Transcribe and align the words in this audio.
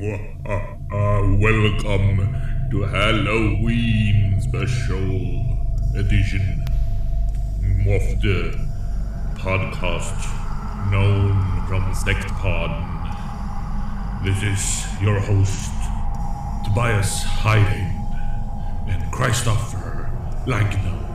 Welcome 0.00 1.36
to 2.70 2.82
Halloween 2.84 4.40
special 4.40 5.44
edition 5.94 6.64
of 7.80 8.22
the 8.22 8.58
podcast 9.34 10.16
known 10.90 11.36
from 11.68 11.92
Sectpod. 11.92 12.72
This 14.24 14.42
is 14.42 15.02
your 15.02 15.20
host, 15.20 15.70
Tobias 16.64 17.22
Hiding 17.22 17.92
and 18.88 19.12
Christopher 19.12 20.10
Langno. 20.46 21.09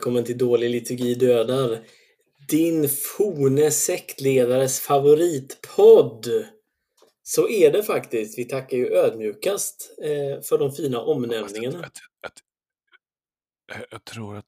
Välkommen 0.00 0.24
till 0.24 0.38
Dålig 0.38 0.70
liturgi 0.70 1.14
dödar. 1.14 1.80
Din 2.48 2.88
forne 2.88 3.70
sektledares 3.70 4.80
favoritpodd. 4.80 6.46
Så 7.22 7.48
är 7.48 7.72
det 7.72 7.82
faktiskt. 7.82 8.38
Vi 8.38 8.44
tackar 8.44 8.76
ju 8.76 8.86
ödmjukast 8.86 9.94
eh, 10.02 10.42
för 10.42 10.58
de 10.58 10.72
fina 10.72 11.00
omnämningarna. 11.00 11.78
Att, 11.78 11.84
att, 11.86 12.32
att, 13.72 13.86
jag 13.90 14.04
tror 14.04 14.36
att, 14.36 14.44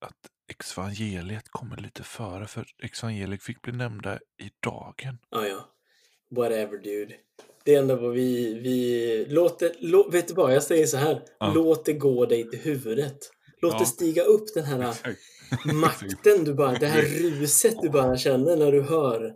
att 0.00 0.18
exvangeliet 0.50 1.48
kommer 1.48 1.76
lite 1.76 2.02
före, 2.02 2.46
för 2.46 2.66
exvangeliet 2.82 3.42
fick 3.42 3.62
bli 3.62 3.72
nämnda 3.72 4.16
i 4.16 4.50
dagen. 4.62 5.18
Ja, 5.30 5.46
ja. 5.46 5.68
Whatever 6.30 6.78
dude. 6.78 7.14
Det 7.64 7.74
enda 7.74 7.96
vad 7.96 8.12
vi... 8.12 8.54
vi 8.54 9.26
låt 9.28 9.58
det, 9.58 9.72
lå, 9.78 10.10
vet 10.10 10.28
du 10.28 10.34
vad, 10.34 10.54
jag 10.54 10.62
säger 10.62 10.86
så 10.86 10.96
här. 10.96 11.22
Ja. 11.38 11.52
Låt 11.54 11.84
det 11.84 11.92
gå 11.92 12.26
dig 12.26 12.50
till 12.50 12.60
huvudet. 12.60 13.30
Låt 13.62 13.72
Ja. 13.72 13.78
det 13.78 13.86
stiga 13.86 14.22
upp 14.22 14.54
den 14.54 14.64
här 14.64 14.80
Exakt. 14.90 15.18
makten 15.74 16.44
du 16.44 16.54
bara, 16.54 16.72
det 16.72 16.86
här 16.86 17.02
ruset 17.40 17.76
du 17.82 17.90
bara 17.90 18.16
känner 18.16 18.56
när 18.56 18.72
du 18.72 18.82
hör 18.82 19.34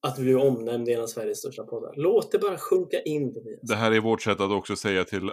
att 0.00 0.16
du 0.16 0.22
blir 0.22 0.36
omnämnd 0.36 0.88
i 0.88 0.92
en 0.92 1.00
av 1.02 1.06
Sveriges 1.06 1.38
största 1.38 1.64
poddar. 1.64 1.92
Låt 1.96 2.32
det 2.32 2.38
bara 2.38 2.58
sjunka 2.58 3.00
in 3.02 3.34
Tobias. 3.34 3.60
Det 3.62 3.76
här 3.76 3.92
är 3.92 4.00
vårt 4.00 4.22
sätt 4.22 4.40
att 4.40 4.50
också 4.50 4.76
säga 4.76 5.04
till, 5.04 5.32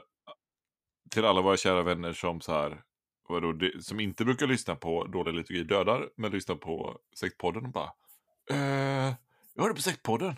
till 1.09 1.25
alla 1.25 1.41
våra 1.41 1.57
kära 1.57 1.83
vänner 1.83 2.13
som 2.13 2.41
så 2.41 2.51
här, 2.51 2.81
vadå, 3.29 3.51
det, 3.53 3.83
som 3.85 3.99
inte 3.99 4.25
brukar 4.25 4.47
lyssna 4.47 4.75
på 4.75 5.03
Dålig 5.05 5.33
liturgi 5.33 5.63
dödar, 5.63 6.09
men 6.15 6.31
lyssnar 6.31 6.55
på 6.55 6.97
Sektpodden 7.19 7.65
och 7.65 7.71
bara 7.71 7.91
eh, 8.51 9.13
Jag 9.55 9.63
hörde 9.63 9.75
på 9.75 9.81
Sektpodden. 9.81 10.35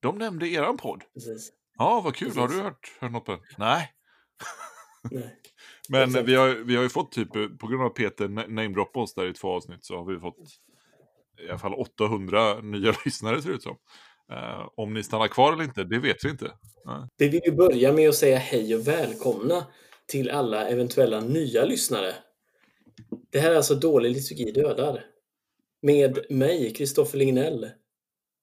De 0.00 0.18
nämnde 0.18 0.48
eran 0.48 0.76
podd. 0.76 1.02
Precis. 1.14 1.52
Ja, 1.78 2.00
vad 2.04 2.14
kul. 2.14 2.28
Har 2.36 2.46
Precis. 2.46 2.56
du 2.58 2.62
hört, 2.64 2.92
hört 3.00 3.12
något 3.12 3.24
på 3.24 3.32
den? 3.32 3.40
Nej. 3.58 3.92
Nej. 5.10 5.36
Men 5.88 6.02
Exakt. 6.08 6.28
vi 6.28 6.34
har, 6.34 6.48
vi 6.48 6.76
har 6.76 6.82
ju 6.82 6.88
fått 6.88 7.12
typ, 7.12 7.32
på 7.32 7.66
grund 7.66 7.82
av 7.82 7.88
Peter 7.88 8.28
na- 8.28 8.48
namedroppade 8.48 9.04
oss 9.04 9.14
där 9.14 9.26
i 9.26 9.32
två 9.32 9.48
avsnitt 9.48 9.84
så 9.84 9.96
har 9.96 10.04
vi 10.04 10.20
fått 10.20 10.38
i 11.46 11.48
alla 11.48 11.58
fall 11.58 11.74
800 11.74 12.60
nya 12.60 12.94
lyssnare 13.04 13.42
ser 13.42 13.48
det 13.48 13.54
ut 13.54 13.62
som. 13.62 13.76
Eh, 14.32 14.68
om 14.76 14.94
ni 14.94 15.02
stannar 15.02 15.28
kvar 15.28 15.52
eller 15.52 15.64
inte, 15.64 15.84
det 15.84 15.98
vet 15.98 16.24
vi 16.24 16.30
inte. 16.30 16.52
Nej. 16.84 17.08
Vi 17.16 17.28
vill 17.28 17.40
ju 17.44 17.52
börja 17.52 17.92
med 17.92 18.08
att 18.08 18.14
säga 18.14 18.38
hej 18.38 18.74
och 18.74 18.88
välkomna 18.88 19.66
till 20.06 20.30
alla 20.30 20.68
eventuella 20.68 21.20
nya 21.20 21.64
lyssnare. 21.64 22.14
Det 23.32 23.40
här 23.40 23.50
är 23.50 23.56
alltså 23.56 23.74
Dålig 23.74 24.10
liturgi 24.10 24.52
dödar. 24.52 25.04
Med 25.82 26.18
mig, 26.30 26.74
Kristoffer 26.74 27.18
Lignell. 27.18 27.70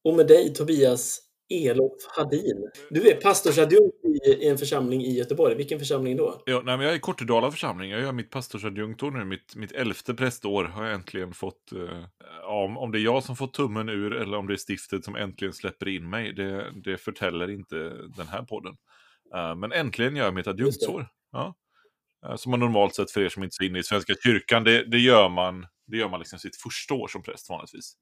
Och 0.03 0.13
med 0.13 0.27
dig, 0.27 0.53
Tobias 0.53 1.21
Elof 1.49 1.91
Hadin. 2.17 2.69
Du 2.89 3.09
är 3.09 3.15
pastorsadjunkt 3.15 4.05
i, 4.05 4.29
i 4.29 4.47
en 4.47 4.57
församling 4.57 5.01
i 5.01 5.17
Göteborg. 5.17 5.55
Vilken 5.55 5.79
församling 5.79 6.17
då? 6.17 6.43
Ja, 6.45 6.61
nej, 6.65 6.77
men 6.77 6.85
jag 6.85 6.93
är 6.93 6.97
i 6.97 6.99
Kortedala 6.99 7.51
församling, 7.51 7.91
jag 7.91 8.01
gör 8.01 8.11
mitt 8.11 8.29
pastorsadjunktor 8.29 9.11
nu, 9.11 9.25
mitt, 9.25 9.55
mitt 9.55 9.71
elfte 9.71 10.13
prästår 10.13 10.63
har 10.63 10.85
jag 10.85 10.93
äntligen 10.93 11.33
fått. 11.33 11.71
Eh, 11.71 12.03
om, 12.49 12.77
om 12.77 12.91
det 12.91 12.99
är 12.99 13.03
jag 13.03 13.23
som 13.23 13.35
fått 13.35 13.53
tummen 13.53 13.89
ur 13.89 14.13
eller 14.13 14.37
om 14.37 14.47
det 14.47 14.53
är 14.53 14.57
stiftet 14.69 15.05
som 15.05 15.15
äntligen 15.15 15.53
släpper 15.53 15.87
in 15.87 16.09
mig, 16.09 16.33
det, 16.33 16.71
det 16.83 16.97
förtäller 16.97 17.49
inte 17.49 17.75
den 18.17 18.27
här 18.27 18.43
podden. 18.43 18.73
Eh, 19.35 19.55
men 19.55 19.71
äntligen 19.71 20.15
gör 20.15 20.25
jag 20.25 20.33
mitt 20.33 20.47
adjunktsår. 20.47 21.07
Ja. 21.31 21.55
Eh, 22.25 22.35
som 22.35 22.51
man 22.51 22.59
normalt 22.59 22.95
sett, 22.95 23.11
för 23.11 23.21
er 23.21 23.29
som 23.29 23.43
inte 23.43 23.63
är 23.63 23.67
inne 23.67 23.79
i 23.79 23.83
Svenska 23.83 24.13
kyrkan, 24.23 24.63
det, 24.63 24.83
det 24.83 24.99
gör 24.99 25.29
man, 25.29 25.65
det 25.87 25.97
gör 25.97 26.09
man 26.09 26.19
liksom 26.19 26.39
sitt 26.39 26.55
första 26.55 26.93
år 26.93 27.07
som 27.07 27.23
präst 27.23 27.49
vanligtvis. 27.49 27.93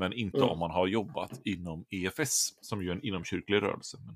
Men 0.00 0.12
inte 0.12 0.36
Mm. 0.36 0.48
om 0.48 0.58
man 0.58 0.70
har 0.70 0.86
jobbat 0.86 1.40
inom 1.44 1.84
EFS, 1.90 2.54
som 2.60 2.82
ju 2.82 2.88
är 2.88 2.92
en 2.92 3.04
inomkyrklig 3.04 3.62
rörelse. 3.62 3.98
Men, 4.06 4.14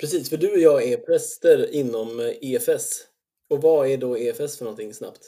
Precis, 0.00 0.30
för 0.30 0.36
du 0.36 0.52
och 0.52 0.58
jag 0.58 0.82
är 0.82 0.96
präster 0.96 1.74
inom 1.74 2.20
eh, 2.20 2.26
EFS. 2.40 3.00
Och 3.50 3.62
vad 3.62 3.88
är 3.88 3.98
då 3.98 4.18
EFS 4.18 4.58
för 4.58 4.64
någonting 4.64 4.94
snabbt? 4.94 5.20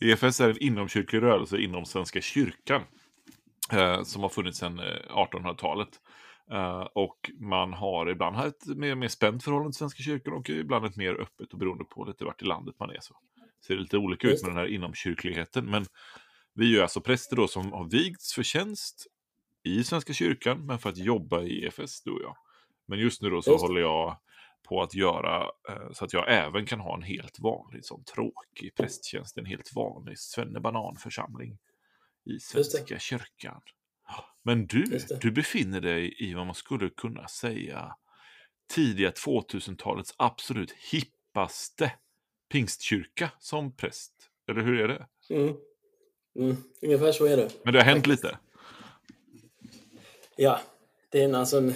EFS 0.00 0.40
är 0.40 0.48
en 0.50 0.62
inomkyrklig 0.62 1.22
rörelse 1.22 1.58
inom 1.58 1.84
Svenska 1.84 2.20
kyrkan. 2.20 2.82
Eh, 3.72 4.02
som 4.02 4.22
har 4.22 4.28
funnits 4.28 4.58
sedan 4.58 4.78
eh, 4.78 4.84
1800-talet. 5.08 5.88
Eh, 6.52 6.80
och 6.80 7.30
man 7.40 7.72
har 7.72 8.10
ibland 8.10 8.46
ett 8.46 8.66
mer, 8.66 8.94
mer 8.94 9.08
spänt 9.08 9.44
förhållande 9.44 9.72
till 9.72 9.78
Svenska 9.78 10.02
kyrkan 10.02 10.32
och 10.32 10.50
ibland 10.50 10.86
ett 10.86 10.96
mer 10.96 11.14
öppet 11.20 11.52
och 11.52 11.58
beroende 11.58 11.84
på 11.84 12.04
lite 12.04 12.24
vart 12.24 12.42
i 12.42 12.44
landet 12.44 12.74
man 12.78 12.90
är. 12.90 13.00
Så 13.00 13.14
ser 13.66 13.74
det 13.74 13.80
lite 13.80 13.98
olika 13.98 14.28
ut 14.28 14.42
med 14.42 14.50
den 14.50 14.58
här 14.58 14.66
inomkyrkligheten. 14.66 15.70
Men 15.70 15.84
vi 16.54 16.64
är 16.64 16.70
ju 16.70 16.82
alltså 16.82 17.00
präster 17.00 17.36
då 17.36 17.48
som 17.48 17.72
har 17.72 17.90
vigts 17.90 18.34
för 18.34 18.42
tjänst 18.42 19.06
i 19.62 19.84
Svenska 19.84 20.12
kyrkan, 20.12 20.66
men 20.66 20.78
för 20.78 20.90
att 20.90 20.96
jobba 20.96 21.42
i 21.42 21.64
EFS, 21.64 22.02
du 22.02 22.10
och 22.10 22.22
jag. 22.22 22.36
Men 22.86 22.98
just 22.98 23.22
nu 23.22 23.30
då 23.30 23.42
så 23.42 23.52
Just 23.52 23.62
håller 23.62 23.80
jag 23.80 24.18
på 24.62 24.82
att 24.82 24.94
göra 24.94 25.42
eh, 25.42 25.92
så 25.92 26.04
att 26.04 26.12
jag 26.12 26.32
även 26.32 26.66
kan 26.66 26.80
ha 26.80 26.96
en 26.96 27.02
helt 27.02 27.40
vanlig, 27.40 27.84
sån 27.84 28.04
tråkig 28.04 28.74
prästtjänst, 28.74 29.38
en 29.38 29.46
helt 29.46 29.74
vanlig 29.74 30.18
svennebananförsamling 30.18 31.58
i. 32.24 32.40
Svenska 32.40 32.98
kyrkan. 32.98 33.60
Men 34.42 34.66
du, 34.66 35.00
du 35.20 35.30
befinner 35.30 35.80
dig 35.80 36.16
i 36.18 36.34
vad 36.34 36.46
man 36.46 36.54
skulle 36.54 36.90
kunna 36.90 37.28
säga 37.28 37.96
tidiga 38.74 39.10
2000-talets 39.10 40.14
absolut 40.16 40.72
hippaste 40.72 41.92
pingstkyrka 42.52 43.30
som 43.38 43.76
präst. 43.76 44.12
Eller 44.48 44.62
hur 44.62 44.80
är 44.80 44.88
det? 44.88 45.06
Mm. 45.34 45.56
Mm. 46.38 46.56
Ungefär 46.82 47.12
så 47.12 47.24
är 47.24 47.36
det. 47.36 47.48
Men 47.62 47.72
det 47.72 47.78
har 47.80 47.86
hänt 47.86 48.06
lite. 48.06 48.38
Ja, 50.36 50.60
det 51.10 51.20
är 51.20 51.24
en, 51.24 51.34
alltså 51.34 51.56
en 51.58 51.74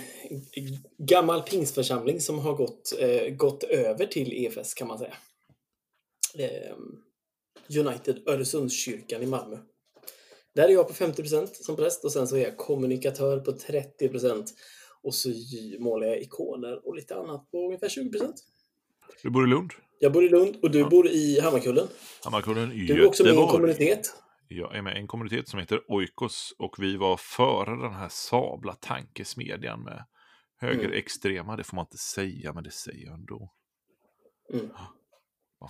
gammal 0.98 1.42
pingstförsamling 1.42 2.20
som 2.20 2.38
har 2.38 2.54
gått, 2.54 2.92
eh, 2.98 3.28
gått 3.34 3.62
över 3.64 4.06
till 4.06 4.32
EFS 4.46 4.74
kan 4.74 4.88
man 4.88 4.98
säga. 4.98 5.14
Eh, 6.38 6.76
United 7.80 8.28
Öresundskyrkan 8.28 9.22
i 9.22 9.26
Malmö. 9.26 9.58
Där 10.54 10.64
är 10.68 10.72
jag 10.72 10.88
på 10.88 10.94
50% 10.94 11.46
som 11.52 11.76
präst 11.76 12.04
och 12.04 12.12
sen 12.12 12.28
så 12.28 12.36
är 12.36 12.40
jag 12.44 12.56
kommunikatör 12.56 13.40
på 13.40 13.52
30% 13.52 14.46
och 15.02 15.14
så 15.14 15.28
målar 15.78 16.06
jag 16.06 16.20
ikoner 16.20 16.86
och 16.86 16.96
lite 16.96 17.14
annat 17.14 17.50
på 17.50 17.66
ungefär 17.66 17.88
20%. 17.88 18.32
Du 19.22 19.30
bor 19.30 19.46
i 19.46 19.50
Lund? 19.50 19.70
Jag 19.98 20.12
bor 20.12 20.24
i 20.24 20.28
Lund 20.28 20.56
och 20.62 20.70
du 20.70 20.78
Ja. 20.78 20.88
bor 20.88 21.08
i 21.08 21.40
Hammarkullen. 21.40 21.88
Hammarkullen 22.24 22.68
Du 22.86 23.02
är 23.02 23.06
också 23.06 23.22
med 23.22 23.30
i 23.30 23.32
en 23.36 23.40
Göteborg. 23.40 23.52
kommunitet. 23.56 24.14
Jag 24.48 24.76
är 24.76 24.82
med 24.82 24.96
i 24.96 25.00
en 25.00 25.06
kommunitet 25.06 25.48
som 25.48 25.60
heter 25.60 25.80
Oikos 25.88 26.54
och 26.58 26.76
vi 26.78 26.96
var 26.96 27.16
före 27.16 27.70
den 27.82 27.92
här 27.92 28.08
sabla 28.08 28.72
tankesmedjan 28.72 29.82
med 29.82 30.04
högerextrema. 30.60 31.56
Det 31.56 31.64
får 31.64 31.76
man 31.76 31.84
inte 31.84 31.98
säga, 31.98 32.52
men 32.52 32.64
det 32.64 32.70
säger 32.70 33.04
jag 33.04 33.14
ändå. 33.14 33.52
Mm. 34.52 34.68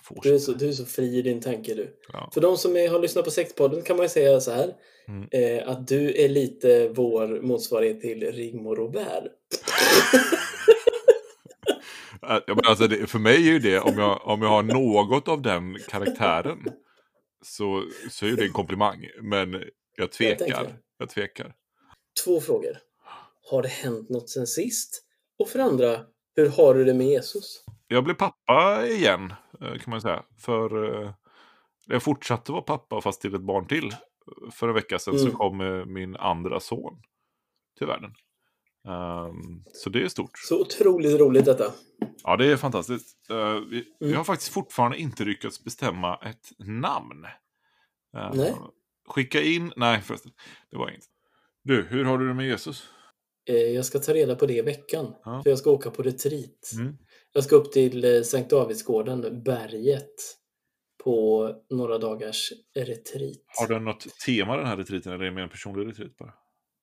Får 0.03 0.19
Du 0.23 0.35
är, 0.35 0.39
så, 0.39 0.53
du 0.53 0.69
är 0.69 0.73
så 0.73 0.85
fri 0.85 1.19
i 1.19 1.23
din 1.23 1.41
tanke 1.41 1.75
du. 1.75 1.97
Ja. 2.13 2.31
För 2.35 2.41
de 2.41 2.57
som 2.57 2.77
är, 2.77 2.89
har 2.89 3.01
lyssnat 3.01 3.25
på 3.25 3.31
Sektpodden 3.31 3.83
kan 3.83 3.97
man 3.97 4.05
ju 4.05 4.09
säga 4.09 4.41
så 4.41 4.51
här. 4.51 4.75
Mm. 5.09 5.29
Eh, 5.33 5.69
att 5.69 5.89
du 5.89 6.25
är 6.25 6.29
lite 6.29 6.89
vår 6.89 7.41
motsvarighet 7.43 8.01
till 8.01 8.33
Rigmor 8.33 8.77
Robert. 8.77 9.25
Äh, 12.23 12.39
ja, 12.47 12.55
men 12.55 12.65
alltså 12.67 12.89
det, 12.89 13.07
för 13.07 13.19
mig 13.19 13.35
är 13.35 13.53
ju 13.53 13.59
det, 13.59 13.81
om 13.81 13.99
jag, 13.99 14.21
om 14.27 14.43
jag 14.43 14.49
har 14.49 14.63
något 14.63 15.29
av 15.29 15.43
den 15.43 15.79
karaktären, 15.89 16.59
så, 17.47 17.85
så 18.11 18.27
är 18.27 18.33
det 18.33 18.45
en 18.45 18.53
komplimang. 18.53 19.07
Men 19.23 19.63
jag 19.97 20.13
tvekar. 20.13 20.65
det. 20.65 20.77
Jag 20.99 21.09
tvekar. 21.11 21.55
Två 22.25 22.41
frågor. 22.41 22.79
Har 23.51 23.63
det 23.63 23.69
hänt 23.69 24.09
något 24.09 24.31
sen 24.31 24.47
sist? 24.47 25.03
Och 25.39 25.49
för 25.49 25.59
andra, 25.59 26.01
hur 26.37 26.49
har 26.49 26.75
du 26.75 26.85
det 26.85 26.95
med 26.95 27.07
Jesus? 27.07 27.65
Jag 27.89 28.05
blev 28.05 28.15
pappa 28.15 28.87
igen, 28.87 29.33
eh, 29.61 29.79
kan 29.79 29.91
man 29.91 30.01
säga. 30.01 30.23
För 30.39 30.95
eh, 31.05 31.13
jag 31.87 32.03
fortsatte 32.03 32.53
vara 32.53 32.63
pappa, 32.63 33.01
fast 33.01 33.21
till 33.21 33.35
ett 33.35 33.41
barn 33.41 33.67
till. 33.67 33.95
För 34.53 34.69
en 34.69 34.75
vecka 34.75 34.99
sedan 34.99 35.15
Mm. 35.15 35.31
så 35.31 35.37
kom 35.37 35.61
eh, 35.61 35.85
min 35.85 36.17
andra 36.17 36.61
son 36.61 37.03
till 37.79 37.87
världen. 37.87 38.15
Ehm, 38.87 39.65
så 39.73 39.91
det 39.91 40.03
är 40.03 40.09
stort. 40.09 40.31
Så 40.39 40.61
otroligt 40.61 41.21
roligt 41.21 41.45
detta. 41.45 41.73
Ja, 42.23 42.37
det 42.37 42.47
är 42.53 42.57
fantastiskt. 42.57 43.31
Eh, 43.31 43.55
vi, 43.71 43.85
vi 44.01 44.07
Mm. 44.07 44.17
har 44.17 44.25
faktiskt 44.25 44.53
fortfarande 44.53 44.99
inte 44.99 45.25
lyckats 45.25 45.65
bestämma 45.65 46.17
ett 46.17 46.53
namn. 46.59 47.25
Eh, 48.17 48.31
Nej. 48.35 48.55
Skicka 49.09 49.43
in... 49.43 49.73
Nej, 49.77 50.01
förresten. 50.01 50.33
Det 50.71 50.77
var 50.77 50.91
inget. 50.91 51.05
Du, 51.65 51.83
hur 51.83 52.05
har 52.05 52.19
du 52.19 52.29
det 52.29 52.35
med 52.35 52.47
Jesus? 52.47 52.89
Eh, 53.49 53.57
jag 53.57 53.85
ska 53.85 53.99
ta 53.99 54.15
reda 54.15 54.37
på 54.37 54.47
det 54.47 54.55
i 54.57 54.63
veckan. 54.63 55.15
Ja. 55.25 55.43
För 55.43 55.51
jag 55.51 55.59
ska 55.59 55.71
åka 55.71 55.91
på 55.91 56.03
retreat. 56.03 56.73
Mm. 56.79 56.97
Jag 57.33 57.45
ska 57.45 57.57
upp 57.57 57.73
till 57.73 58.05
eh, 58.17 58.23
Sankt 58.23 58.51
Davidsgården, 58.51 59.43
berget, 59.43 60.15
på 61.05 61.51
några 61.71 61.99
dagars 61.99 62.53
retreat. 62.75 63.37
Har 63.61 63.69
den 63.69 63.85
något 63.85 64.07
tema 64.27 64.57
den 64.57 64.67
här 64.67 64.77
retriten 64.77 65.13
eller 65.13 65.25
är 65.25 65.29
det 65.29 65.35
mer 65.35 65.43
en 65.43 65.49
personlig 65.49 65.87
retreat 65.87 66.17
bara? 66.17 66.35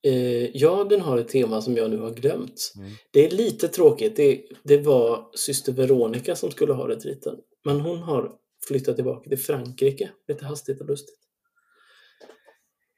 Eh, 0.04 0.56
ja, 0.56 0.84
den 0.84 1.00
har 1.00 1.18
ett 1.18 1.28
tema 1.28 1.62
som 1.62 1.76
jag 1.76 1.90
nu 1.90 1.98
har 1.98 2.10
glömt. 2.10 2.72
Mm. 2.76 2.90
Det 3.10 3.26
är 3.26 3.30
lite 3.30 3.68
tråkigt. 3.68 4.16
Det, 4.16 4.42
det 4.62 4.78
var 4.78 5.30
syster 5.34 5.72
Veronica 5.72 6.36
som 6.36 6.50
skulle 6.50 6.72
ha 6.72 6.88
retriten. 6.88 7.36
Men 7.64 7.80
hon 7.80 7.98
har 7.98 8.32
flyttat 8.68 8.96
tillbaka 8.96 9.28
till 9.28 9.38
Frankrike, 9.38 10.10
lite 10.28 10.44
hastigt 10.44 10.80
och 10.80 10.86
lustigt. 10.86 11.18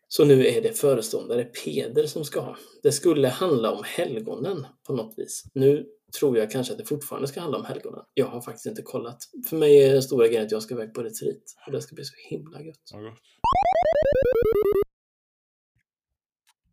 Så 0.08 0.24
nu 0.24 0.46
är 0.46 0.62
det 0.62 0.78
föreståndare 0.78 1.44
Peder 1.44 2.06
som 2.06 2.24
ska 2.24 2.40
ha. 2.40 2.56
Det 2.82 2.92
skulle 2.92 3.28
handla 3.28 3.72
om 3.72 3.82
helgonen 3.84 4.66
på 4.86 4.92
något 4.92 5.14
vis. 5.16 5.44
Nu 5.54 5.86
tror 6.18 6.38
jag 6.38 6.50
kanske 6.50 6.72
att 6.72 6.78
det 6.78 6.84
fortfarande 6.84 7.28
ska 7.28 7.40
handla 7.40 7.58
om 7.58 7.64
helgonen. 7.64 8.00
Jag 8.14 8.26
har 8.26 8.40
faktiskt 8.40 8.66
inte 8.66 8.82
kollat. 8.82 9.18
För 9.48 9.56
mig 9.56 9.82
är 9.82 9.92
den 9.92 10.02
stora 10.02 10.26
grejen 10.26 10.44
att 10.44 10.52
jag 10.52 10.62
ska 10.62 10.74
iväg 10.74 10.94
på 10.94 11.02
retreat. 11.02 11.42
Och 11.66 11.72
det 11.72 11.82
ska 11.82 11.94
bli 11.94 12.04
så 12.04 12.14
himla 12.28 12.62
gött. 12.62 12.90
Ja, 12.92 13.00
gott. 13.00 13.18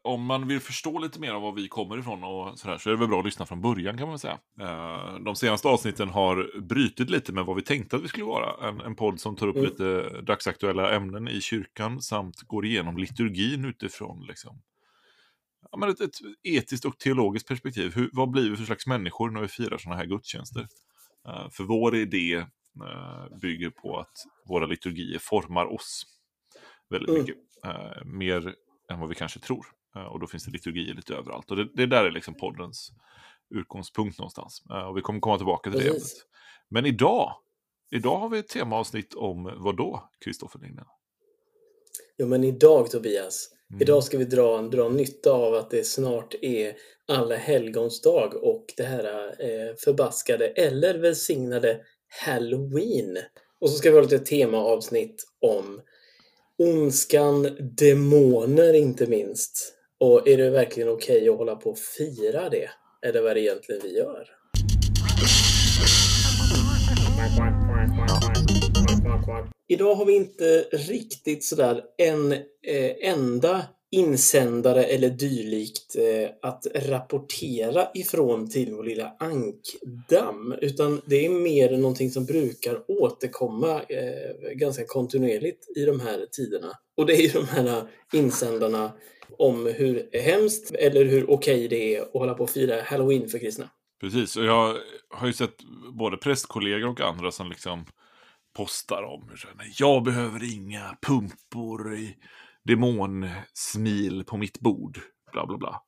Om 0.05 0.25
man 0.25 0.47
vill 0.47 0.59
förstå 0.59 1.00
lite 1.00 1.19
mer 1.19 1.35
om 1.35 1.41
var 1.41 1.51
vi 1.51 1.67
kommer 1.67 1.97
ifrån 2.00 2.23
och 2.23 2.59
sådär 2.59 2.77
så 2.77 2.89
är 2.89 2.94
det 2.94 3.00
väl 3.00 3.07
bra 3.07 3.19
att 3.19 3.25
lyssna 3.25 3.45
från 3.45 3.61
början 3.61 3.97
kan 3.97 4.07
man 4.07 4.19
säga. 4.19 4.39
Eh, 4.59 5.15
De 5.25 5.35
senaste 5.35 5.67
avsnitten 5.67 6.09
har 6.09 6.61
brytit 6.61 7.09
lite 7.09 7.33
med 7.33 7.45
vad 7.45 7.55
vi 7.55 7.61
tänkte 7.61 7.95
att 7.95 8.03
vi 8.03 8.07
skulle 8.07 8.25
vara. 8.25 8.67
En, 8.69 8.81
en 8.81 8.95
podd 8.95 9.19
som 9.19 9.35
tar 9.35 9.47
upp 9.47 9.55
Mm. 9.55 9.65
lite 9.69 10.09
dagsaktuella 10.21 10.95
ämnen 10.95 11.27
i 11.27 11.41
kyrkan 11.41 12.01
samt 12.01 12.41
går 12.41 12.65
igenom 12.65 12.97
liturgin 12.97 13.65
utifrån 13.65 14.25
liksom, 14.27 14.61
ja, 15.71 15.77
men 15.77 15.89
ett, 15.89 16.01
ett 16.01 16.15
etiskt 16.44 16.85
och 16.85 16.97
teologiskt 17.00 17.47
perspektiv. 17.47 17.95
Hur, 17.95 18.09
vad 18.13 18.31
blir 18.31 18.50
vi 18.50 18.55
för 18.57 18.63
slags 18.65 18.88
människor 18.88 19.29
när 19.29 19.41
vi 19.41 19.47
firar 19.47 19.77
sådana 19.77 19.97
här 19.97 20.05
gudstjänster? 20.05 20.67
Eh, 21.27 21.50
för 21.51 21.63
vår 21.63 21.95
idé 21.95 22.33
eh, 22.85 23.38
bygger 23.41 23.69
på 23.69 24.00
att 24.00 24.13
våra 24.50 24.65
liturgier 24.65 25.19
formar 25.19 25.65
oss 25.73 26.03
väldigt 26.89 27.09
Mm. 27.09 27.21
mycket. 27.21 27.38
Mer 28.05 28.53
än 28.91 29.00
vad 29.00 29.09
vi 29.09 29.15
kanske 29.15 29.39
tror. 29.39 29.65
Eh, 29.95 30.03
och 30.05 30.19
då 30.19 30.27
finns 30.27 30.45
det 30.45 30.51
liturgier 30.51 30.93
lite 30.93 31.13
överallt. 31.15 31.51
Och 31.51 31.57
det, 31.57 31.67
det 31.73 31.85
där 31.85 32.05
är 32.05 32.11
liksom 32.11 32.33
poddens 32.33 32.91
utgångspunkt 33.55 34.19
någonstans. 34.19 34.63
Eh, 34.69 34.87
och 34.87 34.97
vi 34.97 35.01
kommer 35.01 35.19
komma 35.19 35.37
tillbaka 35.37 35.71
till 35.71 35.79
det 35.79 35.85
Precis. 35.85 36.11
ämnet. 36.13 36.25
Men 36.69 36.85
idag, 36.85 37.35
idag 37.91 38.17
har 38.17 38.29
vi 38.29 38.37
ett 38.39 38.47
temaavsnitt 38.47 39.13
om 39.13 39.53
vad 39.57 39.77
då, 39.77 40.09
Kristoffer 40.25 40.59
Lignell? 40.59 40.85
Ja, 42.15 42.25
men 42.25 42.43
idag 42.43 42.91
Tobias, 42.91 43.49
Mm. 43.71 43.81
idag 43.81 44.03
ska 44.03 44.17
vi 44.17 44.25
dra, 44.25 44.61
dra 44.61 44.89
nytta 44.89 45.31
av 45.31 45.53
att 45.53 45.69
det 45.69 45.83
snart 45.83 46.35
är 46.41 46.75
alla 47.07 47.35
helgons 47.35 48.01
dag 48.01 48.43
och 48.43 48.65
det 48.77 48.83
här 48.83 49.25
eh, 49.39 49.75
förbaskade 49.77 50.47
eller 50.47 50.97
välsignade 50.97 51.79
Halloween. 52.25 53.17
Och 53.59 53.69
så 53.69 53.77
ska 53.77 53.89
vi 53.89 53.95
ha 53.95 54.03
lite 54.03 54.19
temaavsnitt 54.19 55.23
om 55.41 55.81
ondskan, 56.57 57.57
demoner 57.59 58.73
inte 58.73 59.07
minst. 59.07 59.73
Och 60.03 60.27
är 60.27 60.38
det 60.38 60.50
verkligen 60.50 60.89
okej 60.89 61.29
att 61.29 61.38
hålla 61.38 61.55
på 61.55 61.69
och 61.69 61.77
fira 61.77 62.50
det? 62.50 62.69
Eller 63.05 63.21
vad 63.21 63.31
är 63.31 63.35
det 63.35 63.41
egentligen 63.41 63.81
vi 63.83 63.97
gör? 63.97 64.27
Idag 69.67 69.95
har 69.95 70.05
vi 70.05 70.15
inte 70.15 70.65
riktigt 70.71 71.44
sådär 71.44 71.83
en 71.97 72.31
eh, 72.31 72.91
enda 73.01 73.65
insändare 73.91 74.83
eller 74.83 75.09
dylikt 75.09 75.95
eh, 75.95 76.29
att 76.41 76.67
rapportera 76.75 77.88
ifrån 77.94 78.50
till 78.50 78.73
vår 78.73 78.83
lilla 78.83 79.15
ankdamm. 79.19 80.55
Utan 80.61 81.01
det 81.05 81.25
är 81.25 81.29
mer 81.29 81.77
någonting 81.77 82.11
som 82.11 82.25
brukar 82.25 82.91
återkomma 83.01 83.81
eh, 83.89 84.51
ganska 84.53 84.85
kontinuerligt 84.85 85.77
i 85.77 85.85
de 85.85 86.00
här 86.00 86.27
tiderna. 86.31 86.71
Och 86.97 87.05
det 87.05 87.13
är 87.13 87.21
ju 87.21 87.29
de 87.29 87.47
här 87.47 87.88
insändarna 88.13 88.91
om 89.39 89.65
hur 89.65 90.09
hemskt 90.13 90.71
eller 90.71 91.06
hur 91.06 91.30
okej 91.30 91.68
det 91.68 91.95
är 91.95 92.01
att 92.01 92.13
hålla 92.13 92.33
på 92.33 92.44
och 92.44 92.50
fira 92.50 92.81
halloween 92.83 93.30
för 93.30 93.39
kristna. 93.39 93.69
Precis, 94.01 94.38
och 94.38 94.45
jag 94.45 94.77
har 95.09 95.27
ju 95.27 95.33
sett 95.33 95.56
både 95.94 96.18
prästkollegor 96.18 96.89
och 96.89 97.01
andra 97.01 97.31
som 97.31 97.50
liksom 97.50 97.85
postar 98.57 99.03
om 99.03 99.30
hur 99.30 99.38
så 99.38 99.47
här, 99.47 99.56
"Nej, 99.56 99.74
jag 99.80 100.03
behöver 100.03 100.53
inga 100.56 100.97
pumpor 101.07 101.95
i 101.95 102.15
demonsmil 102.63 104.24
på 104.27 104.38
mitt 104.38 104.59
bord. 104.59 105.00
Bla 105.31 105.45
bla 105.45 105.57
bla. 105.57 105.81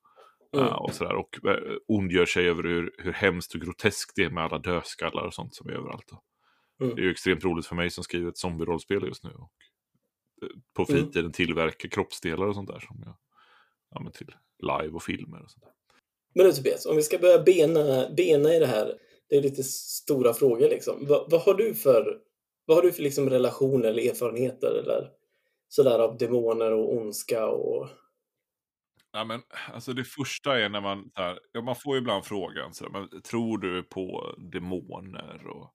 Mm. 0.56 0.66
Uh, 0.66 0.72
och 0.74 0.94
sådär. 0.94 1.14
Och 1.14 1.38
uh, 1.46 1.76
ondgör 1.88 2.26
sig 2.26 2.48
över 2.48 2.62
hur, 2.62 2.94
hur 2.98 3.12
hemskt 3.12 3.54
och 3.54 3.60
groteskt 3.60 4.12
det 4.16 4.24
är 4.24 4.30
med 4.30 4.44
alla 4.44 4.58
dödskallar 4.58 5.22
och 5.22 5.34
sånt 5.34 5.54
som 5.54 5.68
är 5.68 5.72
överallt. 5.72 6.10
Mm. 6.82 6.94
Det 6.94 7.00
är 7.02 7.04
ju 7.04 7.10
extremt 7.10 7.44
roligt 7.44 7.66
för 7.66 7.76
mig 7.76 7.90
som 7.90 8.04
skriver 8.04 8.28
ett 8.28 8.36
zombie-rollspel 8.38 9.06
just 9.06 9.24
nu. 9.24 9.30
Och 9.30 9.52
eh, 10.42 10.48
på 10.76 10.86
Mm. 10.88 11.02
fritiden 11.02 11.32
tillverkar 11.32 11.88
kroppsdelar 11.88 12.46
och 12.46 12.54
sånt 12.54 12.68
där 12.68 12.80
som 12.80 13.02
jag 13.04 13.16
använder 13.96 14.18
till 14.18 14.34
live 14.62 14.94
och 14.94 15.02
filmer 15.02 15.42
och 15.42 15.50
sånt 15.50 15.64
där. 15.64 15.72
Men 16.34 16.46
du 16.46 16.52
Tobias, 16.52 16.86
om 16.86 16.96
vi 16.96 17.02
ska 17.02 17.18
börja 17.18 17.42
bena, 17.42 18.10
bena 18.16 18.54
i 18.54 18.58
det 18.58 18.66
här. 18.66 18.98
Det 19.28 19.36
är 19.36 19.42
lite 19.42 19.62
stora 19.62 20.34
frågor 20.34 20.68
liksom. 20.68 21.06
Vad, 21.06 21.30
vad 21.30 21.40
har 21.40 21.54
du 21.54 21.74
för, 21.74 22.18
vad 22.64 22.76
har 22.76 22.82
du 22.82 22.92
för 22.92 23.02
liksom 23.02 23.30
relationer 23.30 23.88
eller 23.88 24.10
erfarenheter 24.10 24.80
eller 24.82 25.10
sådär 25.68 25.98
av 25.98 26.18
demoner 26.18 26.72
och 26.72 26.96
ondska 26.96 27.46
och... 27.46 27.88
Ja, 29.12 29.24
men, 29.24 29.42
alltså 29.72 29.92
det 29.92 30.04
första 30.04 30.58
är 30.60 30.68
när 30.68 30.80
man, 30.80 31.10
så 31.14 31.22
här, 31.22 31.38
ja, 31.52 31.62
man 31.62 31.76
får 31.76 31.94
ju 31.94 32.00
ibland 32.00 32.24
frågan, 32.24 32.74
så 32.74 32.84
här, 32.84 32.90
men, 32.90 33.22
tror 33.22 33.58
du 33.58 33.82
på 33.82 34.34
demoner 34.38 35.46
och 35.46 35.72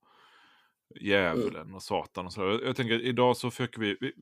djävulen 1.01 1.73
och 1.73 1.83
satan 1.83 2.25
och 2.25 2.33
så. 2.33 2.41
Jag, 2.41 2.63
jag 2.63 2.75
tänker 2.75 3.01
idag 3.01 3.37
så 3.37 3.51
försöker 3.51 3.79
vi, 3.79 3.97
vi 4.01 4.13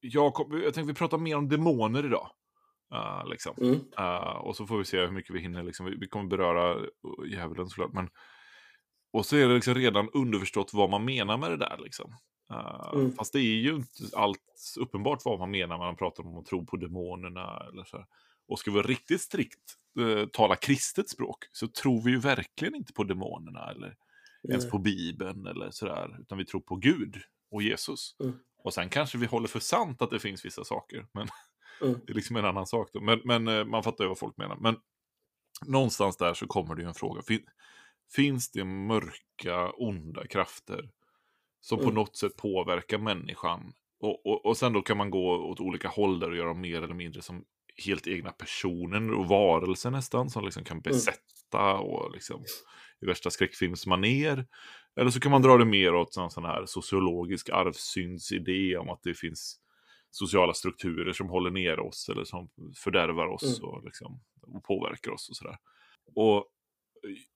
jag, 0.00 0.34
kom, 0.34 0.62
jag 0.62 0.74
tänker 0.74 0.88
vi 0.92 0.98
pratar 0.98 1.18
mer 1.18 1.36
om 1.36 1.48
demoner 1.48 2.06
idag. 2.06 2.30
Uh, 2.94 3.30
liksom. 3.30 3.56
Mm. 3.60 3.74
Uh, 3.98 4.36
och 4.36 4.56
så 4.56 4.66
får 4.66 4.78
vi 4.78 4.84
se 4.84 5.00
hur 5.00 5.10
mycket 5.10 5.34
vi 5.34 5.40
hinner. 5.40 5.62
Liksom. 5.62 5.86
Vi, 5.86 5.96
vi 5.96 6.08
kommer 6.08 6.30
beröra 6.30 6.74
uh, 6.74 6.88
djävulen 7.30 7.68
såklart. 7.68 7.92
Men... 7.92 8.08
Och 9.12 9.26
så 9.26 9.36
är 9.36 9.48
det 9.48 9.54
liksom 9.54 9.74
redan 9.74 10.08
underförstått 10.10 10.74
vad 10.74 10.90
man 10.90 11.04
menar 11.04 11.36
med 11.36 11.50
det 11.50 11.56
där. 11.56 11.78
Liksom. 11.82 12.14
Uh, 12.52 12.90
Mm. 12.94 13.12
Fast 13.12 13.32
det 13.32 13.38
är 13.38 13.42
ju 13.42 13.74
inte 13.74 14.16
allt 14.16 14.38
uppenbart 14.76 15.24
vad 15.24 15.38
man 15.38 15.50
menar 15.50 15.78
när 15.78 15.84
man 15.84 15.96
pratar 15.96 16.26
om 16.26 16.38
att 16.38 16.46
tro 16.46 16.66
på 16.66 16.76
demonerna. 16.76 17.62
Eller 17.72 17.84
så. 17.84 18.04
Och 18.48 18.58
ska 18.58 18.70
vi 18.70 18.82
riktigt 18.82 19.20
strikt 19.20 19.76
tala 20.32 20.56
kristet 20.56 21.08
språk 21.08 21.38
så 21.52 21.68
tror 21.68 22.02
vi 22.02 22.10
ju 22.10 22.18
verkligen 22.18 22.74
inte 22.74 22.92
på 22.92 23.04
demonerna 23.04 23.70
eller 23.70 23.96
ens 24.48 24.64
Nej. 24.64 24.70
på 24.70 24.78
Bibeln 24.78 25.46
eller 25.46 25.70
sådär. 25.70 26.16
Utan 26.20 26.38
vi 26.38 26.44
tror 26.44 26.60
på 26.60 26.76
Gud 26.76 27.16
och 27.50 27.62
Jesus. 27.62 28.16
Mm. 28.20 28.38
Och 28.64 28.74
sen 28.74 28.88
kanske 28.88 29.18
vi 29.18 29.26
håller 29.26 29.48
för 29.48 29.60
sant 29.60 30.02
att 30.02 30.10
det 30.10 30.20
finns 30.20 30.44
vissa 30.44 30.64
saker. 30.64 31.06
Men 31.12 31.28
Mm. 31.82 32.00
det 32.06 32.12
är 32.12 32.14
liksom 32.14 32.36
en 32.36 32.44
annan 32.44 32.66
sak 32.66 32.90
då. 32.92 33.00
Men, 33.00 33.20
men 33.24 33.48
eh, 33.48 33.64
man 33.64 33.82
fattar 33.82 34.04
ju 34.04 34.08
vad 34.08 34.18
folk 34.18 34.36
menar. 34.36 34.56
Men 34.60 34.76
någonstans 35.66 36.16
där 36.16 36.34
så 36.34 36.46
kommer 36.46 36.74
det 36.74 36.82
ju 36.82 36.88
en 36.88 36.94
fråga. 36.94 37.22
Fin, 37.22 37.42
finns 38.14 38.50
det 38.50 38.64
mörka, 38.64 39.70
onda 39.70 40.26
krafter 40.26 40.90
som 41.60 41.78
på 41.78 41.84
Mm. 41.84 41.94
något 41.94 42.16
sätt 42.16 42.36
påverkar 42.36 42.98
människan? 42.98 43.72
Och, 44.00 44.26
och, 44.26 44.46
och 44.46 44.56
sen 44.56 44.72
då 44.72 44.82
kan 44.82 44.96
man 44.96 45.10
gå 45.10 45.50
åt 45.50 45.60
olika 45.60 45.88
håll 45.88 46.20
där 46.20 46.30
och 46.30 46.36
göra 46.36 46.48
dem 46.48 46.60
mer 46.60 46.82
eller 46.82 46.94
mindre 46.94 47.22
som 47.22 47.44
helt 47.86 48.06
egna 48.06 48.30
personer 48.30 49.12
och 49.12 49.28
varelser 49.28 49.90
nästan. 49.90 50.30
Som 50.30 50.44
liksom 50.44 50.64
kan 50.64 50.80
besätta 50.80 51.74
och 51.74 52.12
liksom 52.12 52.44
i 53.02 53.06
värsta 53.06 53.30
skräckfilmsmaner. 53.30 54.46
Eller 54.96 55.10
så 55.10 55.20
kan 55.20 55.32
man 55.32 55.42
dra 55.42 55.56
det 55.56 55.64
mer 55.64 55.94
åt 55.94 56.16
en 56.16 56.30
sån 56.30 56.44
här 56.44 56.66
sociologisk 56.66 57.48
arvssyndsidé 57.50 58.76
om 58.76 58.90
att 58.90 59.02
det 59.02 59.14
finns 59.14 59.60
sociala 60.10 60.54
strukturer 60.54 61.12
som 61.12 61.28
håller 61.28 61.50
ner 61.50 61.80
oss 61.80 62.08
eller 62.08 62.24
som 62.24 62.48
fördärvar 62.84 63.26
oss 63.26 63.58
Mm. 63.58 63.70
och, 63.70 63.84
liksom, 63.84 64.20
och 64.42 64.64
påverkar 64.64 65.10
oss 65.10 65.28
och 65.30 65.36
sådär. 65.36 65.56
Och 66.14 66.46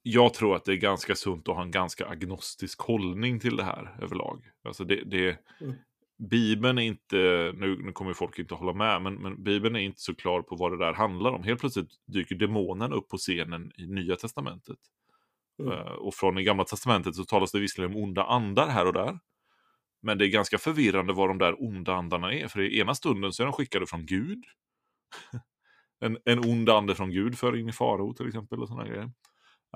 jag 0.02 0.34
tror 0.34 0.56
att 0.56 0.64
det 0.64 0.72
är 0.72 0.76
ganska 0.76 1.14
sunt 1.14 1.48
att 1.48 1.54
ha 1.54 1.62
en 1.62 1.70
ganska 1.70 2.06
agnostisk 2.06 2.80
hållning 2.80 3.40
till 3.40 3.56
det 3.56 3.64
här 3.64 3.96
överlag. 4.02 4.50
Alltså 4.64 4.84
det, 4.84 5.04
det, 5.04 5.38
Mm. 5.60 5.74
Bibeln 6.30 6.78
är 6.78 6.82
inte, 6.82 7.16
nu, 7.56 7.78
nu 7.84 7.92
kommer 7.92 8.12
folk 8.14 8.38
inte 8.38 8.54
att 8.54 8.60
hålla 8.60 8.72
med, 8.72 9.02
men, 9.02 9.14
men 9.14 9.42
Bibeln 9.42 9.76
är 9.76 9.80
inte 9.80 10.00
så 10.00 10.14
klar 10.14 10.42
på 10.42 10.56
vad 10.56 10.72
det 10.72 10.78
där 10.78 10.92
handlar 10.92 11.30
om. 11.30 11.42
Helt 11.42 11.60
plötsligt 11.60 11.90
dyker 12.06 12.34
demonen 12.34 12.92
upp 12.92 13.08
på 13.08 13.16
scenen 13.16 13.72
i 13.76 13.86
Nya 13.86 14.16
Testamentet. 14.16 14.78
Mm. 15.58 15.72
Eh, 15.72 15.78
och 15.78 16.14
från 16.14 16.38
i 16.38 16.42
Gamla 16.44 16.64
Testamentet 16.64 17.14
så 17.14 17.24
talas 17.24 17.52
det 17.52 17.60
visserligen 17.60 17.96
om 17.96 18.02
onda 18.02 18.24
andar 18.24 18.68
här 18.68 18.86
och 18.86 18.92
där. 18.92 19.18
Men 20.04 20.18
det 20.18 20.26
är 20.26 20.28
ganska 20.28 20.58
förvirrande 20.58 21.12
vad 21.12 21.28
de 21.28 21.38
där 21.38 21.62
onda 21.62 21.94
andarna 21.94 22.32
är. 22.32 22.49
För 22.49 22.61
i 22.61 22.78
ena 22.78 22.94
stunden 22.94 23.32
så 23.32 23.42
är 23.42 23.44
de 23.44 23.52
skickade 23.52 23.87
från 23.87 24.06
Gud. 24.06 24.44
en, 26.00 26.18
en 26.25 26.38
ond 26.38 26.70
ande 26.70 26.94
från 26.94 27.11
Gud 27.11 27.38
för 27.38 27.56
in 27.56 27.68
i 27.68 27.73
farao 27.73 28.14
till 28.14 28.28
exempel. 28.28 28.62
Och 28.62 28.68
såna 28.68 28.88
grejer. 28.88 29.11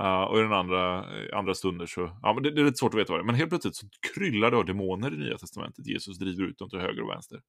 Uh, 0.00 0.22
och 0.22 0.38
i 0.38 0.42
den 0.42 0.52
andra, 0.52 0.98
eh, 0.98 1.38
andra 1.38 1.54
stunder 1.54 1.86
så, 1.86 2.18
ja 2.22 2.32
men 2.34 2.42
det, 2.42 2.50
det 2.50 2.60
är 2.60 2.64
lite 2.64 2.76
svårt 2.76 2.94
att 2.94 3.00
veta 3.00 3.12
vad 3.12 3.20
det 3.20 3.22
är. 3.22 3.26
Men 3.26 3.34
helt 3.34 3.50
plötsligt 3.50 3.76
så 3.76 3.86
kryllar 4.14 4.50
det 4.50 4.56
av 4.56 4.64
demoner 4.64 5.14
i 5.14 5.16
Nya 5.16 5.38
Testamentet. 5.38 5.86
Jesus 5.86 6.18
driver 6.18 6.44
ut 6.44 6.58
dem 6.58 6.70
till 6.70 6.78
höger 6.78 7.02
och 7.02 7.10
vänster. 7.10 7.40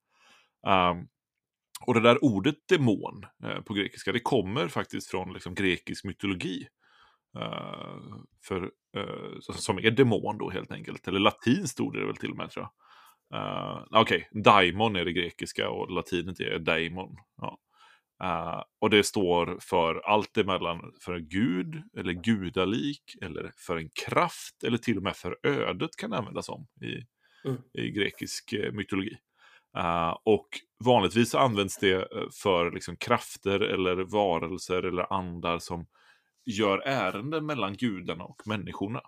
Uh, 0.68 1.04
och 1.86 1.94
det 1.94 2.00
där 2.00 2.24
ordet 2.24 2.56
demon 2.70 3.26
uh, 3.46 3.62
på 3.62 3.74
grekiska, 3.74 4.12
det 4.12 4.20
kommer 4.20 4.68
faktiskt 4.68 5.12
från 5.12 5.34
liksom, 5.34 5.56
grekisk 5.56 6.06
mytologi. 6.06 6.68
Uh, 7.38 8.18
för, 8.44 8.72
uh, 8.98 9.40
som 9.40 9.78
är 9.78 9.92
demon 9.92 10.38
då 10.38 10.50
helt 10.50 10.72
enkelt. 10.72 11.08
Eller 11.08 11.20
latinskt 11.20 11.72
stod 11.72 11.94
det 11.94 12.06
väl 12.06 12.18
till 12.18 12.32
och 12.32 12.38
med 12.38 12.50
tror 12.50 12.66
jag. 12.66 12.72
Uh, 13.36 13.84
Okej, 13.92 14.28
okay. 14.32 14.42
daimon 14.42 14.96
är 14.96 15.06
det 15.06 15.14
grekiska 15.14 15.70
och 15.70 15.92
latinet 15.92 16.40
är 16.40 16.60
daimon. 16.60 17.16
Ja. 17.38 17.58
Uh, 18.24 18.64
och 18.82 18.90
det 18.90 19.04
står 19.04 19.58
för 19.62 19.96
allt 19.96 20.38
emellan 20.38 20.94
för 21.02 21.14
en 21.14 21.30
gud, 21.30 21.84
eller 21.98 22.14
gudalik, 22.14 23.04
eller 23.22 23.52
för 23.58 23.78
en 23.78 23.90
kraft, 23.90 24.64
eller 24.64 24.78
till 24.78 24.98
och 24.98 25.04
med 25.04 25.16
för 25.16 25.38
ödet 25.44 25.90
kan 25.98 26.10
det 26.10 26.18
användas 26.18 26.50
om 26.50 26.68
i, 26.82 27.06
mm. 27.48 27.62
i 27.74 27.92
grekisk 27.92 28.54
mytologi. 28.74 29.18
Uh, 29.78 30.18
och 30.24 30.48
vanligtvis 30.86 31.36
används 31.36 31.78
det 31.78 32.08
för 32.44 32.72
liksom, 32.72 32.96
krafter 32.96 33.60
eller 33.60 33.96
varelser 33.96 34.84
eller 34.84 35.14
andar 35.14 35.60
som 35.60 35.86
gör 36.52 36.78
ärenden 36.80 37.46
mellan 37.46 37.74
gudarna 37.74 38.24
och 38.24 38.42
människorna. 38.46 39.02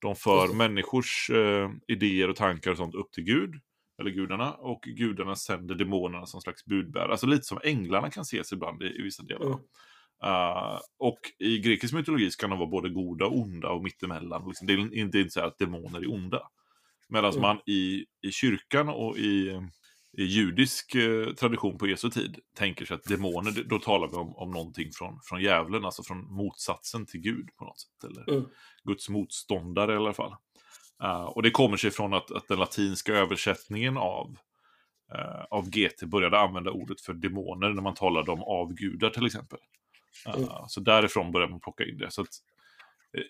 De 0.00 0.16
för 0.16 0.54
människors 0.54 1.30
eh, 1.30 1.70
idéer 1.88 2.30
och 2.30 2.36
tankar 2.36 2.70
och 2.70 2.76
sånt 2.76 2.94
upp 2.94 3.12
till 3.12 3.24
Gud, 3.24 3.54
eller 4.00 4.10
gudarna, 4.10 4.52
och 4.52 4.82
gudarna 4.82 5.36
sänder 5.36 5.74
demonerna 5.74 6.26
som 6.26 6.40
slags 6.40 6.64
budbärare. 6.64 7.10
Alltså 7.10 7.26
lite 7.26 7.44
som 7.44 7.58
änglarna 7.64 8.10
kan 8.10 8.22
ses 8.22 8.52
ibland 8.52 8.82
i, 8.82 8.86
i 8.86 9.02
vissa 9.02 9.22
delar. 9.22 9.46
Mm. 9.46 9.58
Uh, 10.24 10.80
och 10.98 11.18
i 11.38 11.58
grekisk 11.58 11.94
mytologi 11.94 12.30
kan 12.30 12.50
de 12.50 12.58
vara 12.58 12.70
både 12.70 12.88
goda 12.88 13.26
och 13.26 13.38
onda 13.38 13.68
och 13.68 13.82
mittemellan. 13.82 14.48
Liksom, 14.48 14.66
det 14.66 14.72
är 14.72 14.96
inte 14.96 15.30
så 15.30 15.40
att 15.40 15.58
demoner 15.58 15.98
är 15.98 16.12
onda. 16.12 16.42
Medan 17.08 17.30
mm. 17.30 17.42
man 17.42 17.60
i, 17.66 18.04
i 18.22 18.30
kyrkan 18.32 18.88
och 18.88 19.16
i 19.16 19.60
i 19.60 19.60
judisk 20.24 20.94
eh, 20.94 21.34
tradition 21.34 21.78
på 21.78 21.86
Jesu 21.86 22.10
tid 22.10 22.38
tänker 22.54 22.84
sig 22.84 22.94
att 22.94 23.04
demoner, 23.04 23.64
då 23.66 23.78
talar 23.78 24.08
vi 24.08 24.16
om, 24.16 24.36
om 24.36 24.50
någonting 24.50 24.90
från, 24.92 25.20
från 25.22 25.42
djävulen, 25.42 25.84
alltså 25.84 26.02
från 26.02 26.32
motsatsen 26.32 27.06
till 27.06 27.20
Gud 27.20 27.48
på 27.56 27.64
något 27.64 27.80
sätt. 27.80 28.04
Eller 28.04 28.30
mm. 28.30 28.48
Guds 28.84 29.08
motståndare 29.08 29.92
i 29.92 29.96
alla 29.96 30.12
fall. 30.12 30.34
Uh, 31.04 31.24
och 31.24 31.42
det 31.42 31.50
kommer 31.50 31.76
sig 31.76 31.90
från 31.90 32.14
att, 32.14 32.30
att 32.30 32.48
den 32.48 32.58
latinska 32.58 33.12
översättningen 33.14 33.96
av, 33.96 34.36
uh, 35.14 35.44
av 35.50 35.70
GT 35.70 36.02
började 36.02 36.38
använda 36.38 36.70
ordet 36.70 37.00
för 37.00 37.14
demoner 37.14 37.68
när 37.68 37.82
man 37.82 37.94
talade 37.94 38.30
om 38.30 38.42
avgudar 38.42 39.10
till 39.10 39.26
exempel. 39.26 39.58
Uh, 40.28 40.34
mm. 40.34 40.48
Så 40.68 40.80
därifrån 40.80 41.32
började 41.32 41.50
man 41.50 41.60
plocka 41.60 41.84
in 41.84 41.98
det. 41.98 42.10
Så 42.10 42.22
att, 42.22 42.28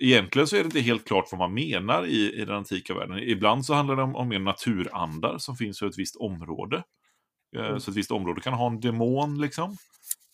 Egentligen 0.00 0.48
så 0.48 0.56
är 0.56 0.60
det 0.60 0.64
inte 0.64 0.80
helt 0.80 1.04
klart 1.04 1.28
vad 1.30 1.38
man 1.38 1.54
menar 1.54 2.06
i, 2.06 2.32
i 2.32 2.44
den 2.44 2.56
antika 2.56 2.94
världen. 2.94 3.18
Ibland 3.18 3.66
så 3.66 3.74
handlar 3.74 3.96
det 3.96 4.02
om, 4.02 4.16
om 4.16 4.28
mer 4.28 4.38
naturandar 4.38 5.38
som 5.38 5.56
finns 5.56 5.78
för 5.78 5.86
ett 5.86 5.98
visst 5.98 6.16
område. 6.16 6.82
Eh, 7.56 7.66
mm. 7.66 7.80
Så 7.80 7.90
ett 7.90 7.96
visst 7.96 8.10
område 8.10 8.40
kan 8.40 8.52
ha 8.52 8.66
en 8.66 8.80
demon 8.80 9.40
liksom. 9.40 9.76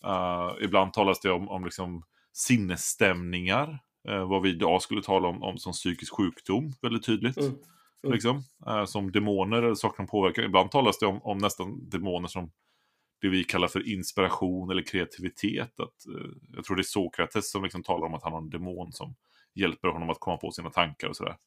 Uh, 0.05 0.63
ibland 0.63 0.93
talas 0.93 1.19
det 1.19 1.31
om, 1.31 1.49
om 1.49 1.65
liksom 1.65 2.03
sinnesstämningar. 2.33 3.79
Uh, 4.09 4.29
vad 4.29 4.41
vi 4.41 4.49
idag 4.49 4.81
skulle 4.81 5.01
tala 5.01 5.27
om, 5.27 5.43
om 5.43 5.57
som 5.57 5.73
psykisk 5.73 6.13
sjukdom 6.13 6.73
väldigt 6.81 7.05
tydligt. 7.05 7.37
Mm. 7.37 7.49
Mm. 7.51 8.13
Liksom. 8.13 8.43
Uh, 8.67 8.85
som 8.85 9.11
demoner 9.11 9.57
eller 9.57 9.75
saker 9.75 9.95
som 9.95 10.07
påverkar. 10.07 10.43
Ibland 10.43 10.71
talas 10.71 10.99
det 10.99 11.05
om, 11.05 11.21
om 11.21 11.37
nästan 11.37 11.89
demoner 11.89 12.27
som 12.27 12.51
det 13.21 13.29
vi 13.29 13.43
kallar 13.43 13.67
för 13.67 13.89
inspiration 13.93 14.71
eller 14.71 14.81
kreativitet. 14.81 15.79
Att, 15.79 15.95
jag 16.55 16.65
tror 16.65 16.75
det 16.75 16.81
är 16.81 16.83
Sokrates 16.83 17.51
som 17.51 17.63
liksom 17.63 17.83
talar 17.83 18.07
om 18.07 18.13
att 18.13 18.23
han 18.23 18.33
har 18.33 18.39
en 18.41 18.49
demon 18.49 18.91
som 18.91 19.15
hjälper 19.55 19.87
honom 19.87 20.09
att 20.09 20.19
komma 20.19 20.37
på 20.37 20.51
sina 20.51 20.69
tankar 20.69 21.07
och 21.07 21.15
sådär. 21.15 21.37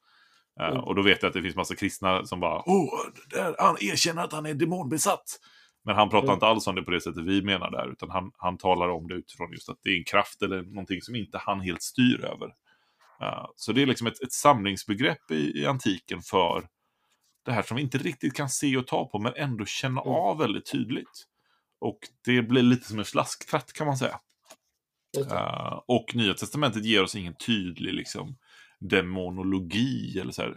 Mm. 0.60 0.78
och 0.78 0.94
då 0.94 1.02
vet 1.02 1.22
jag 1.22 1.28
att 1.28 1.34
det 1.34 1.42
finns 1.42 1.56
massa 1.56 1.74
kristna 1.74 2.24
som 2.24 2.40
bara 2.40 2.62
Åh, 2.66 2.88
där, 3.30 3.54
han 3.58 3.76
erkänner 3.80 4.24
att 4.24 4.32
han 4.32 4.46
är 4.46 4.54
demonbesatt. 4.54 5.38
Men 5.84 5.96
han 5.96 6.10
pratar 6.10 6.26
mm. 6.26 6.34
inte 6.34 6.46
alls 6.46 6.66
om 6.66 6.74
det 6.74 6.82
på 6.82 6.90
det 6.90 7.00
sättet 7.00 7.24
vi 7.24 7.42
menar 7.42 7.70
där, 7.70 7.92
utan 7.92 8.10
han, 8.10 8.32
han 8.36 8.58
talar 8.58 8.88
om 8.88 9.08
det 9.08 9.14
utifrån 9.14 9.52
just 9.52 9.68
att 9.68 9.78
det 9.82 9.90
är 9.90 9.98
en 9.98 10.04
kraft 10.04 10.42
eller 10.42 10.62
någonting 10.62 11.02
som 11.02 11.14
inte 11.14 11.38
han 11.38 11.60
helt 11.60 11.82
styr 11.82 12.24
över. 12.24 12.46
Uh, 13.22 13.46
så 13.56 13.72
det 13.72 13.82
är 13.82 13.86
liksom 13.86 14.06
ett, 14.06 14.22
ett 14.22 14.32
samlingsbegrepp 14.32 15.30
i, 15.30 15.60
i, 15.60 15.66
antiken 15.66 16.22
för 16.22 16.68
det 17.44 17.52
här 17.52 17.62
som 17.62 17.76
vi 17.76 17.82
inte 17.82 17.98
riktigt 17.98 18.34
kan 18.34 18.48
se 18.48 18.76
och 18.76 18.86
ta 18.86 19.08
på, 19.08 19.18
men 19.18 19.32
ändå 19.36 19.64
känna 19.64 20.00
mm. 20.00 20.14
av 20.14 20.38
väldigt 20.38 20.70
tydligt. 20.72 21.26
Och 21.80 21.98
det 22.24 22.42
blir 22.42 22.62
lite 22.62 22.88
som 22.88 22.98
en 22.98 23.04
slasktratt 23.04 23.72
kan 23.72 23.86
man 23.86 23.96
säga. 23.96 24.20
Uh, 25.26 25.80
och 25.86 26.14
Nya 26.14 26.34
Testamentet 26.34 26.84
ger 26.84 27.02
oss 27.02 27.14
ingen 27.14 27.34
tydlig 27.46 27.94
liksom, 27.94 28.36
demonologi 28.80 30.18
eller 30.20 30.32
så 30.32 30.42
här, 30.42 30.56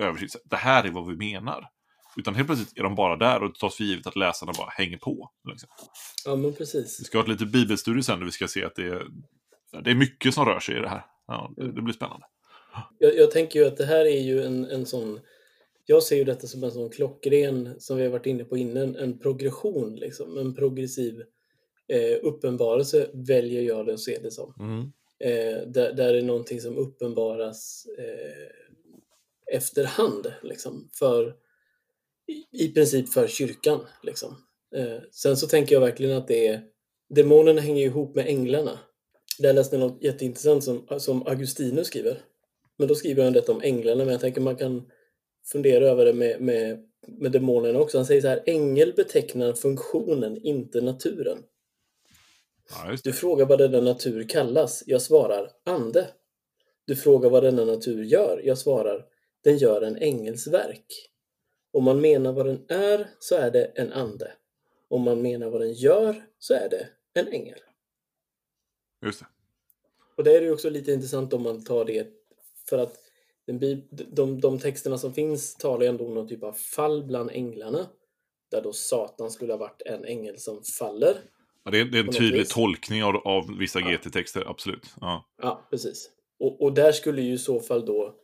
översikt. 0.00 0.36
Det 0.44 0.56
här 0.56 0.84
är 0.84 0.90
vad 0.90 1.08
vi 1.08 1.16
menar. 1.16 1.68
Utan 2.16 2.34
helt 2.34 2.48
plötsligt 2.48 2.78
är 2.78 2.82
de 2.82 2.94
bara 2.94 3.16
där 3.16 3.42
och 3.42 3.52
det 3.52 3.58
tas 3.58 3.76
för 3.76 3.84
givet 3.84 4.06
att 4.06 4.16
läsarna 4.16 4.52
bara 4.58 4.70
hänger 4.70 4.96
på. 4.96 5.30
Liksom. 5.48 5.68
Ja, 6.24 6.36
men 6.36 6.52
precis. 6.52 7.00
Vi 7.00 7.04
ska 7.04 7.18
ha 7.18 7.22
ett 7.22 7.30
lite 7.30 7.46
bibelstudie 7.46 8.02
sen 8.02 8.18
där 8.18 8.26
vi 8.26 8.32
ska 8.32 8.48
se 8.48 8.64
att 8.64 8.76
det 8.76 8.86
är, 8.86 9.06
det 9.84 9.90
är 9.90 9.94
mycket 9.94 10.34
som 10.34 10.44
rör 10.44 10.60
sig 10.60 10.76
i 10.76 10.80
det 10.80 10.88
här. 10.88 11.04
Ja, 11.26 11.52
det, 11.56 11.72
det 11.72 11.82
blir 11.82 11.94
spännande. 11.94 12.26
Jag, 12.98 13.16
jag, 13.16 13.30
tänker 13.30 13.60
ju 13.60 13.66
att 13.66 13.76
det 13.76 13.86
här 13.86 14.04
är 14.06 14.20
ju 14.20 14.42
en, 14.42 14.64
en 14.64 14.86
sån... 14.86 15.20
Jag 15.86 16.02
ser 16.02 16.16
ju 16.16 16.24
detta 16.24 16.46
som 16.46 16.64
en 16.64 16.70
sån 16.70 16.90
klockren, 16.90 17.74
som 17.78 17.96
vi 17.96 18.02
har 18.02 18.10
varit 18.10 18.26
inne 18.26 18.44
på 18.44 18.56
innan, 18.56 18.96
en 18.96 19.18
progression, 19.18 19.96
liksom. 19.96 20.38
En 20.38 20.54
progressiv 20.54 21.22
eh, 21.88 22.18
uppenbarelse 22.22 23.10
väljer 23.12 23.62
jag 23.62 23.90
att 23.90 24.00
se 24.00 24.18
det 24.22 24.30
som. 24.30 24.54
Mm. 24.58 24.92
Eh, 25.18 25.66
där, 25.66 25.92
där 25.92 26.12
det 26.12 26.18
är 26.18 26.22
någonting 26.22 26.60
som 26.60 26.78
uppenbaras 26.78 27.86
eh, 27.98 29.56
efterhand, 29.56 30.32
liksom, 30.42 30.88
för, 30.92 31.34
i, 32.26 32.64
i 32.64 32.72
princip 32.72 33.08
för 33.08 33.26
kyrkan. 33.26 33.80
Liksom. 34.02 34.36
Eh, 34.76 34.98
sen 35.10 35.36
så 35.36 35.46
tänker 35.46 35.74
jag 35.74 35.80
verkligen 35.80 36.16
att 36.16 36.28
det 36.28 36.46
är 36.46 36.62
Demonerna 37.08 37.60
hänger 37.60 37.84
ihop 37.84 38.14
med 38.14 38.26
änglarna. 38.26 38.78
Där 39.38 39.52
läste 39.52 39.76
jag 39.76 39.80
något 39.80 40.02
jätteintressant 40.02 40.64
som, 40.64 40.86
som 40.98 41.26
Augustinus 41.26 41.86
skriver. 41.86 42.18
Men 42.78 42.88
då 42.88 42.94
skriver 42.94 43.24
han 43.24 43.32
detta 43.32 43.52
om 43.52 43.60
änglarna, 43.62 44.04
men 44.04 44.12
jag 44.12 44.20
tänker 44.20 44.40
man 44.40 44.56
kan 44.56 44.90
fundera 45.46 45.84
över 45.84 46.04
det 46.04 46.12
med, 46.12 46.40
med, 46.40 46.78
med 47.08 47.32
demonerna 47.32 47.78
också. 47.78 47.98
Han 47.98 48.06
säger 48.06 48.20
så 48.20 48.28
här, 48.28 48.42
ängel 48.46 48.92
betecknar 48.96 49.52
funktionen, 49.52 50.36
inte 50.36 50.80
naturen. 50.80 51.38
Ja, 52.70 52.96
du 53.04 53.12
frågar 53.12 53.46
vad 53.46 53.58
denna 53.58 53.80
natur 53.80 54.28
kallas. 54.28 54.82
Jag 54.86 55.02
svarar 55.02 55.50
ande. 55.64 56.08
Du 56.84 56.96
frågar 56.96 57.30
vad 57.30 57.42
denna 57.42 57.64
natur 57.64 58.04
gör. 58.04 58.40
Jag 58.44 58.58
svarar 58.58 59.06
den 59.44 59.58
gör 59.58 59.82
en 59.82 59.96
ängelsverk. 59.96 61.10
Om 61.72 61.84
man 61.84 62.00
menar 62.00 62.32
vad 62.32 62.46
den 62.46 62.64
är 62.68 63.10
så 63.18 63.34
är 63.34 63.50
det 63.50 63.64
en 63.64 63.92
ande. 63.92 64.32
Om 64.88 65.02
man 65.02 65.22
menar 65.22 65.50
vad 65.50 65.60
den 65.60 65.72
gör 65.72 66.26
så 66.38 66.54
är 66.54 66.68
det 66.68 66.88
en 67.14 67.28
ängel. 67.28 67.58
Just 69.04 69.20
det. 69.20 69.26
Och 70.16 70.24
det 70.24 70.36
är 70.36 70.42
ju 70.42 70.52
också 70.52 70.70
lite 70.70 70.92
intressant 70.92 71.32
om 71.32 71.42
man 71.42 71.64
tar 71.64 71.84
det 71.84 72.08
för 72.68 72.78
att 72.78 72.98
den, 73.46 73.82
de, 73.90 74.40
de 74.40 74.58
texterna 74.58 74.98
som 74.98 75.14
finns 75.14 75.54
talar 75.54 75.82
ju 75.82 75.88
ändå 75.88 76.06
om 76.06 76.14
någon 76.14 76.28
typ 76.28 76.42
av 76.42 76.52
fall 76.52 77.04
bland 77.04 77.30
änglarna. 77.30 77.86
Där 78.50 78.62
då 78.62 78.72
Satan 78.72 79.30
skulle 79.30 79.52
ha 79.52 79.58
varit 79.58 79.82
en 79.82 80.04
ängel 80.04 80.38
som 80.38 80.62
faller. 80.78 81.16
Det, 81.70 81.80
är, 81.80 81.84
det 81.84 81.98
är 81.98 82.04
en 82.04 82.12
tydlig 82.12 82.38
vis. 82.38 82.48
tolkning 82.48 83.04
av, 83.04 83.16
av 83.16 83.58
vissa 83.58 83.80
ja. 83.80 83.90
GT-texter, 83.90 84.44
absolut. 84.46 84.94
Ja, 85.00 85.28
ja 85.42 85.66
precis. 85.70 86.10
Och, 86.38 86.62
och 86.62 86.72
där 86.72 86.92
skulle 86.92 87.22
ju 87.22 87.32
i 87.32 87.38
så 87.38 87.60
fall 87.60 87.86
då 87.86 88.14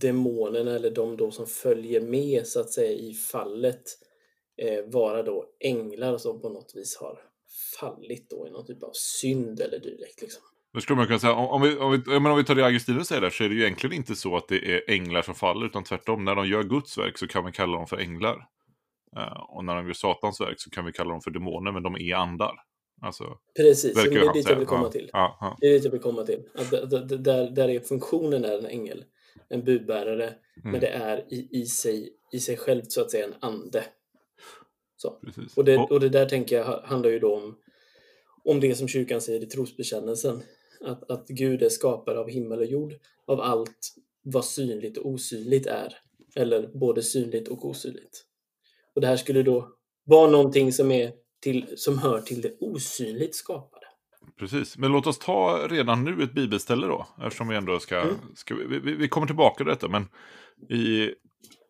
demonerna 0.00 0.70
eller 0.70 0.90
de 0.90 1.16
då 1.16 1.30
som 1.30 1.46
följer 1.46 2.00
med 2.00 2.46
så 2.46 2.60
att 2.60 2.70
säga 2.70 2.92
i 2.92 3.14
fallet 3.14 3.82
eh, 4.62 4.84
vara 4.84 5.22
då 5.22 5.44
änglar 5.60 6.18
som 6.18 6.40
på 6.40 6.48
något 6.48 6.72
vis 6.74 6.96
har 6.96 7.18
fallit 7.80 8.30
då 8.30 8.46
i 8.46 8.50
någon 8.50 8.66
typ 8.66 8.82
av 8.82 8.90
synd 8.92 9.60
eller 9.60 9.78
dylikt. 9.78 10.22
Liksom. 10.22 10.42
Då 10.74 10.80
skulle 10.80 10.96
man 10.96 11.06
kunna 11.06 11.18
säga, 11.18 11.34
om, 11.34 11.62
vi, 11.62 11.76
om, 11.76 12.02
vi, 12.06 12.16
om 12.16 12.36
vi 12.36 12.44
tar 12.44 12.54
det 12.54 12.64
Augustinus 12.64 13.08
säger 13.08 13.22
där, 13.22 13.30
så 13.30 13.44
är 13.44 13.48
det 13.48 13.54
ju 13.54 13.60
egentligen 13.60 13.96
inte 13.96 14.16
så 14.16 14.36
att 14.36 14.48
det 14.48 14.74
är 14.74 14.90
änglar 14.90 15.22
som 15.22 15.34
faller, 15.34 15.66
utan 15.66 15.84
tvärtom. 15.84 16.24
När 16.24 16.34
de 16.34 16.48
gör 16.48 16.62
Guds 16.62 16.98
verk 16.98 17.18
så 17.18 17.26
kan 17.26 17.44
vi 17.44 17.52
kalla 17.52 17.76
dem 17.76 17.86
för 17.86 17.96
änglar. 17.96 18.36
Uh, 19.16 19.40
och 19.48 19.64
när 19.64 19.76
de 19.76 19.86
gör 19.86 19.92
Satans 19.92 20.40
verk 20.40 20.60
så 20.60 20.70
kan 20.70 20.84
vi 20.84 20.92
kalla 20.92 21.10
dem 21.10 21.20
för 21.20 21.30
demoner, 21.30 21.72
men 21.72 21.82
de 21.82 21.96
är 21.96 22.14
andar. 22.14 22.54
Alltså, 23.00 23.38
Precis, 23.56 23.94
det 23.94 24.00
är 24.00 24.32
dit 24.32 24.48
jag 24.48 24.56
vill 24.56 24.66
komma 24.66 24.88
till. 24.88 25.10
Ja, 25.12 25.38
ja. 25.40 25.56
Det 25.60 25.66
är 25.66 25.72
dit 25.72 25.84
jag 25.84 25.90
vill 25.90 26.00
komma 26.00 26.24
till. 26.24 26.42
Att 26.54 26.70
där, 27.24 27.50
där 27.50 27.68
är 27.68 27.80
funktionen 27.80 28.44
är 28.44 28.58
en 28.58 28.66
ängel, 28.66 29.04
en 29.48 29.64
budbärare, 29.64 30.24
mm. 30.24 30.72
men 30.72 30.80
det 30.80 30.88
är 30.88 31.24
i, 31.28 31.48
i, 31.50 31.66
sig, 31.66 32.12
i 32.32 32.40
sig 32.40 32.56
självt 32.56 32.92
så 32.92 33.00
att 33.00 33.10
säga 33.10 33.24
en 33.24 33.34
ande. 33.40 33.84
Så. 34.96 35.20
Och, 35.56 35.64
det, 35.64 35.76
och 35.76 36.00
det 36.00 36.08
där 36.08 36.26
tänker 36.26 36.56
jag 36.56 36.64
handlar 36.64 37.10
ju 37.10 37.18
då 37.18 37.36
om, 37.36 37.58
om 38.44 38.60
det 38.60 38.74
som 38.74 38.88
kyrkan 38.88 39.20
säger 39.20 39.42
i 39.42 39.46
trosbekännelsen. 39.46 40.42
Att, 40.80 41.10
att 41.10 41.28
Gud 41.28 41.62
är 41.62 41.68
skapare 41.68 42.18
av 42.18 42.28
himmel 42.28 42.58
och 42.58 42.66
jord, 42.66 42.94
av 43.26 43.40
allt 43.40 43.94
vad 44.22 44.44
synligt 44.44 44.98
och 44.98 45.06
osynligt 45.06 45.66
är. 45.66 45.94
Eller 46.36 46.70
både 46.74 47.02
synligt 47.02 47.48
och 47.48 47.64
osynligt. 47.64 48.24
Och 48.94 49.00
det 49.00 49.06
här 49.06 49.16
skulle 49.16 49.42
då 49.42 49.68
vara 50.04 50.30
någonting 50.30 50.72
som 50.72 50.90
är 50.90 51.12
till, 51.40 51.66
som 51.76 51.98
hör 51.98 52.20
till 52.20 52.40
det 52.40 52.56
osynligt 52.60 53.34
skapade. 53.34 53.86
Precis, 54.38 54.78
men 54.78 54.92
låt 54.92 55.06
oss 55.06 55.18
ta 55.18 55.66
redan 55.70 56.04
nu 56.04 56.22
ett 56.22 56.32
bibelställe 56.32 56.86
då, 56.86 57.06
eftersom 57.22 57.48
vi 57.48 57.56
ändå 57.56 57.78
ska, 57.78 58.00
mm. 58.00 58.14
ska 58.34 58.54
vi, 58.54 58.78
vi, 58.78 58.94
vi, 58.94 59.08
kommer 59.08 59.26
tillbaka 59.26 59.56
till 59.56 59.66
detta, 59.66 59.88
men 59.88 60.08
i, 60.78 61.10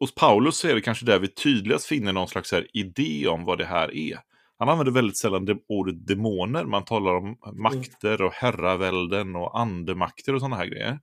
hos 0.00 0.14
Paulus 0.14 0.58
så 0.58 0.68
är 0.68 0.74
det 0.74 0.80
kanske 0.80 1.06
där 1.06 1.18
vi 1.18 1.28
tydligast 1.28 1.86
finner 1.86 2.12
någon 2.12 2.28
slags 2.28 2.52
här 2.52 2.66
idé 2.72 3.26
om 3.28 3.44
vad 3.44 3.58
det 3.58 3.64
här 3.64 3.94
är. 3.94 4.18
Han 4.58 4.68
använder 4.68 4.92
väldigt 4.92 5.16
sällan 5.16 5.44
det, 5.44 5.56
ordet 5.68 6.06
demoner. 6.06 6.64
Man 6.64 6.84
talar 6.84 7.14
om 7.14 7.36
makter 7.52 8.22
och 8.22 8.32
herravälden 8.32 9.36
och 9.36 9.60
andemakter 9.60 10.34
och 10.34 10.40
sådana 10.40 10.56
här 10.56 10.66
grejer. 10.66 10.98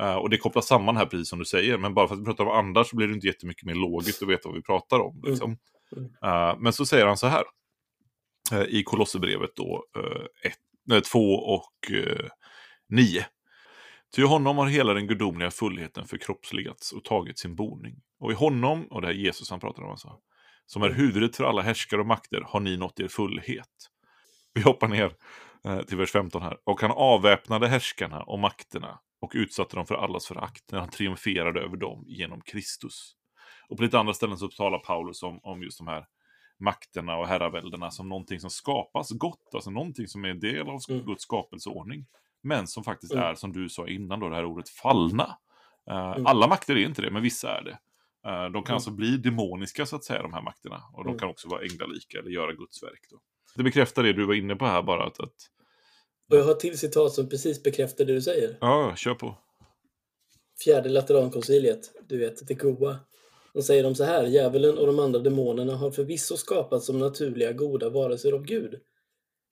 Uh, 0.00 0.14
och 0.14 0.30
det 0.30 0.36
kopplas 0.36 0.66
samman 0.66 0.96
här 0.96 1.06
precis 1.06 1.28
som 1.28 1.38
du 1.38 1.44
säger, 1.44 1.78
men 1.78 1.94
bara 1.94 2.08
för 2.08 2.14
att 2.14 2.20
vi 2.20 2.24
pratar 2.24 2.44
om 2.44 2.50
andar 2.50 2.84
så 2.84 2.96
blir 2.96 3.06
det 3.06 3.14
inte 3.14 3.26
jättemycket 3.26 3.66
mer 3.66 3.74
logiskt 3.74 4.22
att 4.22 4.28
veta 4.28 4.48
vad 4.48 4.56
vi 4.56 4.62
pratar 4.62 5.00
om. 5.00 5.22
Liksom. 5.26 5.56
Mm. 5.96 6.04
Uh, 6.04 6.60
men 6.60 6.72
så 6.72 6.86
säger 6.86 7.06
han 7.06 7.16
så 7.16 7.26
här 7.26 7.44
Eh, 8.52 8.62
i 8.62 8.82
Kolosserbrevet 8.82 9.50
då, 9.56 9.84
eh, 10.90 11.00
2 11.00 11.34
och 11.34 11.92
eh, 11.92 12.28
9. 12.88 13.26
Ty 14.16 14.24
honom 14.24 14.58
har 14.58 14.66
hela 14.66 14.94
den 14.94 15.06
gudomliga 15.06 15.50
fullheten 15.50 16.06
förkroppsligats 16.06 16.92
och 16.92 17.04
tagit 17.04 17.38
sin 17.38 17.54
boning. 17.54 17.94
Och 18.20 18.32
i 18.32 18.34
honom, 18.34 18.86
och 18.90 19.02
det 19.02 19.08
är 19.08 19.12
Jesus 19.12 19.50
han 19.50 19.60
pratar 19.60 19.82
om 19.82 19.90
alltså, 19.90 20.18
som 20.66 20.82
är 20.82 20.90
huvudet 20.90 21.36
för 21.36 21.44
alla 21.44 21.62
härskare 21.62 22.00
och 22.00 22.06
makter, 22.06 22.42
har 22.46 22.60
ni 22.60 22.76
nått 22.76 23.00
er 23.00 23.08
fullhet. 23.08 23.88
Vi 24.54 24.62
hoppar 24.62 24.88
ner 24.88 25.12
till 25.84 25.96
vers 25.96 26.10
15 26.10 26.42
här. 26.42 26.56
Och 26.64 26.80
han 26.80 26.90
avväpnade 26.90 27.68
härskarna 27.68 28.22
och 28.22 28.38
makterna 28.38 28.98
och 29.20 29.32
utsatte 29.34 29.76
dem 29.76 29.86
för 29.86 29.94
allas 29.94 30.26
förakt 30.26 30.72
när 30.72 30.80
han 30.80 30.90
triumferade 30.90 31.60
över 31.60 31.76
dem 31.76 32.04
genom 32.06 32.40
Kristus. 32.40 33.12
Och 33.68 33.76
på 33.76 33.82
lite 33.82 33.98
andra 33.98 34.14
ställen 34.14 34.38
så 34.38 34.48
talar 34.48 34.78
Paulus 34.78 35.22
om, 35.22 35.40
om 35.42 35.62
just 35.62 35.78
de 35.78 35.86
här 35.86 36.04
makterna 36.60 37.16
och 37.16 37.26
herraväldena 37.26 37.90
som 37.90 38.08
någonting 38.08 38.40
som 38.40 38.50
skapas 38.50 39.10
gott, 39.10 39.54
alltså 39.54 39.70
någonting 39.70 40.08
som 40.08 40.24
är 40.24 40.28
en 40.28 40.40
del 40.40 40.68
av 40.68 40.80
mm. 40.88 41.04
Guds 41.04 41.22
skapelseordning. 41.22 42.06
Men 42.42 42.66
som 42.66 42.84
faktiskt 42.84 43.12
mm. 43.12 43.24
är, 43.24 43.34
som 43.34 43.52
du 43.52 43.68
sa 43.68 43.88
innan, 43.88 44.20
då, 44.20 44.28
det 44.28 44.34
här 44.34 44.44
ordet 44.44 44.68
fallna. 44.68 45.38
Uh, 45.90 45.96
mm. 45.96 46.26
Alla 46.26 46.46
makter 46.46 46.76
är 46.76 46.86
inte 46.86 47.02
det, 47.02 47.10
men 47.10 47.22
vissa 47.22 47.58
är 47.58 47.62
det. 47.64 47.78
Uh, 48.30 48.52
de 48.52 48.62
kan 48.62 48.74
alltså 48.74 48.90
bli 48.90 49.16
demoniska, 49.16 49.86
så 49.86 49.96
att 49.96 50.04
säga, 50.04 50.22
de 50.22 50.32
här 50.32 50.42
makterna. 50.42 50.82
Och 50.92 51.04
de 51.04 51.18
kan 51.18 51.28
också 51.28 51.48
vara 51.48 51.62
änglalika 51.62 52.18
eller 52.18 52.30
göra 52.30 52.52
Guds 52.52 52.82
verk. 52.82 53.06
Då. 53.10 53.18
Det 53.56 53.62
bekräftar 53.62 54.02
det 54.02 54.12
du 54.12 54.26
var 54.26 54.34
inne 54.34 54.56
på 54.56 54.66
här 54.66 54.82
bara. 54.82 55.06
Att, 55.06 55.20
att... 55.20 55.34
Och 56.30 56.36
jag 56.36 56.44
har 56.44 56.52
ett 56.52 56.60
till 56.60 56.78
citat 56.78 57.12
som 57.12 57.28
precis 57.28 57.62
bekräftar 57.62 58.04
det 58.04 58.12
du 58.14 58.22
säger. 58.22 58.58
Ja, 58.60 58.96
kör 58.96 59.14
på. 59.14 59.38
Fjärde 60.64 60.88
Laterankonciliet, 60.88 61.92
du 62.08 62.18
vet, 62.18 62.48
det 62.48 62.54
goa. 62.54 62.98
De 63.58 63.62
säger 63.62 63.82
de 63.82 63.94
så 63.94 64.04
här, 64.04 64.26
djävulen 64.26 64.78
och 64.78 64.86
de 64.86 64.98
andra 64.98 65.18
demonerna 65.18 65.76
har 65.76 65.90
förvisso 65.90 66.36
skapats 66.36 66.86
som 66.86 66.98
naturliga 66.98 67.52
goda 67.52 67.90
varelser 67.90 68.32
av 68.32 68.44
Gud. 68.44 68.80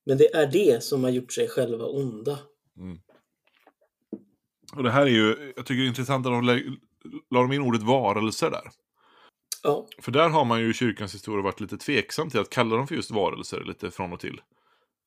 Men 0.05 0.19
det 0.19 0.35
är 0.35 0.47
det 0.47 0.83
som 0.83 1.05
har 1.05 1.11
gjort 1.11 1.33
sig 1.33 1.49
själva 1.49 1.85
onda. 1.85 2.39
Mm. 2.77 2.99
Och 4.77 4.83
det 4.83 4.91
här 4.91 5.03
är 5.03 5.11
ju, 5.11 5.53
jag 5.57 5.67
tycker 5.67 5.81
det 5.81 5.87
är 5.87 5.89
intressant 5.89 6.27
att 6.27 6.33
de 6.33 6.77
la 7.31 7.55
in 7.55 7.61
ordet 7.61 7.83
varelser 7.83 8.51
där. 8.51 8.71
Ja. 9.63 9.87
För 9.99 10.13
där 10.13 10.29
har 10.29 10.45
man 10.45 10.61
ju 10.61 10.71
i 10.71 10.75
kyrkans 10.75 11.15
historia 11.15 11.43
varit 11.43 11.61
lite 11.61 11.77
tveksam 11.77 12.31
till 12.31 12.41
att 12.41 12.51
kalla 12.51 12.77
dem 12.77 12.87
för 12.87 12.95
just 12.95 13.11
varelser 13.11 13.65
lite 13.65 13.91
från 13.91 14.13
och 14.13 14.21
till. 14.21 14.41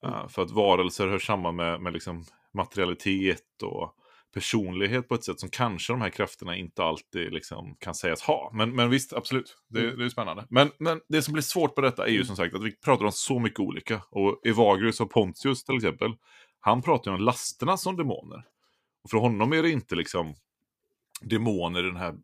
Mm. 0.04 0.16
Uh, 0.16 0.28
för 0.28 0.42
att 0.42 0.52
varelser 0.52 1.08
hör 1.08 1.20
samman 1.20 1.56
med, 1.56 1.82
med 1.82 1.94
liksom 1.94 2.26
materialitet 2.54 3.64
och 3.64 3.96
personlighet 4.34 5.08
på 5.08 5.16
ett 5.16 5.24
sätt 5.24 5.40
som 5.40 5.50
kanske 5.50 5.94
de 5.94 6.02
här 6.02 6.10
krafterna 6.10 6.56
inte 6.56 6.84
alltid 6.84 7.34
liksom 7.34 7.76
kan 7.80 7.96
sägas 7.96 8.22
ha. 8.22 8.52
Men, 8.54 8.76
men 8.76 8.90
visst, 8.90 9.14
absolut, 9.14 9.58
det, 9.70 9.84
mm. 9.84 9.98
det 9.98 10.06
är 10.06 10.10
spännande. 10.10 10.46
Men, 10.50 10.72
men 10.78 11.02
det 11.10 11.22
som 11.22 11.34
blir 11.34 11.44
svårt 11.44 11.76
på 11.76 11.82
detta 11.82 12.06
är 12.06 12.10
ju 12.10 12.16
mm. 12.16 12.28
som 12.28 12.36
sagt 12.36 12.56
att 12.56 12.64
vi 12.64 12.72
pratar 12.72 13.06
om 13.06 13.12
så 13.12 13.40
mycket 13.40 13.60
olika. 13.60 14.02
Och 14.10 14.48
Evagrius 14.48 15.02
och 15.02 15.12
Pontius 15.12 15.64
till 15.64 15.76
exempel, 15.76 16.12
han 16.60 16.82
pratar 16.82 17.12
ju 17.12 17.18
om 17.18 17.24
lasterna 17.24 17.78
som 17.78 17.98
demoner. 17.98 18.44
Och 19.04 19.10
för 19.10 19.18
honom 19.18 19.54
är 19.54 19.64
det 19.64 19.70
inte 19.70 19.96
liksom 19.96 20.36
demoner 21.22 21.84
i 21.84 21.88
den 21.88 21.98
här... 21.98 22.10
Eh, 22.10 22.16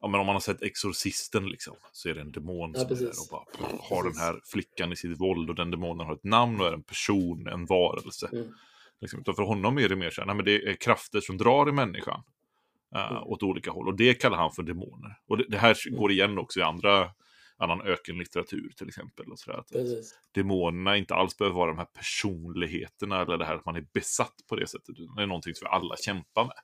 ja, 0.00 0.08
men 0.08 0.20
om 0.20 0.26
man 0.26 0.34
har 0.34 0.40
sett 0.40 0.62
Exorcisten 0.62 1.46
liksom, 1.46 1.76
så 1.92 2.08
är 2.08 2.14
det 2.14 2.20
en 2.20 2.32
demon 2.32 2.74
som 2.74 2.88
precis. 2.88 3.02
är 3.02 3.06
där 3.06 3.20
och 3.20 3.46
bara 3.58 3.68
har 3.80 4.04
den 4.04 4.16
här 4.16 4.40
flickan 4.44 4.92
i 4.92 4.96
sitt 4.96 5.20
våld 5.20 5.50
och 5.50 5.56
den 5.56 5.70
demonen 5.70 6.06
har 6.06 6.14
ett 6.14 6.24
namn 6.24 6.60
och 6.60 6.66
är 6.66 6.72
en 6.72 6.82
person, 6.82 7.46
en 7.46 7.66
varelse. 7.66 8.28
Mm. 8.32 8.54
Liksom, 9.02 9.24
för 9.24 9.42
honom 9.42 9.78
är 9.78 9.88
det 9.88 9.96
mer 9.96 10.10
så 10.10 10.20
här, 10.20 10.26
nej, 10.26 10.36
men 10.36 10.44
det 10.44 10.54
är 10.54 10.74
krafter 10.74 11.20
som 11.20 11.38
drar 11.38 11.68
i 11.68 11.72
människan 11.72 12.22
uh, 12.96 13.12
mm. 13.12 13.22
åt 13.22 13.42
olika 13.42 13.70
håll. 13.70 13.88
Och 13.88 13.96
det 13.96 14.14
kallar 14.14 14.38
han 14.38 14.52
för 14.52 14.62
demoner. 14.62 15.18
Och 15.28 15.38
det, 15.38 15.44
det 15.48 15.58
här 15.58 15.76
mm. 15.88 16.00
går 16.00 16.12
igen 16.12 16.38
också 16.38 16.60
i 16.60 16.62
andra 16.62 17.10
annan 17.56 17.82
ökenlitteratur 17.82 18.72
till 18.76 18.88
exempel. 18.88 19.32
Och 19.32 19.38
sådär, 19.38 19.58
att 19.58 19.72
demonerna 20.34 20.96
inte 20.96 21.14
alls 21.14 21.36
behöver 21.38 21.56
vara 21.56 21.70
de 21.70 21.78
här 21.78 21.88
personligheterna 21.94 23.22
eller 23.22 23.38
det 23.38 23.44
här 23.44 23.54
att 23.54 23.66
man 23.66 23.76
är 23.76 23.86
besatt 23.92 24.34
på 24.48 24.56
det 24.56 24.66
sättet. 24.66 24.96
Det 25.16 25.22
är 25.22 25.26
någonting 25.26 25.54
som 25.54 25.66
vi 25.66 25.76
alla 25.76 25.96
kämpar 25.96 26.44
med. 26.44 26.56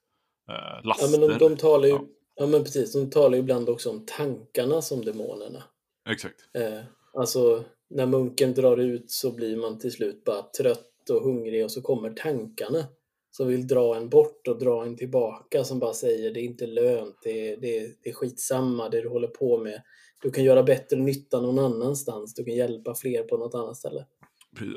Uh, 0.57 0.87
laster. 0.87 1.07
Ja, 1.07 1.29
men 1.29 1.39
de, 1.39 1.49
de 1.49 1.57
talar 1.57 1.87
ju, 1.87 1.93
ja. 1.93 2.05
ja. 2.35 2.47
men 2.47 2.65
precis, 2.65 2.93
de 2.93 3.11
talar 3.11 3.35
ju 3.35 3.43
ibland 3.43 3.69
också 3.69 3.91
om 3.91 4.07
tankarna 4.07 4.83
som 4.83 5.05
demonerna. 5.05 5.63
Exakt. 6.11 6.37
Uh, 6.59 6.81
alltså, 7.15 7.65
när 7.91 8.07
munken 8.07 8.55
drar 8.55 8.77
ut 8.77 9.11
så 9.11 9.33
blir 9.33 9.57
man 9.57 9.79
till 9.79 9.93
slut 9.93 10.25
bara 10.25 10.43
trött 10.43 10.88
och 11.11 11.23
hungrig 11.23 11.65
och 11.65 11.71
så 11.71 11.83
kommer 11.83 12.11
tankarna 12.11 12.87
som 13.31 13.49
vill 13.49 13.67
dra 13.67 13.97
en 13.97 14.09
bort 14.09 14.49
och 14.49 14.59
dra 14.59 14.85
en 14.85 14.97
tillbaka 14.97 15.65
som 15.65 15.79
bara 15.79 15.95
säger 15.95 16.35
det 16.35 16.41
är 16.41 16.45
inte 16.45 16.67
lönt, 16.67 17.17
det 17.23 17.53
är, 17.53 17.57
det 17.57 17.79
är, 17.79 17.93
det 18.03 18.11
är 18.11 18.15
skitsamma 18.15 18.89
det 18.89 19.01
du 19.01 19.09
håller 19.09 19.29
på 19.29 19.59
med. 19.59 19.83
Du 20.23 20.31
kan 20.31 20.45
göra 20.45 20.63
bättre 20.63 20.97
nytta 20.97 21.41
någon 21.41 21.59
annanstans, 21.59 22.35
du 22.35 22.45
kan 22.45 22.55
hjälpa 22.55 22.95
fler 22.95 23.23
på 23.23 23.37
något 23.37 23.55
annat 23.55 23.77
ställe. 23.77 24.07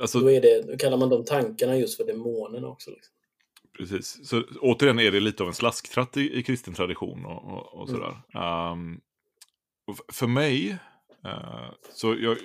Alltså, 0.01 0.19
då, 0.19 0.31
är 0.31 0.41
det, 0.41 0.61
då 0.71 0.77
kallar 0.77 0.97
man 0.97 1.09
de 1.09 1.25
tankarna 1.25 1.77
just 1.77 1.97
för 1.97 2.05
demonerna 2.05 2.67
också. 2.67 2.91
Liksom. 2.91 3.13
Precis, 3.77 4.27
så 4.29 4.43
återigen 4.61 4.99
är 4.99 5.11
det 5.11 5.19
lite 5.19 5.43
av 5.43 5.49
en 5.49 5.55
slasktratt 5.55 6.17
i, 6.17 6.39
i 6.39 6.43
kristen 6.43 6.73
tradition 6.73 7.25
och, 7.25 7.43
och, 7.43 7.81
och 7.81 7.89
sådär. 7.89 8.21
Mm. 8.33 8.71
Um, 8.71 9.01
för 10.11 10.27
mig 10.27 10.77
Uh, 11.25 11.71
så 11.93 12.15
jag, 12.19 12.37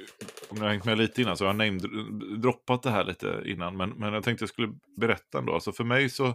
om 0.48 0.56
jag 0.56 0.64
har 0.64 0.70
hängt 0.70 0.84
med 0.84 0.98
lite 0.98 1.22
innan 1.22 1.36
så 1.36 1.46
har 1.46 1.64
jag 1.64 1.80
droppat 2.40 2.82
det 2.82 2.90
här 2.90 3.04
lite 3.04 3.42
innan. 3.46 3.76
Men, 3.76 3.90
men 3.90 4.14
jag 4.14 4.24
tänkte 4.24 4.42
jag 4.42 4.48
skulle 4.48 4.72
berätta 4.96 5.38
ändå. 5.38 5.54
Alltså 5.54 5.72
för 5.72 5.84
mig 5.84 6.08
så, 6.08 6.34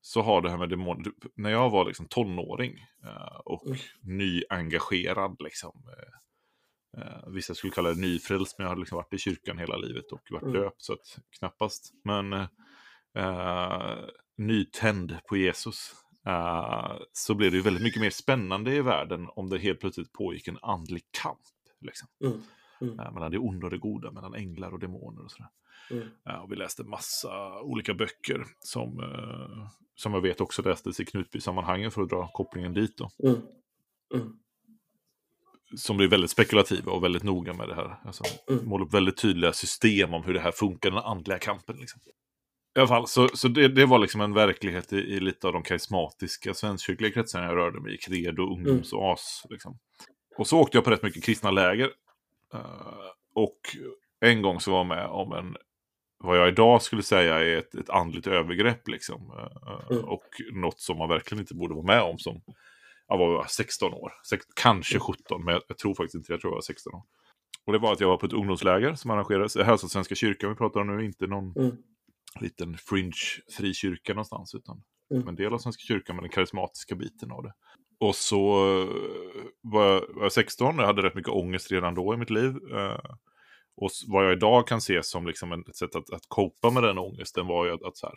så 0.00 0.22
har 0.22 0.42
det 0.42 0.50
här 0.50 0.58
med 0.58 0.68
demoner, 0.68 1.12
när 1.34 1.50
jag 1.50 1.70
var 1.70 1.84
liksom 1.84 2.06
tonåring 2.08 2.86
uh, 3.04 3.40
och 3.44 3.66
mm. 3.66 3.78
nyengagerad 4.02 5.36
liksom. 5.40 5.82
Uh, 6.98 7.28
vissa 7.34 7.54
skulle 7.54 7.72
kalla 7.72 7.88
det 7.88 8.00
nyfrälst, 8.00 8.58
men 8.58 8.64
jag 8.64 8.74
har 8.74 8.80
liksom 8.80 8.96
varit 8.96 9.14
i 9.14 9.18
kyrkan 9.18 9.58
hela 9.58 9.76
livet 9.76 10.12
och 10.12 10.22
varit 10.30 10.42
mm. 10.42 10.54
döpt, 10.54 10.82
så 10.82 10.92
att 10.92 11.18
knappast. 11.38 11.92
Men 12.04 12.48
nytänd 14.38 15.18
på 15.28 15.36
Jesus. 15.36 15.94
Uh, 16.26 16.96
så 17.12 17.34
blev 17.34 17.50
det 17.50 17.56
ju 17.56 17.62
väldigt 17.62 17.82
mycket 17.82 18.00
mer 18.00 18.10
spännande 18.10 18.74
i 18.74 18.80
världen 18.80 19.28
om 19.36 19.50
det 19.50 19.58
helt 19.58 19.80
plötsligt 19.80 20.12
pågick 20.12 20.48
en 20.48 20.58
andlig 20.62 21.02
kamp. 21.22 21.40
Liksom. 21.80 22.08
Mm. 22.24 22.42
Mm. 22.80 23.00
Uh, 23.00 23.12
mellan 23.12 23.30
det 23.30 23.38
onda 23.38 23.66
och 23.66 23.70
det 23.70 23.78
goda, 23.78 24.10
mellan 24.10 24.34
änglar 24.34 24.72
och 24.72 24.78
demoner 24.78 25.24
och 25.24 25.30
sådär. 25.30 25.48
Mm. 25.90 26.08
Uh, 26.28 26.42
och 26.42 26.52
vi 26.52 26.56
läste 26.56 26.84
massa 26.84 27.60
olika 27.60 27.94
böcker 27.94 28.44
som, 28.60 29.14
som 29.94 30.14
jag 30.14 30.20
vet 30.20 30.40
också 30.40 30.62
lästes 30.62 31.00
i 31.00 31.04
Knutby-sammanhangen 31.04 31.90
för 31.90 32.02
att 32.02 32.10
dra 32.10 32.28
kopplingen 32.28 32.74
dit. 32.74 32.96
Då. 32.96 33.10
Mm. 33.28 33.40
Mm. 34.14 34.38
Som 35.76 35.96
blir 35.96 36.08
väldigt 36.08 36.30
spekulativa 36.30 36.92
och 36.92 37.04
väldigt 37.04 37.22
noga 37.22 37.54
med 37.54 37.68
det 37.68 37.74
här. 37.74 37.96
Alltså, 38.04 38.24
mm. 38.48 38.68
Målar 38.68 38.84
upp 38.84 38.94
väldigt 38.94 39.16
tydliga 39.16 39.52
system 39.52 40.14
om 40.14 40.24
hur 40.24 40.34
det 40.34 40.40
här 40.40 40.52
funkar, 40.52 40.90
den 40.90 40.98
andliga 40.98 41.38
kampen. 41.38 41.76
Liksom. 41.76 42.00
I 42.76 42.78
alla 42.78 42.88
fall, 42.88 43.08
så, 43.08 43.28
så 43.28 43.48
det, 43.48 43.68
det 43.68 43.86
var 43.86 43.98
liksom 43.98 44.20
en 44.20 44.34
verklighet 44.34 44.92
i, 44.92 44.96
i 44.96 45.20
lite 45.20 45.46
av 45.46 45.52
de 45.52 45.62
karismatiska 45.62 46.54
svenskkyrkliga 46.54 47.12
kretsarna 47.12 47.46
jag 47.46 47.56
rörde 47.56 47.80
mig 47.80 47.94
i. 47.94 47.98
Credo, 47.98 48.42
ungdoms 48.42 48.92
och 48.92 49.12
as. 49.12 49.46
Liksom. 49.50 49.78
Och 50.36 50.46
så 50.46 50.60
åkte 50.60 50.76
jag 50.76 50.84
på 50.84 50.90
rätt 50.90 51.02
mycket 51.02 51.24
kristna 51.24 51.50
läger. 51.50 51.90
Uh, 52.54 53.10
och 53.34 53.60
en 54.20 54.42
gång 54.42 54.60
så 54.60 54.70
var 54.70 54.78
jag 54.78 54.86
med 54.86 55.06
om 55.06 55.32
en, 55.32 55.56
vad 56.18 56.38
jag 56.38 56.48
idag 56.48 56.82
skulle 56.82 57.02
säga 57.02 57.38
är 57.38 57.56
ett, 57.56 57.74
ett 57.74 57.90
andligt 57.90 58.26
övergrepp. 58.26 58.88
Liksom. 58.88 59.30
Uh, 59.30 59.96
mm. 59.96 60.04
Och 60.04 60.28
något 60.52 60.80
som 60.80 60.98
man 60.98 61.08
verkligen 61.08 61.40
inte 61.40 61.54
borde 61.54 61.74
vara 61.74 61.86
med 61.86 62.02
om 62.02 62.18
som 62.18 62.42
jag 63.08 63.18
var 63.18 63.46
16 63.48 63.94
år. 63.94 64.12
Sex, 64.28 64.44
kanske 64.54 64.98
17, 64.98 65.24
mm. 65.30 65.44
men 65.44 65.54
jag, 65.54 65.62
jag, 65.68 65.78
tror 65.78 65.94
faktiskt 65.94 66.14
inte, 66.14 66.32
jag 66.32 66.40
tror 66.40 66.50
jag 66.50 66.56
var 66.56 66.62
16 66.62 66.94
år. 66.94 67.02
Och 67.66 67.72
det 67.72 67.78
var 67.78 67.92
att 67.92 68.00
jag 68.00 68.08
var 68.08 68.16
på 68.16 68.26
ett 68.26 68.32
ungdomsläger 68.32 68.94
som 68.94 69.10
arrangerades. 69.10 69.56
Här 69.56 69.64
är 69.64 69.70
alltså 69.70 69.88
Svenska 69.88 70.14
kyrkan 70.14 70.50
vi 70.50 70.56
pratar 70.56 70.80
om 70.80 70.96
nu, 70.96 71.04
inte 71.04 71.26
någon 71.26 71.52
mm 71.56 71.76
liten 72.40 72.76
fringe-frikyrka 72.76 74.12
någonstans, 74.12 74.54
utan 74.54 74.82
mm. 75.14 75.28
en 75.28 75.36
del 75.36 75.54
av 75.54 75.58
Svenska 75.58 75.80
kyrkan 75.80 76.16
med 76.16 76.22
den 76.22 76.30
karismatiska 76.30 76.94
biten 76.94 77.30
av 77.30 77.42
det. 77.42 77.52
Och 78.00 78.14
så 78.14 78.40
eh, 78.82 78.88
var 79.60 79.84
jag, 79.86 80.14
var 80.14 80.22
jag 80.22 80.32
16, 80.32 80.78
jag 80.78 80.86
hade 80.86 81.02
rätt 81.02 81.14
mycket 81.14 81.32
ångest 81.32 81.72
redan 81.72 81.94
då 81.94 82.14
i 82.14 82.16
mitt 82.16 82.30
liv. 82.30 82.56
Eh, 82.74 83.00
och 83.76 83.90
vad 84.06 84.24
jag 84.24 84.32
idag 84.32 84.66
kan 84.66 84.80
se 84.80 85.02
som 85.02 85.26
liksom 85.26 85.52
ett 85.52 85.76
sätt 85.76 85.96
att, 85.96 86.10
att 86.10 86.28
copa 86.28 86.70
med 86.70 86.82
den 86.82 86.98
ångesten 86.98 87.46
var 87.46 87.66
ju 87.66 87.72
att, 87.72 87.82
att 87.82 87.96
så 87.96 88.06
här, 88.06 88.16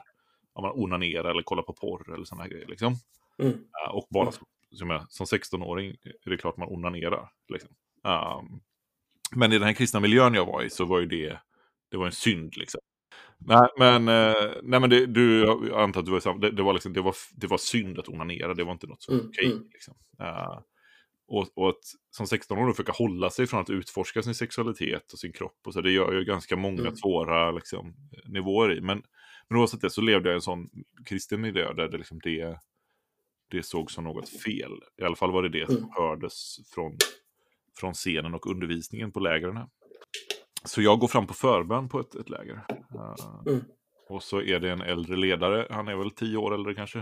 man 0.61 0.71
onanera 0.71 1.31
eller 1.31 1.43
kolla 1.43 1.61
på 1.61 1.73
porr 1.73 2.13
eller 2.13 2.25
sådana 2.25 2.47
grejer. 2.47 2.67
Liksom. 2.67 2.95
Mm. 3.39 3.53
Uh, 3.53 3.95
och 3.95 4.07
bara 4.09 4.23
mm. 4.23 4.33
som, 4.71 4.89
jag, 4.89 5.11
som 5.11 5.25
16-åring 5.25 5.95
är 6.25 6.29
det 6.29 6.37
klart 6.37 6.57
man 6.57 6.67
onanerar. 6.67 7.29
Liksom. 7.47 7.69
Um, 8.03 8.61
men 9.35 9.51
i 9.51 9.57
den 9.57 9.67
här 9.67 9.73
kristna 9.73 9.99
miljön 9.99 10.33
jag 10.33 10.45
var 10.45 10.63
i 10.63 10.69
så 10.69 10.85
var 10.85 10.99
ju 10.99 11.05
det, 11.05 11.39
det 11.91 11.97
var 11.97 12.05
en 12.05 12.11
synd. 12.11 12.57
Liksom. 12.57 12.81
Nej, 13.45 13.67
men, 13.77 14.07
eh, 14.07 14.51
nej, 14.63 14.79
men 14.79 14.89
det, 14.89 15.05
du, 15.05 15.39
jag 15.69 15.81
antar 15.81 15.99
att 15.99 16.05
du 16.05 16.11
var 16.11 16.19
samma. 16.19 16.39
Det, 16.39 16.51
det, 16.51 16.63
var 16.63 16.73
liksom, 16.73 16.93
det, 16.93 17.01
var, 17.01 17.15
det 17.35 17.47
var 17.47 17.57
synd 17.57 17.99
att 17.99 18.09
onanera, 18.09 18.53
det 18.53 18.63
var 18.63 18.71
inte 18.71 18.87
något 18.87 19.01
som 19.01 19.13
mm, 19.13 19.25
okej. 19.27 19.47
Okay, 19.47 19.57
mm. 19.57 19.69
liksom. 19.73 19.95
uh, 20.21 20.59
och, 21.27 21.47
och 21.57 21.69
att 21.69 21.83
som 22.11 22.25
16-åring 22.25 22.73
försöka 22.73 22.91
hålla 22.91 23.29
sig 23.29 23.47
från 23.47 23.61
att 23.61 23.69
utforska 23.69 24.23
sin 24.23 24.35
sexualitet 24.35 25.13
och 25.13 25.19
sin 25.19 25.33
kropp. 25.33 25.59
Och 25.65 25.73
så, 25.73 25.81
det 25.81 25.91
gör 25.91 26.13
ju 26.13 26.23
ganska 26.25 26.55
många 26.55 26.81
Mm. 26.81 26.95
svåra 26.95 27.51
liksom, 27.51 27.95
nivåer 28.25 28.77
i. 28.77 28.81
Men, 28.81 29.03
men 29.49 29.59
oavsett 29.59 29.81
det 29.81 29.89
så 29.89 30.01
levde 30.01 30.29
jag 30.29 30.35
i 30.35 30.37
en 30.37 30.41
sån 30.41 30.69
kristen 31.05 31.41
miljö 31.41 31.73
där 31.73 31.87
det, 31.87 31.97
liksom, 31.97 32.19
det, 32.23 32.59
det 33.51 33.63
såg 33.63 33.91
som 33.91 34.03
något 34.03 34.29
fel. 34.29 34.71
I 35.01 35.03
alla 35.03 35.15
fall 35.15 35.31
var 35.31 35.43
det 35.43 35.49
det 35.49 35.65
som 35.65 35.77
Mm. 35.77 35.89
hördes 35.97 36.57
från, 36.75 36.97
från 37.79 37.93
scenen 37.93 38.33
och 38.33 38.47
undervisningen 38.47 39.11
på 39.11 39.19
lägren. 39.19 39.57
Så 40.65 40.81
jag 40.81 40.99
går 40.99 41.07
fram 41.07 41.27
på 41.27 41.33
förbön 41.33 41.89
på 41.89 41.99
ett, 41.99 42.15
ett 42.15 42.29
läger. 42.29 42.65
Eh, 42.69 43.15
Mm. 43.47 43.61
Och 44.09 44.23
så 44.23 44.41
är 44.41 44.59
det 44.59 44.71
en 44.71 44.81
äldre 44.81 45.15
ledare, 45.15 45.67
han 45.69 45.87
är 45.87 45.95
väl 45.95 46.11
tio 46.11 46.37
år 46.37 46.53
äldre 46.53 46.75
kanske. 46.75 46.99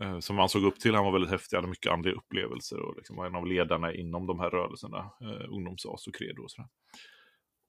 eh, 0.00 0.18
som 0.20 0.36
man 0.36 0.48
såg 0.48 0.64
upp 0.64 0.80
till, 0.80 0.94
han 0.94 1.04
var 1.04 1.12
väldigt 1.12 1.30
häftig, 1.30 1.56
hade 1.56 1.68
mycket 1.68 1.92
andliga 1.92 2.14
upplevelser 2.14 2.80
och 2.80 2.96
liksom 2.96 3.16
var 3.16 3.26
en 3.26 3.34
av 3.36 3.46
ledarna 3.46 3.94
inom 3.94 4.26
de 4.26 4.40
här 4.40 4.50
rörelserna, 4.50 4.98
eh, 5.20 5.48
ungdomsas 5.52 6.06
och 6.06 6.14
credo 6.14 6.42
och 6.42 6.50
sådär. 6.50 6.68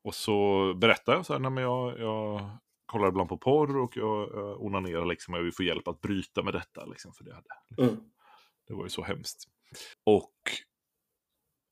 Och 0.03 0.15
så 0.15 0.73
berättar 0.73 1.13
jag 1.13 1.25
så 1.25 1.33
här, 1.33 1.39
nej 1.39 1.51
men 1.51 1.63
jag, 1.63 1.99
jag 1.99 2.49
kollar 2.85 3.07
ibland 3.07 3.29
på 3.29 3.37
porr 3.37 3.77
och 3.77 3.97
jag, 3.97 4.29
jag 4.33 4.61
onanerar 4.61 5.05
liksom, 5.05 5.33
jag 5.33 5.41
vill 5.43 5.53
få 5.53 5.63
hjälp 5.63 5.87
att 5.87 6.01
bryta 6.01 6.43
med 6.43 6.53
detta 6.53 6.85
liksom, 6.85 7.13
för 7.13 7.23
det 7.23 7.33
hade 7.35 7.47
Mm. 7.89 7.99
det 8.67 8.73
var 8.73 8.83
ju 8.83 8.89
så 8.89 9.03
hemskt. 9.03 9.43
Och 10.05 10.33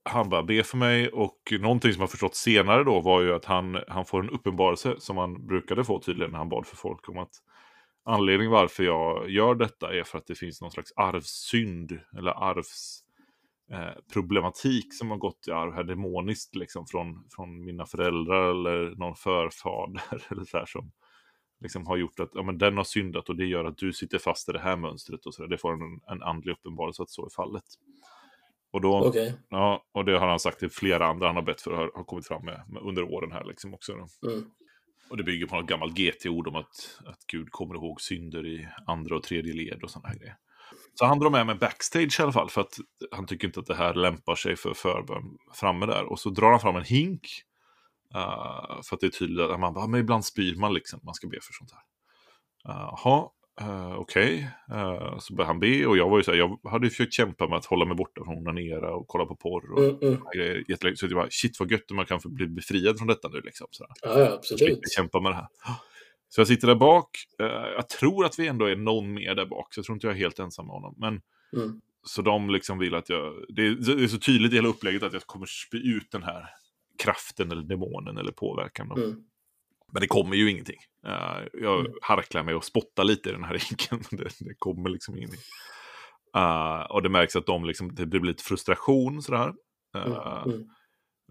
han 0.10 0.30
bara 0.30 0.44
ber 0.44 0.64
för 0.64 0.78
mig 0.78 1.10
och 1.10 1.54
någonting 1.60 1.94
som 1.94 2.02
jag 2.02 2.12
förstått 2.12 2.36
senare 2.36 2.84
då 2.84 3.00
var 3.00 3.22
ju 3.22 3.34
att 3.34 3.46
han, 3.46 3.80
han 3.88 4.06
får 4.06 4.24
en 4.24 4.30
uppenbarelse 4.30 4.96
som 5.00 5.18
han 5.18 5.48
brukade 5.48 5.84
få 5.84 6.00
tydligen 6.00 6.32
när 6.32 6.38
han 6.38 6.50
bad 6.50 6.68
för 6.68 6.76
folk 6.76 7.10
om 7.10 7.18
att 7.18 7.34
anledningen 8.06 8.52
varför 8.52 8.84
jag 8.84 9.30
gör 9.30 9.56
detta 9.56 9.94
är 9.94 10.04
för 10.04 10.18
att 10.18 10.28
det 10.28 10.36
finns 10.36 10.62
någon 10.62 10.72
slags 10.72 10.94
arvssynd 10.96 12.00
eller 12.18 12.32
arvsproblematik 12.32 14.86
eh, 14.86 14.92
som 14.92 15.12
har 15.12 15.18
gått 15.18 15.48
i 15.48 15.52
arv 15.52 15.74
här 15.74 15.84
demoniskt 15.84 16.56
liksom 16.56 16.88
från, 16.88 17.28
från 17.36 17.66
mina 17.66 17.86
föräldrar 17.86 18.52
eller 18.52 18.96
någon 18.96 19.16
förfader 19.16 20.02
eller 20.32 20.44
så 20.44 20.58
här 20.58 20.66
som 20.66 20.92
liksom 21.62 21.88
har 21.88 21.98
gjort 21.98 22.20
att 22.20 22.32
ja, 22.34 22.44
men 22.44 22.58
den 22.58 22.78
har 22.78 22.84
syndat 22.84 23.30
och 23.30 23.36
det 23.36 23.46
gör 23.46 23.66
att 23.66 23.78
du 23.78 23.94
sitter 23.94 24.18
fast 24.18 24.50
i 24.50 24.52
det 24.52 24.60
här 24.60 24.78
mönstret 24.78 25.26
och 25.26 25.34
så 25.34 25.42
där. 25.42 25.50
Det 25.50 25.58
får 25.58 25.74
en, 25.74 26.02
en 26.12 26.24
andlig 26.24 26.52
uppenbarelse 26.52 27.04
att 27.04 27.10
så 27.10 27.26
är 27.26 27.30
fallet. 27.30 27.64
Och 28.76 28.82
då, 28.82 29.08
Okej. 29.08 29.34
ja, 29.50 29.84
och 29.92 30.06
det 30.06 30.20
har 30.20 30.28
han 30.28 30.40
sagt 30.40 30.60
till 30.60 30.70
flera 30.70 31.08
andra 31.08 31.28
han 31.28 31.36
har 31.36 31.44
bett 31.44 31.62
för 31.62 31.72
har, 31.72 31.92
har 31.96 32.04
kommit 32.04 32.28
fram 32.28 32.46
med, 32.46 32.64
med 32.68 32.84
under 32.84 33.04
åren 33.04 33.32
här 33.32 33.44
liksom 33.44 33.74
också. 33.74 33.92
Mm. 33.92 34.08
Och 35.10 35.18
det 35.18 35.24
bygger 35.24 35.48
på 35.48 35.56
något 35.56 35.66
gammalt 35.66 35.98
GT-ord 35.98 36.48
om 36.48 36.56
att, 36.56 37.00
att 37.06 37.20
Gud 37.32 37.52
kommer 37.52 37.76
ihåg 37.76 38.02
synder 38.02 38.46
i 38.46 38.68
andra 38.88 39.16
och 39.16 39.24
tredje 39.24 39.54
led 39.54 39.84
och 39.84 39.92
sådana 39.92 40.08
här 40.08 40.16
grejer. 40.16 40.36
Så 40.94 41.06
han 41.06 41.20
drar 41.20 41.30
med 41.30 41.46
mig 41.46 41.56
backstage 41.56 42.20
i 42.20 42.24
alla 42.24 42.32
fall 42.32 42.50
för 42.50 42.62
att 42.62 42.74
han 43.12 43.26
tycker 43.26 43.48
inte 43.48 43.60
att 43.60 43.66
det 43.66 43.76
här 43.76 43.94
lämpar 43.94 44.36
sig 44.36 44.56
för 44.56 44.74
förbön 44.74 45.38
framme 45.54 45.86
där. 45.86 46.04
Och 46.12 46.20
så 46.20 46.30
drar 46.30 46.52
han 46.52 46.60
fram 46.60 46.76
en 46.76 46.84
hink. 46.84 47.28
eh, 48.16 48.82
för 48.84 48.96
att 48.96 49.00
det 49.00 49.08
är 49.08 49.20
tydligt 49.20 49.50
att 49.50 49.60
man 49.60 49.74
bara, 49.74 49.88
men 49.88 50.00
ibland 50.00 50.26
spyr 50.26 50.56
man 50.56 50.74
liksom, 50.74 51.00
man 51.04 51.14
ska 51.14 51.28
be 51.28 51.40
för 51.42 51.54
sånt 51.54 51.72
här. 51.72 51.82
Eh, 52.74 52.90
Jaha, 53.04 53.22
uh, 53.22 53.30
okej. 53.98 54.50
Eh, 54.72 55.18
så 55.20 55.34
började 55.36 55.50
han 55.50 55.60
be 55.60 55.86
och 55.86 55.98
jag 55.98 56.10
var 56.10 56.18
ju 56.18 56.24
så 56.24 56.32
här, 56.32 56.38
jag 56.38 56.60
hade 56.70 56.86
ju 56.86 56.90
försökt 56.90 57.14
kämpa 57.14 57.48
med 57.48 57.58
att 57.58 57.66
hålla 57.66 57.86
mig 57.86 57.96
borta 57.96 58.22
från 58.26 58.38
onanera 58.38 58.96
och 58.96 59.08
kolla 59.08 59.26
på 59.26 59.36
porr 59.36 59.72
och 59.74 59.84
Mm, 59.84 59.98
mm. 60.02 60.20
grejer 60.36 60.64
jättelänge. 60.68 60.96
Så 60.98 61.06
jag 61.06 61.14
bara, 61.14 61.28
shit 61.30 61.60
vad 61.60 61.72
gött 61.72 61.92
om 61.92 61.96
man 61.98 62.06
kan 62.06 62.22
få 62.22 62.30
bli 62.30 62.48
befriad 62.48 62.98
från 62.98 63.08
detta 63.08 63.28
nu 63.30 63.42
liksom. 63.42 63.68
Så 63.72 63.86
här 64.04 64.20
Ja, 64.22 64.34
absolut. 64.34 64.60
slipper 64.60 64.90
kämpa 64.96 65.20
med 65.20 65.32
det 65.32 65.36
här. 65.36 65.48
Så 66.30 66.42
jag 66.42 66.48
sitter 66.48 66.68
där 66.68 66.76
bak. 66.76 67.10
Eh, 67.40 67.46
jag 67.76 67.90
tror 67.90 68.26
att 68.26 68.40
vi 68.40 68.48
ändå 68.48 68.66
är 68.66 68.76
någon 68.76 69.14
mer 69.14 69.36
där 69.36 69.46
bak, 69.46 69.74
så 69.74 69.80
jag 69.80 69.86
tror 69.86 69.96
inte 69.96 70.08
jag 70.08 70.14
är 70.16 70.20
helt 70.20 70.40
ensam 70.40 70.66
med 70.66 70.74
honom. 70.74 70.96
Men, 70.98 71.22
Mm. 71.56 71.82
så 72.04 72.22
de 72.22 72.50
liksom 72.50 72.78
vill 72.80 72.96
att 72.96 73.10
jag... 73.10 73.34
Det 73.50 73.62
är, 73.68 73.96
det 73.98 74.04
är 74.04 74.08
så 74.08 74.18
tydligt 74.20 74.52
i 74.52 74.56
hela 74.56 74.68
upplägget 74.68 75.04
att 75.04 75.14
jag 75.14 75.22
kommer 75.22 75.46
spy 75.46 75.78
ut 75.78 76.12
den 76.12 76.24
här 76.24 76.46
kraften 77.04 77.52
eller 77.52 77.62
demonen 77.64 78.18
eller 78.18 78.32
påverkan. 78.32 78.92
Mm. 78.92 79.16
Men 79.96 80.02
det 80.02 80.08
kommer 80.08 80.36
ju 80.36 80.50
ingenting. 80.52 80.80
Eh, 81.08 81.48
jag 81.54 81.80
Mm. 81.80 81.92
harklar 82.02 82.44
mig 82.44 82.56
och 82.56 82.64
spottar 82.66 83.04
lite 83.04 83.30
i 83.30 83.32
den 83.32 83.44
här 83.44 83.54
rinken, 83.70 84.00
det, 84.12 84.30
det 84.40 84.56
kommer 84.60 84.90
liksom 84.90 85.18
ingenting. 85.18 85.40
Eh, 86.38 86.82
och 86.82 87.02
det 87.02 87.10
märks 87.10 87.36
att 87.36 87.46
de 87.46 87.66
liksom, 87.66 87.96
det 87.96 88.06
blir 88.06 88.22
lite 88.22 88.44
frustration 88.44 89.22
sådär. 89.22 89.54
Mm. 89.98 90.12
Eh, 90.12 90.44
Mm. 90.46 90.68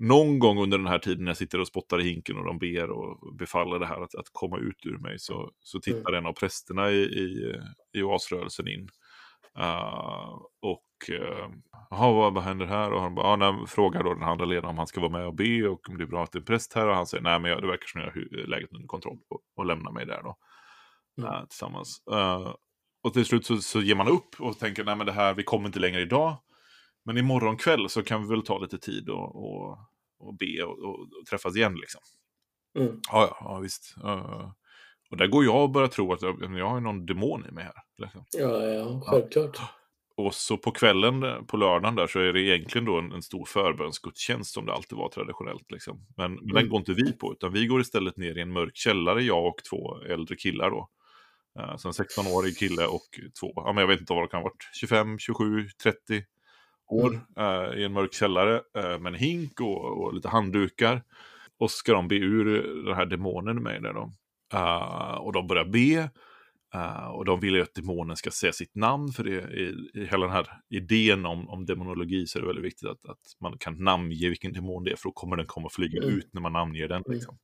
någon 0.00 0.38
gång 0.38 0.58
under 0.58 0.78
den 0.78 0.86
här 0.86 0.98
tiden 0.98 1.24
när 1.24 1.30
jag 1.30 1.36
sitter 1.36 1.60
och 1.60 1.66
spottar 1.68 2.00
i 2.00 2.04
hinken 2.04 2.36
och 2.36 2.44
de 2.44 2.58
ber 2.58 2.90
och 2.90 3.36
befaller 3.36 3.78
det 3.78 3.86
här 3.86 4.00
att, 4.02 4.14
att 4.14 4.26
komma 4.32 4.58
ut 4.58 4.86
ur 4.86 4.98
mig 4.98 5.18
så, 5.18 5.50
så 5.60 5.80
tittar 5.80 6.12
en 6.12 6.26
av 6.26 6.32
prästerna 6.32 6.90
i, 6.90 7.02
i, 7.02 7.56
i 7.92 8.02
oasrörelsen 8.02 8.68
in. 8.68 8.88
Uh, 9.58 10.38
och 10.62 10.82
uh, 11.10 11.48
jaha, 11.90 12.12
vad, 12.12 12.34
vad 12.34 12.44
händer 12.44 12.66
här? 12.66 12.92
Och 12.92 13.00
han 13.00 13.14
bara, 13.14 13.26
ah, 13.26 13.36
nej, 13.36 13.66
frågar 13.66 14.02
då 14.02 14.14
den 14.14 14.22
andra 14.22 14.44
ledaren 14.44 14.70
om 14.70 14.78
han 14.78 14.86
ska 14.86 15.00
vara 15.00 15.12
med 15.12 15.26
och 15.26 15.34
be 15.34 15.68
och 15.68 15.88
om 15.88 15.98
det 15.98 16.04
är 16.04 16.08
bra 16.08 16.22
att 16.22 16.32
det 16.32 16.36
är 16.36 16.40
en 16.40 16.46
präst 16.46 16.72
här. 16.74 16.88
Och 16.88 16.94
han 16.94 17.06
säger, 17.06 17.22
nej 17.22 17.40
men 17.40 17.50
jag, 17.50 17.62
det 17.62 17.66
verkar 17.66 17.86
som 17.86 18.00
jag 18.00 18.10
har 18.10 18.46
läget 18.46 18.72
under 18.72 18.86
kontroll 18.86 19.18
och, 19.28 19.40
och 19.56 19.66
lämnar 19.66 19.92
mig 19.92 20.06
där 20.06 20.22
då. 20.22 20.36
Mm. 21.18 21.34
eh, 21.34 21.44
tillsammans. 21.46 22.02
Eh, 22.12 22.54
och 23.02 23.12
till 23.12 23.24
slut 23.24 23.46
så, 23.46 23.56
så 23.56 23.80
ger 23.80 23.94
man 23.94 24.08
upp 24.08 24.40
och 24.40 24.58
tänker, 24.58 24.84
nej 24.84 24.96
men 24.96 25.06
det 25.06 25.12
här, 25.12 25.34
vi 25.34 25.42
kommer 25.42 25.66
inte 25.66 25.78
längre 25.78 26.00
idag. 26.00 26.36
Men 27.04 27.18
imorgon 27.18 27.56
kväll 27.56 27.88
så 27.88 28.02
kan 28.02 28.22
vi 28.22 28.28
väl 28.28 28.42
ta 28.42 28.58
lite 28.58 28.78
tid 28.78 29.08
och, 29.08 29.36
och, 29.36 29.78
och 30.18 30.36
be 30.38 30.62
och, 30.62 30.78
och, 30.78 31.00
och 31.00 31.26
träffas 31.30 31.56
igen 31.56 31.74
liksom. 31.74 32.00
Mm. 32.78 33.00
Ja, 33.12 33.28
ja, 33.30 33.36
ja 33.40 33.58
visst. 33.58 33.94
Eh, 34.04 34.50
och 35.10 35.16
där 35.16 35.26
går 35.26 35.44
jag 35.44 35.62
och 35.62 35.70
börjar 35.70 35.88
tro 35.88 36.12
att 36.12 36.22
jag, 36.22 36.58
jag 36.58 36.68
har 36.68 36.80
någon 36.80 37.06
demon 37.06 37.46
i 37.48 37.52
mig 37.52 37.64
här. 37.64 37.82
Liksom. 37.98 38.24
Ja, 38.38 38.62
ja, 38.62 39.00
självklart. 39.06 39.60
Och 40.16 40.34
så 40.34 40.56
på 40.56 40.70
kvällen, 40.70 41.22
eh, 41.22 41.42
på 41.42 41.56
lördagen 41.56 41.94
där, 41.94 42.06
så 42.06 42.20
är 42.20 42.32
det 42.32 42.40
egentligen 42.40 42.84
då 42.84 42.98
en, 42.98 43.12
en 43.12 43.22
stor 43.22 43.44
förbönsgudstjänst 43.44 44.52
som 44.52 44.66
det 44.66 44.72
alltid 44.72 44.98
var 44.98 45.08
traditionellt. 45.08 45.70
Liksom. 45.70 46.06
Men, 46.16 46.34
men 46.34 46.46
den 46.46 46.56
Mm. 46.56 46.68
går 46.68 46.78
inte 46.78 46.92
vi 46.92 47.12
på, 47.12 47.32
utan 47.32 47.52
vi 47.52 47.66
går 47.66 47.80
istället 47.80 48.16
ner 48.16 48.38
i 48.38 48.40
en 48.40 48.52
mörk 48.52 48.76
källare, 48.76 49.22
jag 49.22 49.46
och 49.46 49.64
två 49.70 50.02
äldre 50.02 50.36
killar 50.36 50.70
då. 50.70 50.88
Uh, 51.60 51.76
så 51.76 51.88
en 51.88 51.92
16-årig 51.92 52.58
kille 52.58 52.86
och 52.86 53.08
två, 53.40 53.52
ja 53.56 53.72
men 53.72 53.80
jag 53.80 53.88
vet 53.88 54.00
inte 54.00 54.12
vad 54.12 54.22
det 54.22 54.28
kan 54.28 54.42
ha 54.42 54.44
varit, 54.48 54.68
25, 54.80 55.18
27, 55.18 55.68
30 55.82 56.24
år 56.86 57.20
eh, 57.38 57.78
i 57.78 57.84
en 57.84 57.92
mörk 57.92 58.14
källare 58.14 58.62
eh, 58.78 58.98
med 58.98 59.06
en 59.06 59.14
hink 59.14 59.60
och, 59.60 60.04
och 60.04 60.14
lite 60.14 60.28
handdukar. 60.28 61.02
Och 61.58 61.70
ska 61.70 61.92
de 61.92 62.08
be 62.08 62.16
ur 62.16 62.44
den 62.84 62.94
här 62.94 63.06
demonen 63.06 63.62
med 63.62 63.82
där 63.82 63.92
då. 63.92 64.12
Eh, 64.54 65.14
och 65.14 65.32
de 65.32 65.46
börjar 65.46 65.64
be. 65.64 66.10
Eh, 66.74 67.06
och 67.06 67.24
de 67.24 67.40
vill 67.40 67.54
ju 67.54 67.62
att 67.62 67.74
demonen 67.74 68.16
ska 68.16 68.30
säga 68.30 68.52
sitt 68.52 68.74
namn, 68.74 69.08
för 69.12 69.24
det, 69.24 69.30
i, 69.30 69.74
i 70.00 70.06
hela 70.06 70.26
den 70.26 70.34
här 70.34 70.46
idén 70.70 71.26
om, 71.26 71.48
om 71.48 71.66
demonologi 71.66 72.26
så 72.26 72.38
är 72.38 72.40
det 72.40 72.46
väldigt 72.46 72.64
viktigt 72.64 72.88
att, 72.88 73.06
att 73.06 73.20
man 73.40 73.58
kan 73.58 73.84
namnge 73.84 74.28
vilken 74.28 74.52
demon 74.52 74.84
det 74.84 74.90
är, 74.92 74.96
för 74.96 75.08
då 75.08 75.12
kommer 75.12 75.36
den 75.36 75.46
komma 75.46 75.68
flyga 75.72 76.02
Mm. 76.02 76.18
ut 76.18 76.28
när 76.32 76.40
man 76.40 76.52
namnger 76.52 76.88
den. 76.88 77.02
Mm. 77.06 77.12
Liksom. 77.14 77.38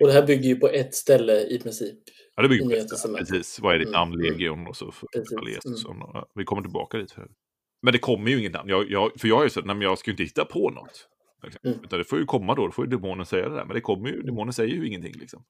Och 0.00 0.06
det 0.06 0.12
här 0.12 0.26
bygger 0.26 0.48
ju 0.48 0.56
på 0.56 0.68
ett 0.68 0.94
ställe 0.94 1.40
i 1.40 1.58
princip. 1.62 1.98
Ja, 2.36 2.42
det 2.42 2.48
bygger 2.48 2.64
på 2.64 2.70
det. 2.70 2.82
testamentet. 2.88 3.28
Precis, 3.28 3.60
vad 3.60 3.74
är 3.74 3.78
ditt 3.78 3.88
Mm, 3.88 3.98
namn? 4.00 4.14
mm. 4.14 4.24
Legion 4.32 4.66
och 4.66 4.76
så 4.76 4.92
för 4.92 5.06
för 5.12 5.48
Jesus. 5.48 5.84
mm. 5.84 6.02
Och, 6.02 6.24
vi 6.34 6.44
kommer 6.44 6.62
tillbaka 6.62 6.98
dit. 6.98 7.16
Men 7.82 7.92
det 7.92 7.98
kommer 7.98 8.30
ju 8.30 8.38
inget 8.38 8.52
namn. 8.52 8.68
Jag, 8.68 8.90
jag, 8.90 9.10
för 9.20 9.28
jag 9.28 9.40
är 9.40 9.44
ju 9.44 9.50
så 9.50 9.60
att 9.60 9.66
nej, 9.66 9.74
men 9.76 9.82
jag 9.82 9.98
ska 9.98 10.10
ju 10.10 10.12
inte 10.12 10.22
hitta 10.22 10.44
på 10.44 10.70
något. 10.70 11.08
Liksom. 11.42 11.60
Mm. 11.64 11.78
Utan 11.84 11.98
det 11.98 12.04
får 12.04 12.18
ju 12.18 12.24
komma 12.24 12.54
då, 12.54 12.66
då 12.66 12.72
får 12.72 12.84
ju 12.84 12.90
demonen 12.90 13.26
säga 13.26 13.48
det 13.48 13.54
där. 13.54 13.64
Men 13.64 13.74
det 13.74 13.80
kommer 13.80 14.08
ju, 14.08 14.22
demonen 14.22 14.52
säger 14.52 14.74
ju 14.74 14.86
ingenting 14.88 15.12
liksom. 15.20 15.44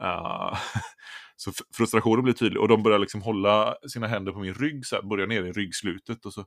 Ah, 0.00 0.58
så 1.36 1.52
frustrationen 1.74 2.24
blir 2.24 2.34
tydlig 2.34 2.60
och 2.60 2.68
de 2.68 2.82
börjar 2.82 2.98
liksom 2.98 3.22
hålla 3.22 3.76
sina 3.88 4.06
händer 4.06 4.32
på 4.32 4.38
min 4.38 4.54
rygg, 4.54 4.86
så 4.86 4.96
här, 4.96 5.02
börjar 5.02 5.26
ner 5.26 5.44
i 5.44 5.52
ryggslutet 5.52 6.26
och 6.26 6.32
så 6.32 6.44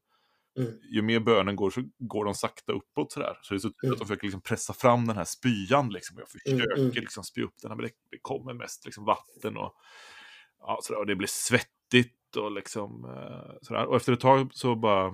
Mm. 0.58 0.71
ju 0.91 1.02
mer 1.02 1.19
bönen 1.19 1.56
går 1.56 1.69
så 1.69 1.82
går 2.00 2.26
de 2.26 2.34
sakta 2.36 2.71
uppåt 2.74 3.12
sådär. 3.12 3.39
Så 3.41 3.54
det 3.54 3.58
är 3.58 3.60
så 3.60 3.67
tydligt 3.67 3.84
Mm. 3.84 3.93
att 3.93 4.00
de 4.00 4.06
försöker 4.06 4.24
liksom 4.28 4.41
pressa 4.41 4.74
fram 4.74 5.08
den 5.08 5.17
här 5.17 5.24
spyan 5.26 5.89
liksom. 5.89 6.17
Jag 6.17 6.30
försöker 6.30 6.71
Mm, 6.71 6.80
mm. 6.80 6.91
liksom 6.91 7.24
spy 7.24 7.41
upp 7.43 7.54
den, 7.62 7.71
här, 7.71 7.76
men 7.76 7.86
det, 8.12 8.17
kommer 8.21 8.54
mest 8.54 8.86
liksom 8.86 9.06
vatten 9.06 9.58
och, 9.58 9.74
ja, 10.60 10.80
sådär, 10.84 11.00
och 11.00 11.06
det 11.06 11.15
blir 11.15 11.28
svettigt 11.28 12.36
och 12.36 12.52
liksom 12.52 13.06
eh, 13.06 13.58
sådär. 13.62 13.86
Och 13.86 13.95
efter 13.95 14.13
ett 14.13 14.19
tag 14.19 14.50
så 14.54 14.76
bara, 14.76 15.08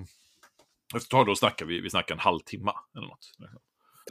efter 0.96 1.08
ett 1.08 1.10
tag 1.10 1.26
då 1.26 1.36
snackar 1.36 1.66
vi, 1.66 1.82
vi 1.82 1.90
snackar 1.90 2.16
en 2.16 2.20
halvtimme 2.20 2.72
eller 2.98 3.08
något. 3.08 3.32
Liksom. 3.40 3.60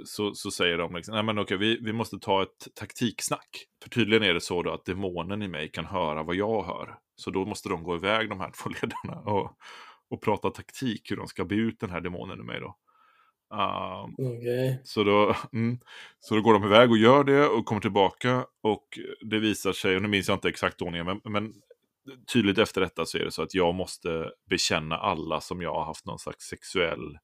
Så, 0.05 0.35
så 0.35 0.51
säger 0.51 0.79
de 0.79 0.95
liksom, 0.95 1.15
nej 1.15 1.25
men 1.25 1.39
okej, 1.39 1.57
vi, 1.57 1.79
vi 1.83 1.93
måste 1.93 2.19
ta 2.19 2.43
ett 2.43 2.69
taktiksnack. 2.75 3.67
För 3.83 3.91
tydligen 3.91 4.23
är 4.23 4.35
det 4.35 4.41
så 4.41 4.63
då 4.63 4.71
att 4.71 4.85
demonen 4.85 5.43
i 5.43 5.49
mig 5.49 5.71
kan 5.71 5.85
höra 5.85 6.23
vad 6.23 6.37
jag 6.37 6.63
hör. 6.63 6.99
Så 7.17 7.31
då 7.31 7.45
måste 7.45 7.69
de 7.69 7.83
gå 7.83 7.97
iväg, 7.97 8.29
de 8.29 8.41
här 8.41 8.51
två 8.63 8.71
ledarna, 8.71 9.21
och, 9.31 9.57
och 10.11 10.23
prata 10.23 10.51
taktik, 10.51 11.11
hur 11.11 11.17
de 11.17 11.27
ska 11.27 11.45
be 11.45 11.55
ut 11.55 11.81
den 11.81 11.91
här 11.91 12.01
demonen 12.01 12.41
i 12.41 12.43
mig 12.43 12.61
då. 12.61 12.77
Um, 13.53 14.15
Okej. 14.19 14.81
så 14.85 15.05
då, 15.05 15.37
mm, 15.53 15.79
så 16.21 16.35
då 16.35 16.41
går 16.41 16.53
de 16.53 16.65
iväg 16.65 16.91
och 16.91 16.99
gör 16.99 17.25
det 17.25 17.47
och 17.47 17.65
kommer 17.65 17.81
tillbaka 17.81 18.47
och 18.63 18.99
det 19.21 19.39
visar 19.39 19.73
sig, 19.73 19.97
och 19.97 20.03
nu 20.03 20.09
minns 20.09 20.29
jag 20.29 20.37
inte 20.37 20.49
exakt 20.49 20.83
ordningen, 20.83 21.07
men, 21.07 21.33
men 21.33 21.53
tydligt 22.33 22.59
efter 22.59 22.81
detta 22.81 23.07
så 23.07 23.19
är 23.19 23.25
det 23.25 23.31
så 23.31 23.43
att 23.43 23.55
jag 23.55 23.75
måste 23.75 24.31
bekänna 24.51 24.97
alla 24.97 25.41
som 25.41 25.63
jag 25.63 25.75
har 25.75 25.85
haft 25.85 26.07
någon 26.07 26.19
slags 26.19 26.45
sexuell 26.45 27.19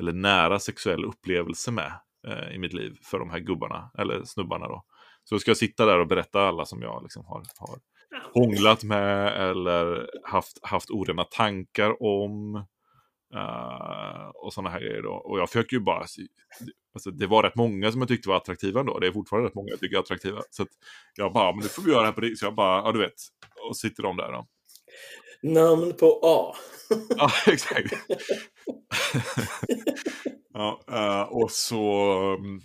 eller 0.00 0.12
nära 0.12 0.58
sexuell 0.58 1.04
upplevelse 1.04 1.70
med 1.70 1.92
eh, 2.28 2.54
i 2.54 2.58
mitt 2.58 2.72
liv 2.72 2.98
för 3.02 3.18
de 3.18 3.30
här 3.30 3.38
gubbarna, 3.38 3.90
eller 3.98 4.24
snubbarna 4.24 4.68
då. 4.68 4.84
Så 5.24 5.38
ska 5.38 5.50
jag 5.50 5.58
sitta 5.58 5.86
där 5.86 5.98
och 5.98 6.06
berätta 6.06 6.40
alla 6.40 6.64
som 6.64 6.82
jag 6.82 7.02
liksom 7.02 7.24
har, 7.24 7.42
har 7.58 7.78
hånglat 8.34 8.84
med 8.84 9.48
eller 9.50 10.10
haft, 10.24 10.66
haft 10.66 10.90
orena 10.90 11.24
tankar 11.24 12.02
om. 12.02 12.64
Uh, 13.34 14.28
och 14.34 14.52
sådana 14.52 14.70
här 14.70 14.80
grejer 14.80 15.02
då. 15.02 15.12
Och 15.12 15.38
jag 15.38 15.48
försöker 15.48 15.76
ju 15.76 15.80
bara... 15.80 16.06
Alltså, 16.94 17.10
det 17.10 17.26
var 17.26 17.42
rätt 17.42 17.54
många 17.54 17.92
som 17.92 18.00
jag 18.00 18.08
tyckte 18.08 18.28
var 18.28 18.36
attraktiva 18.36 18.80
ändå. 18.80 18.98
Det 18.98 19.06
är 19.06 19.12
fortfarande 19.12 19.48
rätt 19.48 19.54
många 19.54 19.70
jag 19.70 19.80
tycker 19.80 19.96
är 19.96 20.00
attraktiva. 20.00 20.42
Så 20.50 20.66
jag 21.16 21.32
bara, 21.32 21.52
men 21.52 21.62
nu 21.62 21.68
får 21.68 21.82
vi 21.82 21.90
göra 21.90 22.00
det 22.00 22.06
här 22.06 22.12
på 22.12 22.20
det. 22.20 22.36
Så 22.36 22.46
jag 22.46 22.54
bara, 22.54 22.78
ja 22.78 22.92
du 22.92 22.98
vet. 22.98 23.14
Och 23.68 23.76
sitter 23.76 24.02
de 24.02 24.16
där 24.16 24.32
då. 24.32 24.46
Namn 25.42 25.92
på 25.92 26.20
A. 26.22 26.56
ja, 27.08 27.30
exakt. 27.52 27.94
ja, 30.52 30.80
uh, 30.90 31.32
och 31.32 31.50
så 31.50 32.12
um, 32.34 32.62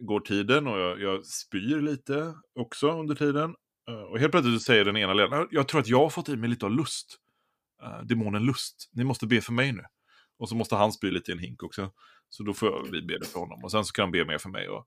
går 0.00 0.20
tiden 0.20 0.66
och 0.66 0.78
jag, 0.78 1.00
jag 1.00 1.26
spyr 1.26 1.80
lite 1.80 2.34
också 2.60 2.90
under 2.90 3.14
tiden. 3.14 3.54
Uh, 3.90 4.02
och 4.02 4.18
helt 4.18 4.32
plötsligt 4.32 4.62
säger 4.62 4.84
den 4.84 4.96
ena 4.96 5.14
ledaren, 5.14 5.48
jag 5.50 5.68
tror 5.68 5.80
att 5.80 5.88
jag 5.88 5.98
har 5.98 6.10
fått 6.10 6.28
i 6.28 6.36
mig 6.36 6.50
lite 6.50 6.66
av 6.66 6.72
lust. 6.72 7.18
Demonen 8.04 8.42
lust. 8.42 8.90
Ni 8.92 9.04
måste 9.04 9.26
be 9.26 9.40
för 9.40 9.52
mig 9.52 9.72
nu. 9.72 9.82
Och 10.38 10.48
så 10.48 10.54
måste 10.54 10.76
han 10.76 10.92
spy 10.92 11.10
lite 11.10 11.30
i 11.30 11.32
en 11.32 11.38
hink 11.38 11.62
också. 11.62 11.90
Så 12.28 12.42
då 12.42 12.54
får 12.54 12.88
vi 12.92 13.02
be 13.02 13.18
det 13.18 13.26
för 13.26 13.40
honom. 13.40 13.64
Och 13.64 13.70
sen 13.70 13.84
så 13.84 13.92
kan 13.92 14.02
han 14.02 14.12
be 14.12 14.24
mer 14.24 14.38
för 14.38 14.48
mig. 14.48 14.68
Och... 14.68 14.86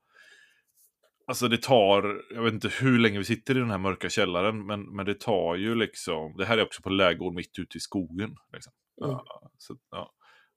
Alltså 1.28 1.48
det 1.48 1.62
tar, 1.62 2.22
jag 2.30 2.44
vet 2.44 2.54
inte 2.54 2.68
hur 2.68 3.00
länge 3.00 3.18
vi 3.18 3.26
sitter 3.26 3.58
i 3.58 3.60
den 3.60 3.72
här 3.72 3.78
mörka 3.78 4.10
källaren. 4.10 4.66
Men, 4.66 4.96
men 4.96 5.06
det 5.06 5.20
tar 5.20 5.56
ju 5.56 5.76
liksom, 5.76 6.38
det 6.38 6.46
här 6.46 6.58
är 6.58 6.64
också 6.64 6.82
på 6.82 6.90
lägård 6.90 7.34
mitt 7.34 7.60
ute 7.60 7.78
i 7.78 7.80
skogen. 7.80 8.36
Liksom. 8.54 8.74
Mm. 9.04 9.12
Ja, 9.12 9.52
så, 9.58 9.76
ja. 9.92 10.12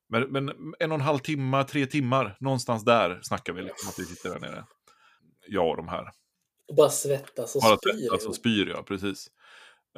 Men, 0.09 0.23
men 0.23 0.49
en 0.79 0.93
och 0.93 0.99
en 0.99 1.01
halv 1.01 1.19
timme, 1.19 1.65
tre 1.65 1.87
timmar, 1.87 2.37
någonstans 2.41 2.85
där 2.85 3.19
snackar 3.23 3.53
vi 3.53 3.63
liksom 3.63 3.89
att 3.89 3.99
vi 3.99 4.05
sitter 4.05 4.31
där 4.31 4.41
nere. 4.41 4.65
Jag 5.47 5.69
och 5.69 5.77
de 5.77 5.89
här. 5.89 6.11
Och 6.69 6.75
bara 6.75 6.89
svettas 6.89 7.57
och 7.57 7.63
bara 7.63 7.77
spyr. 7.77 8.09
Svettas 8.09 8.27
och 8.27 8.35
spyr, 8.35 8.67
ja, 8.67 8.83
precis. 8.83 9.29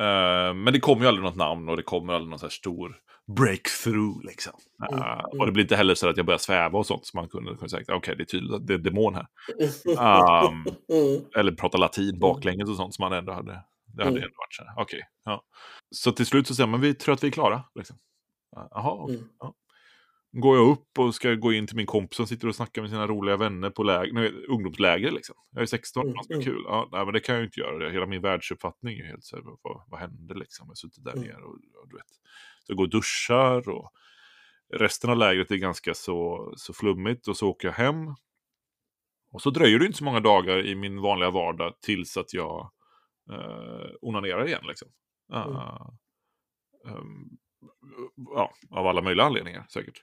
Uh, 0.00 0.54
men 0.54 0.72
det 0.72 0.80
kommer 0.80 1.02
ju 1.02 1.08
aldrig 1.08 1.24
något 1.24 1.36
namn 1.36 1.68
och 1.68 1.76
det 1.76 1.82
kommer 1.82 2.12
aldrig 2.12 2.30
någon 2.30 2.38
så 2.38 2.46
här 2.46 2.50
stor 2.50 2.96
breakthrough 3.36 4.24
liksom. 4.24 4.52
Uh, 4.82 4.98
mm, 4.98 5.08
mm. 5.08 5.40
Och 5.40 5.46
det 5.46 5.52
blir 5.52 5.64
inte 5.64 5.76
heller 5.76 5.94
så 5.94 6.08
att 6.08 6.16
jag 6.16 6.26
börjar 6.26 6.38
sväva 6.38 6.78
och 6.78 6.86
sånt. 6.86 7.06
Så 7.06 7.16
man 7.16 7.28
kunde, 7.28 7.50
kunde 7.50 7.68
säga, 7.68 7.82
okej 7.82 7.96
okay, 7.96 8.14
det 8.14 8.22
är 8.22 8.24
tydligt 8.24 8.52
att 8.52 8.66
det 8.66 8.74
är 8.74 8.78
demon 8.78 9.14
här. 9.14 9.26
Um, 9.86 10.66
mm. 10.92 11.24
Eller 11.36 11.52
prata 11.52 11.78
latin 11.78 12.18
baklänges 12.18 12.68
och 12.68 12.76
sånt 12.76 12.94
som 12.94 13.02
man 13.02 13.12
ändå 13.12 13.32
hade. 13.32 13.64
Det 13.86 14.02
hade 14.02 14.16
mm. 14.16 14.22
ändå 14.22 14.34
varit 14.36 14.54
så 14.54 14.64
här, 14.64 14.72
okej. 14.76 14.82
Okay, 14.82 15.00
ja. 15.24 15.42
Så 15.90 16.12
till 16.12 16.26
slut 16.26 16.46
så 16.46 16.54
säger 16.54 16.66
man, 16.66 16.80
vi 16.80 16.94
tror 16.94 17.14
att 17.14 17.24
vi 17.24 17.28
är 17.28 17.32
klara. 17.32 17.64
Liksom. 17.74 17.96
Jaha, 18.70 18.92
okay, 18.92 19.16
mm. 19.16 19.28
ja 19.40 19.54
går 20.32 20.56
jag 20.56 20.68
upp 20.68 20.98
och 20.98 21.14
ska 21.14 21.34
gå 21.34 21.52
in 21.52 21.66
till 21.66 21.76
min 21.76 21.86
kompis 21.86 22.16
som 22.16 22.26
sitter 22.26 22.48
och 22.48 22.54
snackar 22.54 22.82
med 22.82 22.90
sina 22.90 23.06
roliga 23.06 23.36
vänner 23.36 23.70
på 23.70 23.82
läger, 23.82 24.12
nej, 24.12 24.46
ungdomsläger. 24.48 25.10
Liksom. 25.10 25.34
Jag 25.50 25.62
är 25.62 25.66
16, 25.66 26.02
mm, 26.02 26.14
ganska 26.14 26.34
mm. 26.34 26.44
kul. 26.44 26.62
Ja, 26.66 26.88
nej, 26.92 27.04
men 27.04 27.14
det 27.14 27.20
kan 27.20 27.34
jag 27.34 27.40
ju 27.40 27.46
inte 27.46 27.60
göra. 27.60 27.90
Hela 27.90 28.06
min 28.06 28.22
världsuppfattning 28.22 28.98
är 28.98 29.04
helt 29.04 29.24
så 29.24 29.36
här, 29.36 29.42
vad, 29.62 29.82
vad 29.86 30.00
hände 30.00 30.34
liksom? 30.34 30.66
Jag 30.66 30.70
har 30.70 30.74
suttit 30.74 31.04
där 31.04 31.12
mm. 31.12 31.24
nere 31.24 31.42
och, 31.42 31.54
och, 31.54 31.88
du 31.88 31.96
vet. 31.96 32.06
Så 32.60 32.72
jag 32.72 32.76
går 32.76 32.84
och 32.84 32.90
duschar 32.90 33.68
och 33.68 33.92
resten 34.72 35.10
av 35.10 35.16
lägret 35.16 35.50
är 35.50 35.56
ganska 35.56 35.94
så, 35.94 36.52
så 36.56 36.72
flummigt 36.72 37.28
och 37.28 37.36
så 37.36 37.48
åker 37.48 37.68
jag 37.68 37.74
hem. 37.74 38.14
Och 39.32 39.42
så 39.42 39.50
dröjer 39.50 39.78
det 39.78 39.86
inte 39.86 39.98
så 39.98 40.04
många 40.04 40.20
dagar 40.20 40.66
i 40.66 40.74
min 40.74 41.00
vanliga 41.00 41.30
vardag 41.30 41.74
tills 41.80 42.16
att 42.16 42.34
jag 42.34 42.70
eh, 43.32 43.90
onanerar 44.00 44.46
igen. 44.46 44.64
Liksom. 44.68 44.88
Uh, 45.34 45.90
um, 46.84 47.38
ja, 48.16 48.52
av 48.70 48.86
alla 48.86 49.02
möjliga 49.02 49.26
anledningar 49.26 49.66
säkert. 49.68 50.02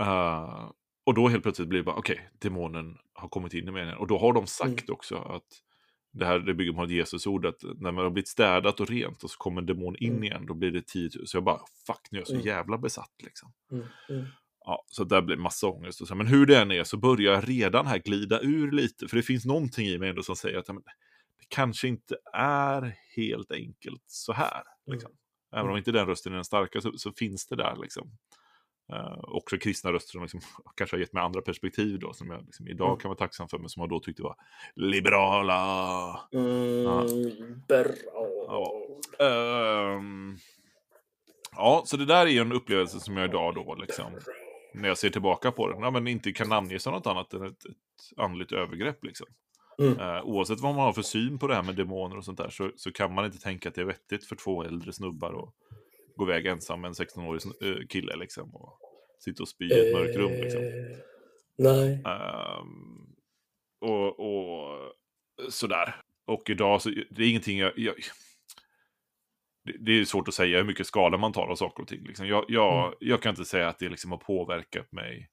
Uh, 0.00 0.70
och 1.06 1.14
då 1.14 1.28
helt 1.28 1.42
plötsligt 1.42 1.68
blir 1.68 1.78
det 1.78 1.84
bara, 1.84 1.96
okej, 1.96 2.14
okay, 2.14 2.26
demonen 2.32 2.98
har 3.12 3.28
kommit 3.28 3.54
in 3.54 3.68
i 3.68 3.70
mig. 3.70 3.94
Och 3.94 4.06
då 4.06 4.18
har 4.18 4.32
de 4.32 4.46
sagt 4.46 4.88
mm. 4.88 4.94
också 4.94 5.16
att 5.16 5.46
det 6.12 6.26
här 6.26 6.38
det 6.38 6.54
bygger 6.54 6.72
på 6.72 6.82
ett 6.82 6.90
Jesusord, 6.90 7.46
att 7.46 7.62
när 7.62 7.92
man 7.92 8.04
har 8.04 8.10
blivit 8.10 8.28
städat 8.28 8.80
och 8.80 8.90
rent 8.90 9.24
och 9.24 9.30
så 9.30 9.36
kommer 9.38 9.60
en 9.60 9.66
demon 9.66 9.96
in 9.96 10.12
mm. 10.12 10.24
igen, 10.24 10.46
då 10.46 10.54
blir 10.54 10.70
det 10.70 10.86
10 10.86 11.10
000. 11.16 11.26
Så 11.26 11.36
jag 11.36 11.44
bara, 11.44 11.60
fuck, 11.86 12.08
nu 12.10 12.18
är 12.18 12.20
jag 12.20 12.28
så 12.28 12.34
mm. 12.34 12.46
jävla 12.46 12.78
besatt 12.78 13.14
liksom. 13.22 13.52
Mm. 13.72 13.86
Mm. 14.08 14.26
Ja, 14.64 14.84
så 14.86 15.04
där 15.04 15.22
blir 15.22 15.36
massa 15.36 15.66
ångest. 15.66 16.00
Och 16.00 16.08
så. 16.08 16.14
Men 16.14 16.26
hur 16.26 16.46
det 16.46 16.58
än 16.58 16.70
är 16.70 16.84
så 16.84 16.96
börjar 16.96 17.32
jag 17.32 17.48
redan 17.48 17.86
här 17.86 17.98
glida 17.98 18.40
ur 18.40 18.70
lite, 18.70 19.08
för 19.08 19.16
det 19.16 19.22
finns 19.22 19.44
någonting 19.44 19.86
i 19.86 19.98
mig 19.98 20.08
ändå 20.08 20.22
som 20.22 20.36
säger 20.36 20.58
att 20.58 20.68
men, 20.68 20.82
det 21.38 21.46
kanske 21.48 21.88
inte 21.88 22.16
är 22.32 22.96
helt 23.16 23.52
enkelt 23.52 24.04
så 24.06 24.32
här. 24.32 24.62
Liksom. 24.86 25.10
Även 25.52 25.70
om 25.70 25.76
inte 25.76 25.92
den 25.92 26.06
rösten 26.06 26.32
är 26.32 26.36
den 26.36 26.44
starka 26.44 26.80
så, 26.80 26.92
så 26.92 27.12
finns 27.12 27.46
det 27.46 27.56
där 27.56 27.76
liksom. 27.82 28.10
Uh, 28.92 29.18
också 29.22 29.58
kristna 29.58 29.92
röster 29.92 30.12
som 30.12 30.22
liksom, 30.22 30.40
kanske 30.76 30.96
har 30.96 31.00
gett 31.00 31.12
mig 31.12 31.22
andra 31.22 31.42
perspektiv 31.42 31.98
då, 31.98 32.12
som 32.12 32.30
jag 32.30 32.44
liksom, 32.44 32.68
idag 32.68 32.88
mm. 32.88 32.98
kan 32.98 33.08
vara 33.08 33.18
tacksam 33.18 33.48
för, 33.48 33.58
men 33.58 33.68
som 33.68 33.80
jag 33.80 33.90
då 33.90 34.00
tyckte 34.00 34.22
var 34.22 34.36
liberala. 34.74 36.20
Mm, 36.32 36.82
ja. 36.82 37.06
Bra. 37.68 37.84
Ja. 38.48 38.72
Um, 39.96 40.38
ja, 41.56 41.82
så 41.86 41.96
det 41.96 42.04
där 42.04 42.26
är 42.26 42.30
ju 42.30 42.40
en 42.40 42.52
upplevelse 42.52 43.00
som 43.00 43.16
jag 43.16 43.28
idag 43.28 43.54
då, 43.54 43.74
liksom, 43.74 44.12
när 44.74 44.88
jag 44.88 44.98
ser 44.98 45.10
tillbaka 45.10 45.52
på 45.52 45.68
den, 45.68 45.80
ja, 45.80 45.90
men 45.90 46.06
inte 46.06 46.32
kan 46.32 46.48
namnge 46.48 46.78
som 46.78 46.92
något 46.92 47.06
annat 47.06 47.32
än 47.32 47.42
ett, 47.42 47.64
ett 47.64 47.76
andligt 48.16 48.52
övergrepp. 48.52 49.04
Liksom. 49.04 49.26
Mm. 49.78 50.00
Uh, 50.00 50.22
oavsett 50.22 50.60
vad 50.60 50.74
man 50.74 50.84
har 50.84 50.92
för 50.92 51.02
syn 51.02 51.38
på 51.38 51.46
det 51.46 51.54
här 51.54 51.62
med 51.62 51.74
demoner 51.74 52.16
och 52.16 52.24
sånt 52.24 52.38
där, 52.38 52.50
så, 52.50 52.70
så 52.76 52.92
kan 52.92 53.14
man 53.14 53.24
inte 53.24 53.38
tänka 53.38 53.68
att 53.68 53.74
det 53.74 53.80
är 53.80 53.84
vettigt 53.84 54.24
för 54.24 54.36
två 54.36 54.64
äldre 54.64 54.92
snubbar 54.92 55.32
och 55.32 55.54
gå 56.20 56.30
iväg 56.30 56.46
ensam 56.46 56.80
med 56.80 56.88
en 56.88 56.94
16-årig 56.94 57.42
eh, 57.62 57.86
kille 57.86 58.16
liksom. 58.16 58.54
Och 58.54 58.78
sitta 59.18 59.42
och 59.42 59.48
spy 59.48 59.68
i 59.68 59.88
ett 59.88 59.94
mörkt 59.94 60.16
rum 60.16 60.32
liksom. 60.32 60.62
Eh, 60.62 60.96
nej. 61.58 62.04
Um, 62.60 63.16
och, 63.80 64.20
och 64.20 64.92
sådär. 65.48 65.96
Och 66.26 66.50
idag 66.50 66.82
så, 66.82 66.90
det 67.10 67.22
är 67.22 67.28
ingenting 67.28 67.58
jag, 67.58 67.72
jag 67.76 67.94
det, 69.64 69.76
det 69.80 69.92
är 70.00 70.04
svårt 70.04 70.28
att 70.28 70.34
säga 70.34 70.58
hur 70.58 70.64
mycket 70.64 70.86
skada 70.86 71.18
man 71.18 71.32
tar 71.32 71.46
av 71.46 71.56
saker 71.56 71.82
och 71.82 71.88
ting. 71.88 72.04
Liksom. 72.06 72.26
Jag, 72.26 72.44
jag, 72.48 72.86
mm. 72.86 72.96
jag 73.00 73.22
kan 73.22 73.30
inte 73.30 73.44
säga 73.44 73.68
att 73.68 73.78
det 73.78 73.88
liksom 73.88 74.10
har 74.10 74.18
påverkat 74.18 74.92
mig 74.92 75.30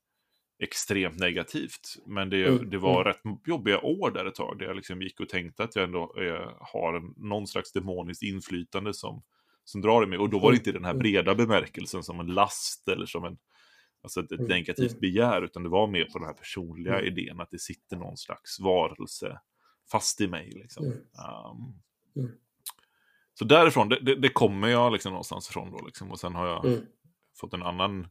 extremt 0.63 1.19
negativt. 1.19 1.95
Men 2.05 2.29
det, 2.29 2.47
mm. 2.47 2.69
det 2.69 2.77
var 2.77 3.01
mm. 3.01 3.05
rätt 3.05 3.47
jobbiga 3.47 3.79
år 3.79 4.11
där 4.11 4.25
ett 4.25 4.35
tag. 4.35 4.59
Där 4.59 4.65
jag 4.65 4.75
liksom 4.75 5.01
gick 5.01 5.19
och 5.19 5.29
tänkte 5.29 5.63
att 5.63 5.75
jag 5.75 5.83
ändå 5.83 6.15
eh, 6.21 6.51
har 6.59 6.93
en, 6.93 7.13
någon 7.17 7.47
slags 7.47 7.71
demoniskt 7.71 8.23
inflytande 8.23 8.93
som 8.93 9.23
som 9.67 9.81
drar 9.81 10.03
i 10.03 10.05
mig. 10.05 10.19
Och 10.19 10.29
då 10.29 10.39
var 10.39 10.51
det 10.51 10.57
inte 10.57 10.71
den 10.71 10.85
här 10.85 10.91
mm. 10.91 10.99
breda 10.99 11.35
bemärkelsen 11.35 12.03
som 12.03 12.19
en 12.19 12.27
last 12.27 12.87
eller 12.87 13.05
som 13.05 13.25
en, 13.25 13.37
alltså 14.03 14.19
ett, 14.19 14.31
ett 14.31 14.39
mm. 14.39 14.49
negativt 14.49 14.91
mm. 14.91 14.99
begär, 14.99 15.41
utan 15.41 15.63
det 15.63 15.69
var 15.69 15.87
mer 15.87 16.05
på 16.05 16.19
den 16.19 16.27
här 16.27 16.33
personliga 16.33 16.99
mm. 16.99 17.05
idén 17.05 17.39
att 17.39 17.51
det 17.51 17.59
sitter 17.59 17.97
någon 17.97 18.17
slags 18.17 18.59
varelse 18.59 19.39
fast 19.91 20.21
i 20.21 20.27
mig. 20.27 20.51
Liksom. 20.51 20.85
Mm. 20.85 20.97
Um, 20.97 22.31
så 23.33 23.45
därifrån, 23.45 23.89
det, 23.89 23.99
det, 23.99 24.15
det, 24.15 24.29
kommer 24.29 24.67
jag 24.67 24.93
liksom 24.93 25.11
någonstans 25.11 25.49
ifrån 25.49 25.71
då. 25.71 25.85
Liksom. 25.85 26.11
Och 26.11 26.19
sen 26.19 26.35
har 26.35 26.47
jag 26.47 26.79
fått 27.39 27.53
en 27.53 27.63
annan 27.63 28.07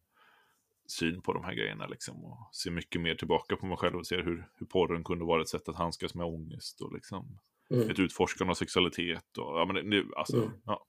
syn 0.89 1.23
på 1.23 1.33
de 1.33 1.45
här 1.45 1.55
grejerna 1.55 1.87
liksom, 1.87 2.25
och 2.25 2.55
ser 2.55 2.71
mycket 2.71 3.01
mer 3.01 3.15
tillbaka 3.15 3.57
på 3.57 3.67
mig 3.67 3.77
själv 3.77 3.97
och 3.97 4.07
ser 4.07 4.23
hur, 4.23 4.49
hur 4.55 4.67
porren 4.67 5.05
kunde 5.05 5.25
vara 5.25 5.43
ett 5.43 5.49
sätt 5.49 5.69
att 5.69 5.77
handskas 5.77 6.15
med 6.15 6.27
ångest 6.27 6.81
och 6.81 6.93
liksom, 6.95 7.39
mm. 7.71 7.91
ett 7.91 7.99
utforskande 7.99 8.51
av 8.51 8.55
sexualitet. 8.55 9.39
Och, 9.39 9.59
ja, 9.59 9.65
men 9.65 9.91
det, 9.91 10.05
alltså, 10.17 10.37
mm. 10.37 10.51
ja. 10.65 10.87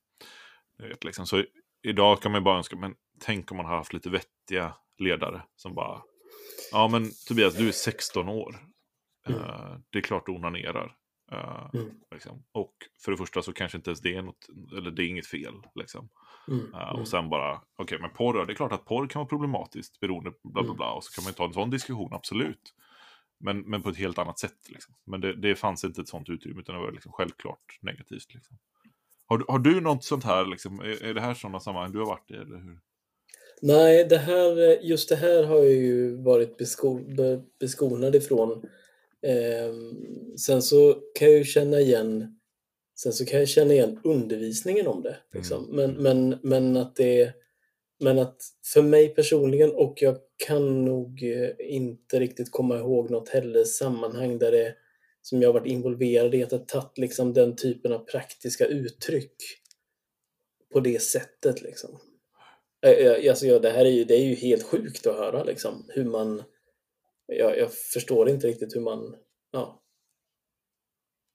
Vet, 0.77 1.03
liksom. 1.03 1.27
Så 1.27 1.43
idag 1.83 2.21
kan 2.21 2.31
man 2.31 2.43
bara 2.43 2.57
önska, 2.57 2.75
men 2.75 2.95
tänk 3.19 3.51
om 3.51 3.57
man 3.57 3.65
har 3.65 3.75
haft 3.75 3.93
lite 3.93 4.09
vettiga 4.09 4.73
ledare 4.97 5.43
som 5.55 5.75
bara, 5.75 6.01
ja 6.71 6.87
men 6.87 7.11
Tobias, 7.27 7.55
du 7.55 7.67
är 7.67 7.71
16 7.71 8.29
år. 8.29 8.59
Mm. 9.29 9.41
Uh, 9.41 9.77
det 9.89 9.97
är 9.97 10.01
klart 10.01 10.25
du 10.25 10.31
onanerar. 10.31 10.95
Uh, 11.31 11.69
mm. 11.73 11.89
liksom. 12.11 12.43
Och 12.51 12.73
för 13.03 13.11
det 13.11 13.17
första 13.17 13.41
så 13.41 13.53
kanske 13.53 13.77
inte 13.77 13.89
ens 13.89 14.01
det 14.01 14.15
är 14.15 14.21
något, 14.21 14.47
eller 14.77 14.91
det 14.91 15.03
är 15.03 15.07
inget 15.07 15.27
fel. 15.27 15.53
Liksom. 15.75 16.09
Mm. 16.47 16.73
Uh, 16.73 16.99
och 16.99 17.07
sen 17.07 17.29
bara, 17.29 17.55
okej 17.55 17.83
okay, 17.83 17.99
men 17.99 18.09
porr, 18.09 18.45
det 18.45 18.53
är 18.53 18.55
klart 18.55 18.71
att 18.71 18.85
porr 18.85 19.07
kan 19.07 19.19
vara 19.19 19.29
problematiskt 19.29 19.99
beroende 19.99 20.29
bla 20.29 20.51
bla 20.51 20.63
mm. 20.63 20.75
bla. 20.75 20.91
Och 20.91 21.03
så 21.03 21.13
kan 21.15 21.23
man 21.23 21.33
ta 21.33 21.45
en 21.45 21.53
sån 21.53 21.69
diskussion, 21.69 22.13
absolut. 22.13 22.73
Men, 23.39 23.59
men 23.61 23.81
på 23.81 23.89
ett 23.89 23.97
helt 23.97 24.17
annat 24.17 24.39
sätt. 24.39 24.69
Liksom. 24.69 24.95
Men 25.05 25.21
det, 25.21 25.33
det 25.33 25.55
fanns 25.55 25.83
inte 25.83 26.01
ett 26.01 26.07
sånt 26.07 26.29
utrymme, 26.29 26.61
utan 26.61 26.75
det 26.75 26.81
var 26.81 26.91
liksom 26.91 27.11
självklart 27.11 27.79
negativt. 27.81 28.33
Liksom. 28.33 28.57
Har, 29.27 29.45
har 29.47 29.59
du 29.59 29.81
något 29.81 30.03
sånt 30.03 30.23
här, 30.23 30.45
liksom, 30.45 30.79
är, 30.79 31.05
är 31.05 31.13
det 31.13 31.21
här 31.21 31.33
sådana 31.33 31.59
sammanhang 31.59 31.91
du 31.91 31.99
har 31.99 32.05
varit 32.05 32.31
i? 32.31 32.33
Eller 32.33 32.57
hur? 32.57 32.79
Nej, 33.61 34.05
det 34.09 34.17
här, 34.17 34.79
just 34.85 35.09
det 35.09 35.15
här 35.15 35.43
har 35.43 35.57
jag 35.57 35.73
ju 35.73 36.23
varit 36.23 36.57
besko, 36.57 36.99
beskonad 37.59 38.15
ifrån. 38.15 38.63
Eh, 39.21 39.73
sen 40.39 40.61
så 40.61 40.93
kan 41.19 41.27
jag 41.27 41.37
ju 41.37 41.43
känna 41.43 41.79
igen 41.79 42.37
Sen 42.99 43.13
så 43.13 43.25
kan 43.25 43.39
jag 43.39 43.47
känna 43.47 43.73
igen 43.73 43.99
undervisningen 44.03 44.87
om 44.87 45.03
det. 45.03 45.17
Liksom. 45.33 45.63
Mm. 45.63 45.75
Men, 45.75 46.03
men, 46.03 46.39
men, 46.43 46.77
att 46.77 46.95
det 46.95 47.33
men 47.99 48.19
att 48.19 48.37
för 48.73 48.81
mig 48.81 49.09
personligen, 49.09 49.71
och 49.71 49.93
jag 50.01 50.17
kan 50.47 50.85
nog 50.85 51.23
eh, 51.23 51.75
inte 51.75 52.19
riktigt 52.19 52.51
komma 52.51 52.77
ihåg 52.77 53.09
något 53.09 53.29
heller 53.29 53.63
sammanhang 53.63 54.37
där 54.37 54.51
det 54.51 54.75
som 55.29 55.41
jag 55.41 55.53
varit 55.53 55.67
involverad 55.67 56.35
i, 56.35 56.43
att 56.43 56.51
ha 56.51 56.57
tagit 56.57 56.97
liksom 56.97 57.33
den 57.33 57.55
typen 57.55 57.93
av 57.93 57.99
praktiska 57.99 58.65
uttryck 58.65 59.35
på 60.73 60.79
det 60.79 61.01
sättet. 61.01 61.61
Liksom. 61.61 61.99
Alltså, 63.29 63.45
ja, 63.45 63.59
det 63.59 63.69
här 63.69 63.85
är 63.85 63.89
ju, 63.89 64.03
det 64.03 64.15
är 64.15 64.25
ju 64.25 64.35
helt 64.35 64.63
sjukt 64.63 65.07
att 65.07 65.15
höra 65.15 65.43
liksom, 65.43 65.85
hur 65.89 66.05
man... 66.05 66.43
Jag, 67.25 67.57
jag 67.57 67.73
förstår 67.73 68.29
inte 68.29 68.47
riktigt 68.47 68.75
hur 68.75 68.81
man... 68.81 69.15
Ja, 69.51 69.83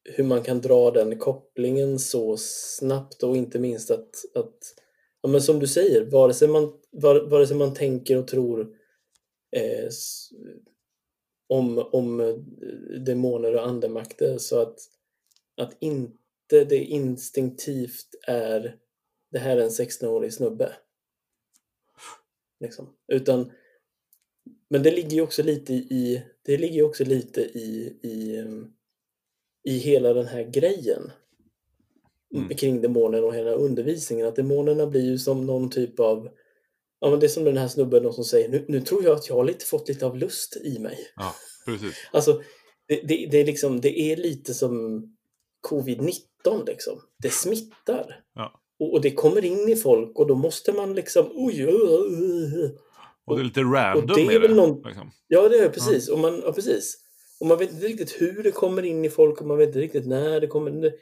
hur 0.05 0.25
man 0.25 0.43
kan 0.43 0.61
dra 0.61 0.91
den 0.91 1.19
kopplingen 1.19 1.99
så 1.99 2.37
snabbt 2.37 3.23
och 3.23 3.37
inte 3.37 3.59
minst 3.59 3.91
att, 3.91 4.11
att 4.35 4.59
ja, 5.23 5.29
men 5.29 5.43
som 5.43 5.59
du 5.59 5.67
säger, 5.67 6.11
vare 6.11 6.35
sig 6.35 6.49
man, 6.49 6.73
vare, 6.93 7.21
vare 7.21 7.47
sig 7.47 7.57
man 7.57 7.75
tänker 7.75 8.19
och 8.19 8.29
tror 8.29 8.61
eh, 9.57 9.89
om, 11.53 11.79
om 11.93 12.21
eh, 12.21 12.35
demoner 13.01 13.55
och 13.55 13.67
andemakter 13.67 14.39
så 14.39 14.61
att, 14.61 14.79
att 15.57 15.77
inte 15.81 16.65
det 16.65 16.85
instinktivt 16.85 18.09
är 18.27 18.77
det 19.31 19.39
här 19.39 19.57
är 19.57 19.63
en 19.63 19.69
16-årig 19.69 20.33
snubbe. 20.33 20.73
Liksom. 22.61 22.97
Utan, 23.09 23.53
men 24.69 24.83
det 24.83 24.91
ligger 24.91 25.11
ju 25.11 25.21
också 25.21 25.43
lite 25.43 25.73
i, 25.75 26.23
det 26.43 26.57
ligger 26.57 26.83
också 26.83 27.05
lite 27.05 27.41
i, 27.41 27.99
i, 28.03 28.39
em, 28.39 28.73
i 29.65 29.79
hela 29.79 30.13
den 30.13 30.27
här 30.27 30.43
grejen 30.43 31.11
Mm. 32.35 32.49
kring 32.49 32.81
demonerna 32.81 33.27
och 33.27 33.35
hela 33.35 33.51
undervisningen. 33.51 34.27
Att 34.27 34.37
demonerna 34.37 34.87
blir 34.87 35.03
ju 35.03 35.19
som 35.19 35.47
någon 35.47 35.71
typ 35.71 36.01
av 36.01 36.29
Ja, 37.05 37.11
men 37.11 37.21
det 37.21 37.27
är 37.27 37.29
som 37.29 37.45
den 37.45 37.57
här 37.57 37.69
snubben 37.69 38.13
som 38.13 38.25
säger 38.25 38.49
nu, 38.49 38.65
nu 38.69 38.81
tror 38.81 39.05
jag 39.05 39.13
att 39.17 39.29
jag 39.29 39.35
har 39.37 39.45
lite, 39.45 39.65
fått 39.65 39.89
lite 39.89 40.07
av 40.07 40.17
lust 40.17 40.57
i 40.57 40.79
mig. 40.79 40.99
Ja, 41.17 41.35
precis. 41.67 41.95
Alltså, 42.13 42.43
det, 42.89 43.01
det, 43.09 43.29
det, 43.31 43.41
är 43.41 43.45
liksom, 43.45 43.81
det 43.81 44.01
är 44.01 44.17
lite 44.17 44.55
som 44.55 45.03
covid-19 45.71 46.67
liksom. 46.67 47.01
Det 47.23 47.31
smittar. 47.31 48.21
Ja. 48.35 48.61
Och, 48.79 48.93
och 48.93 49.01
det 49.01 49.11
kommer 49.11 49.45
in 49.45 49.69
i 49.69 49.77
folk 49.77 50.19
och 50.19 50.27
då 50.27 50.35
måste 50.35 50.73
man 50.73 50.95
liksom 50.95 51.27
oj, 51.35 51.67
oj, 51.67 51.75
oj, 51.75 51.99
oj. 52.63 52.79
Och 53.25 53.37
det 53.37 53.43
är 53.43 53.45
lite 53.45 53.61
random 53.61 54.07
det 54.17 54.35
är 54.35 54.39
väl 54.41 54.51
det. 54.51 54.57
någon- 54.57 54.83
Liksom. 54.87 55.11
Ja, 55.29 55.49
det 55.49 55.59
är 55.59 55.69
precis. 55.69 56.09
Och 56.09 56.19
man, 56.19 56.43
ja, 56.45 56.53
precis. 56.53 56.99
Och 57.41 57.47
man 57.47 57.59
vet 57.59 57.73
inte 57.73 57.87
riktigt 57.87 58.21
hur 58.21 58.43
det 58.43 58.51
kommer 58.51 58.83
in 58.83 59.05
i 59.05 59.11
folk 59.11 59.41
och 59.41 59.47
man 59.47 59.59
vet 59.59 59.67
inte 59.67 59.79
riktigt 59.79 60.07
när 60.07 60.41
det 60.41 60.47
kommer. 60.47 60.71
Det, 60.71 60.93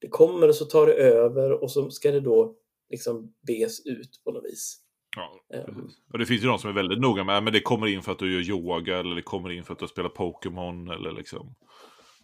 det 0.00 0.08
kommer 0.08 0.48
och 0.48 0.54
så 0.54 0.64
tar 0.64 0.86
det 0.86 0.92
över 0.94 1.52
och 1.62 1.70
så 1.70 1.90
ska 1.90 2.10
det 2.12 2.20
då 2.20 2.56
liksom 2.90 3.32
bes 3.46 3.86
ut 3.86 4.20
på 4.24 4.32
något 4.32 4.44
vis. 4.44 4.76
Ja, 5.16 5.40
precis. 5.66 5.98
Och 6.12 6.18
det 6.18 6.26
finns 6.26 6.42
ju 6.42 6.46
de 6.46 6.58
som 6.58 6.70
är 6.70 6.74
väldigt 6.74 7.00
noga 7.00 7.24
med 7.24 7.42
men 7.42 7.52
det 7.52 7.60
kommer 7.60 7.86
in 7.86 8.02
för 8.02 8.12
att 8.12 8.18
du 8.18 8.32
gör 8.34 8.50
yoga 8.50 8.98
eller 8.98 9.14
det 9.14 9.22
kommer 9.22 9.50
in 9.50 9.64
för 9.64 9.72
att 9.72 9.78
du 9.78 9.88
spelar 9.88 10.08
Pokémon 10.08 10.90
eller 10.90 11.12
liksom 11.12 11.54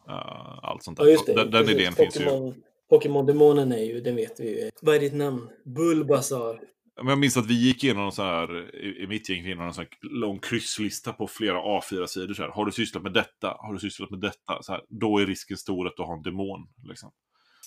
uh, 0.08 0.58
allt 0.62 0.82
sånt 0.82 0.98
där. 0.98 1.04
Ja, 1.04 1.10
just 1.10 1.26
det. 1.26 1.34
Den, 1.34 1.50
den 1.50 1.68
idén 1.68 1.92
finns 1.92 2.20
ju. 2.20 2.24
Pokémon, 2.24 2.54
Pokémon-demonen 2.90 3.72
är 3.72 3.84
ju, 3.84 4.00
den 4.00 4.16
vet 4.16 4.40
vi 4.40 4.64
ju. 4.64 4.70
Vad 4.82 4.94
är 4.94 5.00
ditt 5.00 5.14
namn? 5.14 5.48
Bulbasaur. 5.64 6.60
Men 6.96 7.08
jag 7.08 7.18
minns 7.18 7.36
att 7.36 7.46
vi 7.46 7.54
gick 7.54 7.84
igenom 7.84 8.04
en 8.04 8.12
sån 8.12 8.24
här, 8.24 8.74
i, 9.02 9.06
mitt 9.06 9.28
gäng, 9.28 9.44
igenom 9.44 9.66
en 9.66 9.74
sån 9.74 9.84
här 9.84 10.10
lång 10.10 10.38
krysslista 10.38 11.12
på 11.12 11.26
flera 11.26 11.58
A4-sidor. 11.58 12.34
Så 12.34 12.42
här. 12.42 12.48
Har 12.48 12.64
du 12.64 12.72
sysslat 12.72 13.02
med 13.02 13.12
detta? 13.12 13.56
Har 13.58 13.72
du 13.72 13.78
sysslat 13.78 14.10
med 14.10 14.20
detta? 14.20 14.62
Så 14.62 14.72
här, 14.72 14.82
då 14.88 15.18
är 15.18 15.26
risken 15.26 15.56
stor 15.56 15.86
att 15.86 15.96
du 15.96 16.02
har 16.02 16.16
en 16.16 16.22
demon. 16.22 16.68
Liksom. 16.88 17.12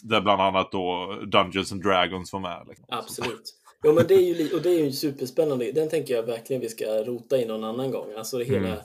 Där 0.04 0.22
bland 0.22 0.42
annat 0.42 0.72
då 0.72 1.16
Dungeons 1.32 1.72
and 1.72 1.84
Dragons 1.84 2.34
var 2.34 2.40
med. 2.40 2.66
Liksom. 2.68 2.86
Absolut. 2.90 3.59
Ja, 3.84 3.94
men 3.94 4.08
det 4.08 4.14
är 4.14 4.20
ju, 4.22 4.56
och 4.56 4.62
det 4.62 4.70
är 4.70 4.84
ju 4.84 4.92
superspännande. 4.92 5.72
Den 5.72 5.90
tänker 5.90 6.14
jag 6.14 6.24
verkligen 6.24 6.62
vi 6.62 6.70
ska 6.70 7.04
rota 7.04 7.38
i 7.38 7.46
någon 7.46 7.64
annan 7.64 7.92
gång. 7.92 8.14
Alltså 8.14 8.38
det 8.38 8.44
hela, 8.44 8.68
Mm. 8.68 8.80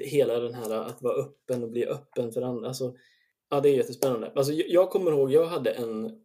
hela 0.00 0.40
den 0.40 0.54
här 0.54 0.70
att 0.70 1.02
vara 1.02 1.14
öppen 1.14 1.62
och 1.62 1.70
bli 1.70 1.86
öppen 1.86 2.32
för 2.32 2.42
andra. 2.42 2.68
Alltså, 2.68 2.94
ja, 3.50 3.60
det 3.60 3.68
är 3.68 3.76
jättespännande. 3.76 4.32
Alltså, 4.34 4.52
jag, 4.52 4.90
kommer 4.90 5.10
ihåg, 5.10 5.32
jag 5.32 5.46
hade 5.46 5.70
en, 5.70 6.22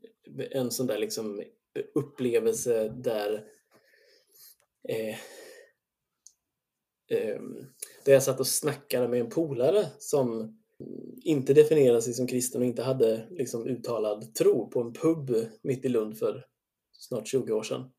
en 0.51 0.71
sån 0.71 0.88
där 0.88 0.97
liksom 0.97 1.43
upplevelse 1.95 2.89
där 2.89 3.43
eh, 4.89 5.15
ehm, 7.12 7.56
där 8.06 8.13
jag 8.13 8.23
satt 8.23 8.39
och 8.39 8.47
snackade 8.47 9.08
med 9.08 9.19
en 9.19 9.30
polare 9.30 9.86
som 9.99 10.58
inte 11.23 11.54
definierade 11.54 12.01
sig 12.01 12.13
som 12.13 12.28
kristen 12.28 12.62
och 12.62 12.67
inte 12.67 12.84
hade 12.84 13.28
liksom 13.30 13.67
uttalad 13.67 14.36
tro 14.36 14.69
på 14.69 14.82
en 14.82 14.93
pub 14.93 15.36
mitt 15.62 15.86
i 15.86 15.89
Lund 15.89 16.17
för 16.17 16.45
snart 16.91 17.28
20 17.28 17.54
år 17.54 17.63
sedan. 17.63 17.91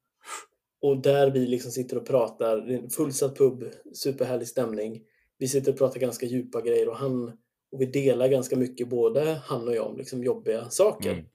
Och 0.87 1.03
där 1.03 1.31
vi 1.31 1.47
liksom 1.47 1.71
sitter 1.71 1.97
och 1.97 2.07
pratar, 2.07 2.57
det 2.57 2.75
är 2.75 2.79
en 2.79 2.91
fullsatt 2.91 3.39
pub, 3.39 3.65
superhärlig 3.95 4.49
stämning. 4.49 5.03
Vi 5.39 5.49
sitter 5.49 5.73
och 5.73 5.79
pratar 5.79 6.01
ganska 6.01 6.27
djupa 6.27 6.61
grejer 6.61 6.89
och 6.89 6.97
han 6.97 7.29
och 7.73 7.81
vi 7.81 7.87
delar 7.87 8.29
ganska 8.29 8.57
mycket, 8.57 8.89
både 8.89 9.41
han 9.45 9.69
och 9.69 9.75
jag, 9.75 9.87
om 9.87 9.97
liksom 9.97 10.25
jobbiga 10.25 10.71
saker. 10.71 11.13
Mm. 11.13 11.27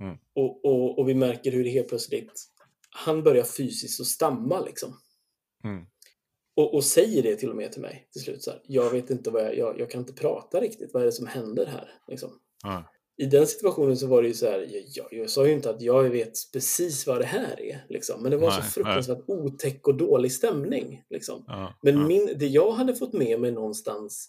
Mm. 0.00 0.16
Och, 0.34 0.64
och, 0.64 0.98
och 0.98 1.08
vi 1.08 1.14
märker 1.14 1.52
hur 1.52 1.64
det 1.64 1.70
helt 1.70 1.88
plötsligt, 1.88 2.44
han 2.90 3.22
börjar 3.22 3.44
fysiskt 3.44 4.00
att 4.00 4.06
stamma 4.06 4.60
liksom. 4.60 4.96
Mm. 5.64 5.84
Och, 6.56 6.74
och 6.74 6.84
säger 6.84 7.22
det 7.22 7.36
till 7.36 7.50
och 7.50 7.56
med 7.56 7.72
till 7.72 7.82
mig 7.82 8.08
till 8.12 8.22
slut. 8.22 8.42
Så 8.42 8.50
här, 8.50 8.60
jag 8.64 8.90
vet 8.90 9.10
inte 9.10 9.30
vad 9.30 9.42
jag, 9.42 9.58
jag, 9.58 9.80
jag 9.80 9.90
kan 9.90 10.00
inte 10.00 10.12
prata 10.12 10.60
riktigt. 10.60 10.94
Vad 10.94 11.02
är 11.02 11.06
det 11.06 11.12
som 11.12 11.26
händer 11.26 11.66
här? 11.66 11.88
Liksom. 12.08 12.30
I 13.20 13.26
den 13.26 13.46
situationen 13.46 13.96
så 13.96 14.06
var 14.06 14.22
det 14.22 14.28
ju 14.28 14.34
så 14.34 14.46
här, 14.46 14.66
jag, 14.94 15.06
jag 15.10 15.30
sa 15.30 15.46
ju 15.46 15.52
inte 15.52 15.70
att 15.70 15.80
jag 15.82 16.10
vet 16.10 16.32
precis 16.52 17.06
vad 17.06 17.20
det 17.20 17.24
här 17.24 17.60
är. 17.60 17.86
Liksom. 17.88 18.22
Men 18.22 18.30
det 18.30 18.36
var 18.36 18.50
så 18.50 18.60
Nej, 18.60 18.70
fruktansvärt 18.70 19.24
otäck 19.26 19.88
och 19.88 19.94
dålig 19.94 20.32
stämning. 20.32 21.04
Liksom. 21.10 21.44
Ja, 21.46 21.78
Men 21.82 21.98
ja. 21.98 22.06
min, 22.06 22.38
det 22.38 22.46
jag 22.46 22.70
hade 22.72 22.94
fått 22.94 23.12
med 23.12 23.40
mig 23.40 23.52
någonstans 23.52 24.28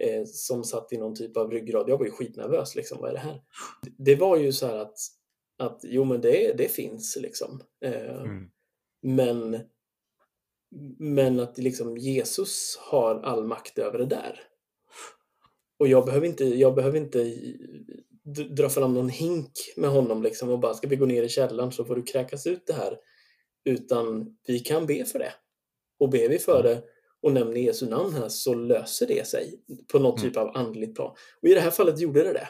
eh, 0.00 0.24
som 0.26 0.64
satt 0.64 0.92
i 0.92 0.96
någon 0.98 1.14
typ 1.14 1.36
av 1.36 1.50
ryggrad, 1.50 1.88
jag 1.88 1.98
var 1.98 2.04
ju 2.04 2.10
skitnervös, 2.12 2.74
liksom, 2.74 2.98
vad 3.00 3.10
är 3.10 3.14
det 3.14 3.20
här? 3.20 3.40
Det 3.98 4.14
var 4.16 4.36
ju 4.36 4.52
så 4.52 4.66
här 4.66 4.76
att, 4.76 4.98
att 5.58 5.80
jo 5.82 6.04
men 6.04 6.20
det, 6.20 6.54
det 6.58 6.68
finns 6.68 7.18
liksom. 7.20 7.60
Eh, 7.84 8.20
Mm. 8.20 8.50
men, 9.02 9.60
men 10.98 11.40
att 11.40 11.58
liksom 11.58 11.96
Jesus 11.98 12.78
har 12.80 13.20
all 13.20 13.44
makt 13.44 13.78
över 13.78 13.98
det 13.98 14.06
där. 14.06 14.40
Och 15.78 15.88
jag 15.88 16.04
behöver 16.06 16.26
inte, 16.26 16.44
jag 16.44 16.74
behöver 16.74 16.98
inte 16.98 17.34
dra 18.56 18.68
fram 18.68 18.94
någon 18.94 19.08
hink 19.08 19.52
med 19.76 19.90
honom 19.90 20.22
liksom 20.22 20.50
och 20.50 20.58
bara 20.58 20.74
ska 20.74 20.88
vi 20.88 20.96
gå 20.96 21.06
ner 21.06 21.22
i 21.22 21.28
källaren 21.28 21.72
så 21.72 21.84
får 21.84 21.96
du 21.96 22.02
kräkas 22.02 22.46
ut 22.46 22.66
det 22.66 22.72
här. 22.72 22.98
Utan 23.64 24.36
vi 24.46 24.58
kan 24.60 24.86
be 24.86 25.04
för 25.04 25.18
det. 25.18 25.32
Och 25.98 26.08
ber 26.10 26.28
vi 26.28 26.38
för 26.38 26.62
det 26.62 26.82
och 27.22 27.32
nämner 27.32 27.60
Jesu 27.60 27.86
namn 27.88 28.14
här 28.14 28.28
så 28.28 28.54
löser 28.54 29.06
det 29.06 29.26
sig 29.26 29.60
på 29.92 29.98
något 29.98 30.18
Mm. 30.20 30.30
typ 30.30 30.36
av 30.38 30.56
andligt 30.56 30.94
plan. 30.94 31.14
Och 31.42 31.48
i 31.48 31.54
det 31.54 31.60
här 31.60 31.70
fallet 31.70 31.98
gjorde 32.00 32.22
det 32.22 32.32
det. 32.32 32.48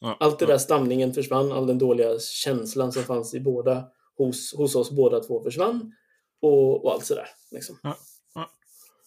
Ja, 0.00 0.16
Allt 0.20 0.38
det 0.38 0.44
ja. 0.44 0.50
där 0.50 0.58
stamningen 0.58 1.14
försvann, 1.14 1.52
all 1.52 1.66
den 1.66 1.78
dåliga 1.78 2.18
känslan 2.18 2.92
som 2.92 3.02
fanns 3.02 3.34
i 3.34 3.40
båda, 3.40 3.88
hos, 4.16 4.54
hos 4.56 4.74
oss 4.76 4.90
båda 4.90 5.20
två 5.20 5.42
försvann. 5.42 5.92
Och, 6.42 6.84
och 6.84 6.92
allt 6.92 7.04
sådär. 7.04 7.28
Liksom. 7.50 7.78
Ja. 7.82 7.96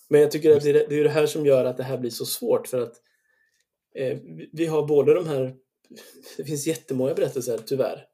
Men 0.10 0.22
jag 0.22 0.32
tycker 0.32 0.58
att 0.58 0.64
det 0.64 0.70
är, 0.70 0.90
det 0.90 0.96
är 1.00 1.04
det 1.04 1.10
här 1.10 1.26
som 1.26 1.46
gör 1.46 1.66
att 1.66 1.78
det 1.78 1.84
här 1.84 1.98
blir 1.98 2.10
så 2.12 2.26
svårt 2.26 2.68
för 2.68 2.80
att 2.82 2.94
eh, 3.96 4.18
vi- 4.24 4.50
vi 4.54 4.66
har 4.66 4.88
både 4.88 5.14
de 5.14 5.28
här, 5.28 5.56
det 6.38 6.44
finns 6.44 6.68
jättemånga 6.68 7.14
berättelser 7.14 7.60
tyvärr, 7.66 8.06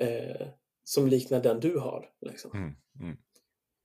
eh, 0.00 0.46
som 0.84 1.08
liknar 1.08 1.42
den 1.42 1.60
du 1.60 1.78
har. 1.78 2.08
Liksom. 2.20 2.50
Mm. 2.54 2.72
Mm. 3.00 3.16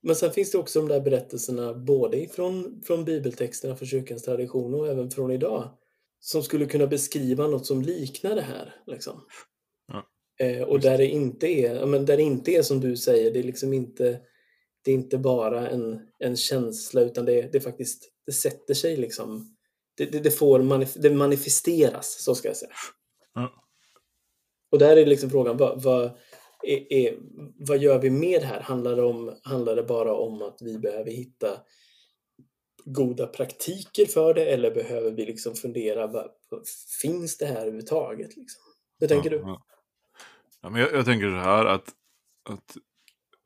Men 0.03 0.15
sen 0.15 0.31
finns 0.31 0.51
det 0.51 0.57
också 0.57 0.79
de 0.79 0.87
där 0.87 1.01
berättelserna 1.01 1.73
både 1.73 2.17
ifrån, 2.17 2.81
från 2.85 3.05
bibeltexterna, 3.05 3.75
från 3.75 3.87
kyrkans 3.87 4.23
tradition 4.23 4.73
och 4.73 4.87
även 4.87 5.11
från 5.11 5.31
idag. 5.31 5.77
Som 6.19 6.43
skulle 6.43 6.65
kunna 6.65 6.87
beskriva 6.87 7.47
något 7.47 7.65
som 7.65 7.81
liknar 7.81 8.35
det 8.35 8.41
här. 8.41 8.75
Liksom. 8.87 9.25
Ja, 9.87 10.05
Eh, 10.39 10.61
och 10.61 10.79
där 10.79 10.97
det, 10.97 11.07
inte 11.07 11.47
är, 11.47 11.85
men 11.85 12.05
där 12.05 12.17
det 12.17 12.23
inte 12.23 12.51
är 12.51 12.61
som 12.61 12.79
du 12.79 12.97
säger, 12.97 13.31
det 13.31 13.39
är 13.39 13.43
liksom 13.43 13.73
inte, 13.73 14.19
det 14.83 14.91
är 14.91 14.95
inte 14.95 15.17
bara 15.17 15.69
en, 15.69 15.99
en 16.19 16.37
känsla 16.37 17.01
utan 17.01 17.25
det, 17.25 17.51
det 17.51 17.59
faktiskt, 17.59 18.11
det 18.25 18.31
sätter 18.31 18.73
sig 18.73 18.97
liksom. 18.97 19.54
Det, 19.95 20.05
det, 20.05 20.19
det 20.19 20.31
får 20.31 20.59
manif 20.59 20.93
det 20.93 21.09
manifesteras, 21.09 22.23
så 22.23 22.35
ska 22.35 22.47
jag 22.47 22.57
säga. 22.57 22.71
Ja. 23.33 23.63
Och 24.71 24.79
där 24.79 24.97
är 24.97 25.05
liksom 25.05 25.29
frågan, 25.29 25.57
vad, 25.57 25.83
vad, 25.83 26.03
är, 26.63 26.93
är, 26.93 27.17
vad 27.55 27.77
gör 27.77 27.99
vi 27.99 28.09
med 28.09 28.41
här? 28.41 28.61
Handlar 28.61 28.95
det, 28.95 29.03
om, 29.03 29.35
handlar 29.43 29.75
det 29.75 29.83
bara 29.83 30.13
om 30.13 30.41
att 30.41 30.57
vi 30.61 30.77
behöver 30.79 31.11
hitta 31.11 31.57
goda 32.85 33.27
praktiker 33.27 34.05
för 34.05 34.33
det 34.33 34.45
eller 34.45 34.71
behöver 34.71 35.11
vi 35.11 35.25
liksom 35.25 35.55
fundera, 35.55 36.07
vad, 36.07 36.31
finns 37.01 37.37
det 37.37 37.45
här 37.45 37.61
överhuvudtaget? 37.61 38.37
Liksom? 38.37 38.61
Hur 38.99 39.07
tänker 39.07 39.31
ja, 39.31 39.37
du? 39.37 39.43
Ja. 39.43 39.65
Ja, 40.61 40.69
men 40.69 40.81
jag, 40.81 40.93
jag 40.93 41.05
tänker 41.05 41.29
så 41.29 41.35
här 41.35 41.65
att, 41.65 41.93
att 42.49 42.77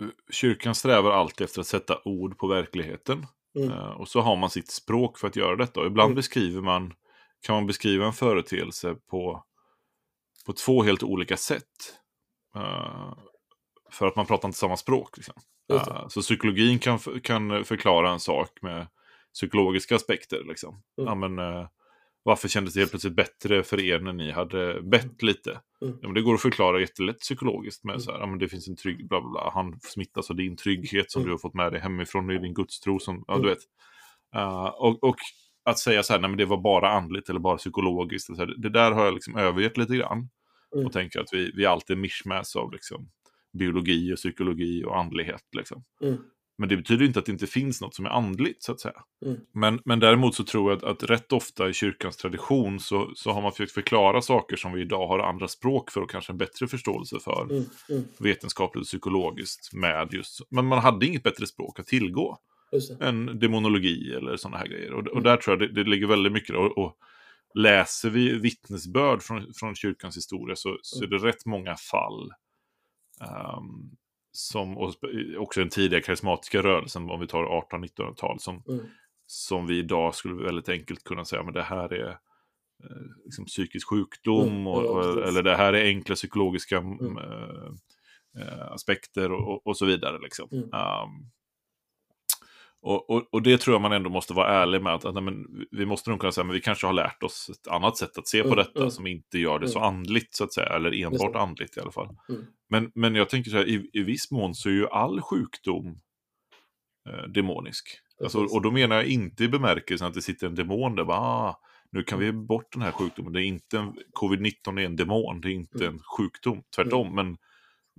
eh, 0.02 0.08
kyrkan 0.32 0.76
strävar 0.76 1.12
alltid 1.12 1.46
efter 1.46 1.62
att 1.62 1.68
sätta 1.68 2.02
ord 2.06 2.38
på 2.38 2.48
verkligheten. 2.48 3.26
Mm. 3.56 3.72
Eh, 3.72 3.90
och 3.90 4.08
så 4.08 4.22
har 4.22 4.36
man 4.36 4.50
sitt 4.50 4.72
språk 4.72 5.18
för 5.18 5.28
att 5.28 5.36
göra 5.36 5.56
detta. 5.56 5.80
Och 5.80 5.86
ibland 5.86 6.08
Mm. 6.08 6.16
beskriver 6.16 6.62
man, 6.62 6.94
kan 7.42 7.56
man 7.56 7.68
beskriva 7.68 8.06
en 8.06 8.14
företeelse 8.14 8.96
på, 9.10 9.44
på 10.46 10.54
två 10.54 10.84
helt 10.84 11.04
olika 11.04 11.38
sätt. 11.38 11.96
Eh, 12.56 13.14
för 13.92 14.08
att 14.08 14.16
man 14.16 14.26
pratar 14.26 14.48
inte 14.48 14.58
samma 14.58 14.78
språk. 14.78 15.18
Liksom. 15.18 15.36
Eh, 15.74 16.08
så 16.08 16.22
psykologin 16.22 16.80
kan, 16.80 17.00
kan 17.24 17.64
förklara 17.66 18.12
en 18.12 18.20
sak 18.20 18.50
med 18.62 18.88
psykologiska 19.34 19.96
aspekter. 19.96 20.44
Liksom. 20.48 20.70
Mm. 20.98 21.08
Ja, 21.08 21.16
men, 21.16 21.40
eh, 21.40 21.68
varför 22.24 22.48
kändes 22.48 22.74
det 22.74 22.80
helt 22.80 22.92
plötsligt 22.92 23.16
bättre 23.16 23.64
för 23.64 23.80
er 23.80 24.00
när 24.00 24.14
ni 24.14 24.32
hade 24.32 24.82
bett 24.82 25.22
lite? 25.24 25.50
Mm. 25.82 25.98
Ja, 26.02 26.08
men 26.08 26.14
det 26.14 26.22
går 26.22 26.34
att 26.34 26.42
förklara 26.42 26.80
jättelätt 26.80 27.20
psykologiskt 27.20 27.84
med 27.84 27.94
Mm. 27.94 28.02
så 28.02 28.12
här, 28.12 28.20
ja, 28.20 28.26
men 28.26 28.40
det 28.40 28.48
finns 28.50 28.68
en 28.68 28.76
trygg, 28.76 29.08
bla 29.08 29.22
bla 29.22 29.30
bla, 29.30 29.52
han 29.54 29.80
smittas 29.82 30.30
av 30.30 30.36
din 30.36 30.56
trygghet 30.58 31.12
som 31.12 31.20
Mm. 31.22 31.28
du 31.28 31.34
har 31.34 31.38
fått 31.40 31.54
med 31.54 31.72
dig 31.72 31.82
hemifrån, 31.82 32.32
i 32.32 32.38
din 32.40 32.54
gudstro 32.54 33.00
som, 33.00 33.24
ja 33.28 33.34
Mm. 33.34 33.44
du 33.44 33.50
vet. 33.50 33.64
Eh, 34.36 34.66
och, 34.66 35.04
och 35.04 35.16
att 35.64 35.80
säga 35.80 36.04
så 36.04 36.14
här, 36.14 36.20
nej 36.20 36.30
men 36.30 36.38
det 36.38 36.46
var 36.46 36.58
bara 36.62 36.90
andligt 36.92 37.30
eller 37.30 37.40
bara 37.40 37.58
psykologiskt, 37.58 38.28
så 38.28 38.36
här, 38.36 38.54
det 38.58 38.70
där 38.70 38.92
har 38.92 39.06
jag 39.06 39.14
liksom 39.14 39.36
övergett 39.36 39.78
lite 39.78 39.96
grann. 39.96 40.30
Mm. 40.76 40.86
Och 40.86 40.94
tänker 40.94 41.20
att 41.20 41.34
vi, 41.34 41.52
vi 41.56 41.66
alltid 41.66 41.98
är 41.98 42.02
mischmass 42.02 42.56
av 42.56 42.72
liksom 42.72 43.10
biologi 43.60 44.14
och 44.14 44.18
psykologi 44.18 44.84
och 44.86 44.98
andlighet. 45.00 45.44
Liksom. 45.58 45.84
Mm. 46.04 46.18
Men 46.60 46.70
det 46.70 46.78
betyder 46.78 47.06
inte 47.06 47.20
att 47.20 47.26
det 47.26 47.32
inte 47.32 47.48
finns 47.48 47.82
något 47.82 47.96
som 47.96 48.06
är 48.06 48.10
andligt, 48.10 48.64
så 48.64 48.72
att 48.72 48.80
säga. 48.80 49.04
Mm. 49.26 49.38
Men, 49.54 49.82
men 49.86 50.00
däremot 50.00 50.36
så 50.36 50.44
tror 50.44 50.72
jag 50.72 50.78
att, 50.78 50.84
att 50.84 51.10
rätt 51.10 51.32
ofta 51.34 51.70
i 51.70 51.74
kyrkans 51.74 52.18
tradition 52.18 52.80
så, 52.80 53.12
så 53.16 53.32
har 53.32 53.42
man 53.42 53.52
försökt 53.52 53.72
förklara 53.72 54.22
saker 54.22 54.56
som 54.56 54.74
vi 54.74 54.82
idag 54.82 55.08
har 55.08 55.20
andra 55.20 55.48
språk 55.48 55.92
för 55.92 56.02
och 56.02 56.10
kanske 56.10 56.34
en 56.34 56.38
bättre 56.38 56.68
förståelse 56.68 57.20
för, 57.20 57.44
Mm. 57.44 57.64
Mm. 57.90 58.04
vetenskapligt 58.20 58.82
och 58.82 58.88
psykologiskt, 58.88 59.74
med 59.74 60.14
just... 60.14 60.42
Men 60.50 60.66
man 60.66 60.80
hade 60.80 61.06
inget 61.06 61.24
bättre 61.24 61.48
språk 61.48 61.80
att 61.80 61.88
tillgå 61.88 62.38
än 63.02 63.40
demonologi 63.40 64.14
eller 64.14 64.38
sådana 64.38 64.58
här 64.58 64.68
grejer. 64.68 64.94
Och, 64.94 65.00
och 65.08 65.12
Mm. 65.12 65.24
där 65.24 65.38
tror 65.38 65.58
jag 65.62 65.70
det, 65.70 65.84
det 65.84 65.90
ligger 65.90 66.08
väldigt 66.08 66.34
mycket. 66.34 66.56
Och, 66.56 66.78
och 66.78 66.98
läser 67.54 68.10
vi 68.10 68.40
vittnesbörd 68.40 69.22
från, 69.22 69.54
från 69.54 69.76
kyrkans 69.76 70.18
historia 70.18 70.56
så, 70.56 70.78
så 70.82 71.04
är 71.04 71.08
det 71.08 71.18
rätt 71.18 71.46
många 71.46 71.76
fall 71.76 72.32
ehm, 73.22 73.90
som, 74.40 74.78
och 74.78 74.94
också 75.38 75.60
den 75.60 75.70
tidiga 75.70 76.02
karismatiska 76.02 76.64
rörelsen, 76.64 77.10
om 77.10 77.20
vi 77.20 77.28
tar 77.28 77.44
18-1900-tal, 77.44 78.40
som, 78.40 78.64
Mm. 78.68 78.86
som 79.26 79.68
vi 79.68 79.78
idag 79.78 80.16
skulle 80.16 80.44
väldigt 80.44 80.70
enkelt 80.70 81.04
kunna 81.04 81.26
säga, 81.26 81.44
men 81.44 81.54
det 81.54 81.64
här 81.64 81.94
är 81.94 82.10
eh, 82.84 83.08
liksom 83.26 83.46
psykisk 83.46 83.88
sjukdom, 83.90 84.48
Mm, 84.48 84.68
och, 84.68 84.86
och, 84.86 85.28
eller 85.28 85.44
det 85.44 85.56
här 85.56 85.74
är 85.74 85.86
enkla 85.86 86.16
psykologiska 86.16 86.78
eh, 88.38 88.72
aspekter 88.72 89.32
och, 89.32 89.68
och, 89.68 89.78
så 89.78 89.86
vidare. 89.86 90.20
Liksom. 90.20 90.50
Um, 90.54 91.32
och, 92.82 93.10
och, 93.10 93.28
och 93.32 93.42
det 93.42 93.58
tror 93.58 93.74
jag 93.74 93.82
man 93.82 93.92
ändå 93.92 94.10
måste 94.10 94.34
vara 94.34 94.48
ärlig 94.48 94.82
med. 94.82 94.94
Att, 94.94 95.06
att 95.06 95.14
nej, 95.14 95.24
men, 95.24 95.46
vi 95.72 95.86
måste 95.86 96.10
nog 96.10 96.20
kunna 96.20 96.32
säga 96.32 96.44
men 96.46 96.54
vi 96.54 96.62
kanske 96.62 96.88
har 96.88 96.94
lärt 96.94 97.24
oss 97.24 97.50
ett 97.50 97.68
annat 97.68 97.98
sätt 97.98 98.18
att 98.18 98.28
se 98.28 98.42
på 98.42 98.48
Mm, 98.48 98.58
detta 98.58 98.80
mm. 98.80 98.92
som 98.92 99.08
inte 99.08 99.40
gör 99.40 99.60
det 99.60 99.68
så 99.68 99.80
andligt, 99.80 100.36
så 100.36 100.44
att 100.44 100.54
säga. 100.54 100.68
Eller 100.68 101.04
enbart 101.04 101.36
andligt 101.36 101.78
i 101.78 101.80
alla 101.80 101.92
fall. 101.92 102.10
Mm. 102.30 102.46
Men, 102.70 102.92
men 102.96 103.16
jag 103.16 103.30
tänker 103.30 103.52
så 103.52 103.58
här, 103.58 103.68
i, 103.68 103.90
i 103.94 104.04
viss 104.04 104.32
mån 104.32 104.56
så 104.56 104.70
är 104.70 104.74
ju 104.74 104.88
all 104.88 105.22
sjukdom 105.22 106.00
eh, 107.10 107.24
demonisk. 107.34 108.00
Alltså, 108.24 108.40
och 108.40 108.62
då 108.62 108.72
menar 108.72 108.96
jag 108.96 109.06
inte 109.06 109.44
i 109.44 109.48
bemärkelsen 109.48 110.08
att 110.08 110.14
det 110.14 110.22
sitter 110.22 110.48
en 110.48 110.56
demon 110.56 110.96
där, 110.96 111.06
bara, 111.06 111.20
ah, 111.20 111.60
nu 111.92 112.04
kan 112.04 112.20
vi 112.20 112.26
ge 112.26 112.32
bort 112.32 112.72
den 112.72 112.82
här 112.82 112.92
sjukdomen. 112.92 113.34
Det 113.34 113.42
är 113.42 113.46
inte 113.46 113.80
en, 113.80 113.94
covid-19 114.22 114.80
är 114.80 114.86
en 114.86 114.96
demon, 114.96 115.42
det 115.42 115.50
är 115.50 115.54
inte 115.54 115.78
Mm. 115.78 115.94
en 115.94 116.00
sjukdom, 116.18 116.62
tvärtom. 116.76 117.16
Men, 117.16 117.38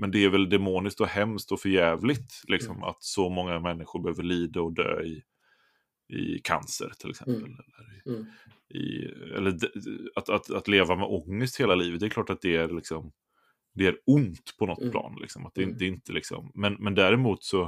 men 0.01 0.11
det 0.11 0.25
är 0.25 0.29
väl 0.29 0.49
demoniskt 0.49 1.01
och 1.01 1.07
hemskt 1.07 1.53
och 1.53 1.61
förjävligt 1.61 2.43
liksom, 2.49 2.77
Mm. 2.77 2.89
att 2.89 3.03
så 3.03 3.29
många 3.29 3.61
människor 3.61 4.03
behöver 4.03 4.23
lida 4.23 4.61
och 4.61 4.73
dö 4.73 5.03
i, 5.03 5.23
i 6.09 6.39
cancer 6.45 6.93
till 6.99 7.11
exempel. 7.11 7.37
Mm. 7.37 7.53
Eller, 7.55 8.15
Mm. 8.15 8.27
i, 8.75 9.05
eller 9.37 9.59
att, 10.15 10.29
att, 10.29 10.51
att 10.51 10.69
leva 10.69 10.97
med 10.97 11.07
ångest 11.09 11.61
hela 11.61 11.75
livet, 11.75 12.01
det 12.01 12.07
är 12.07 12.11
klart 12.11 12.31
att 12.31 12.41
det 12.41 12.57
är 12.57 12.69
liksom 12.69 13.13
det 13.75 13.87
är 13.87 13.97
ont 14.07 14.55
på 14.59 14.67
något 14.67 14.79
Mm. 14.81 14.91
plan. 14.91 15.17
Liksom. 15.21 15.47
Att 15.47 15.55
det, 15.55 15.63
Mm. 15.63 15.79
det 15.79 15.85
är 15.85 15.89
inte 15.89 16.13
liksom, 16.13 16.53
men, 16.55 16.75
men 16.75 16.95
däremot 16.95 17.45
så 17.45 17.59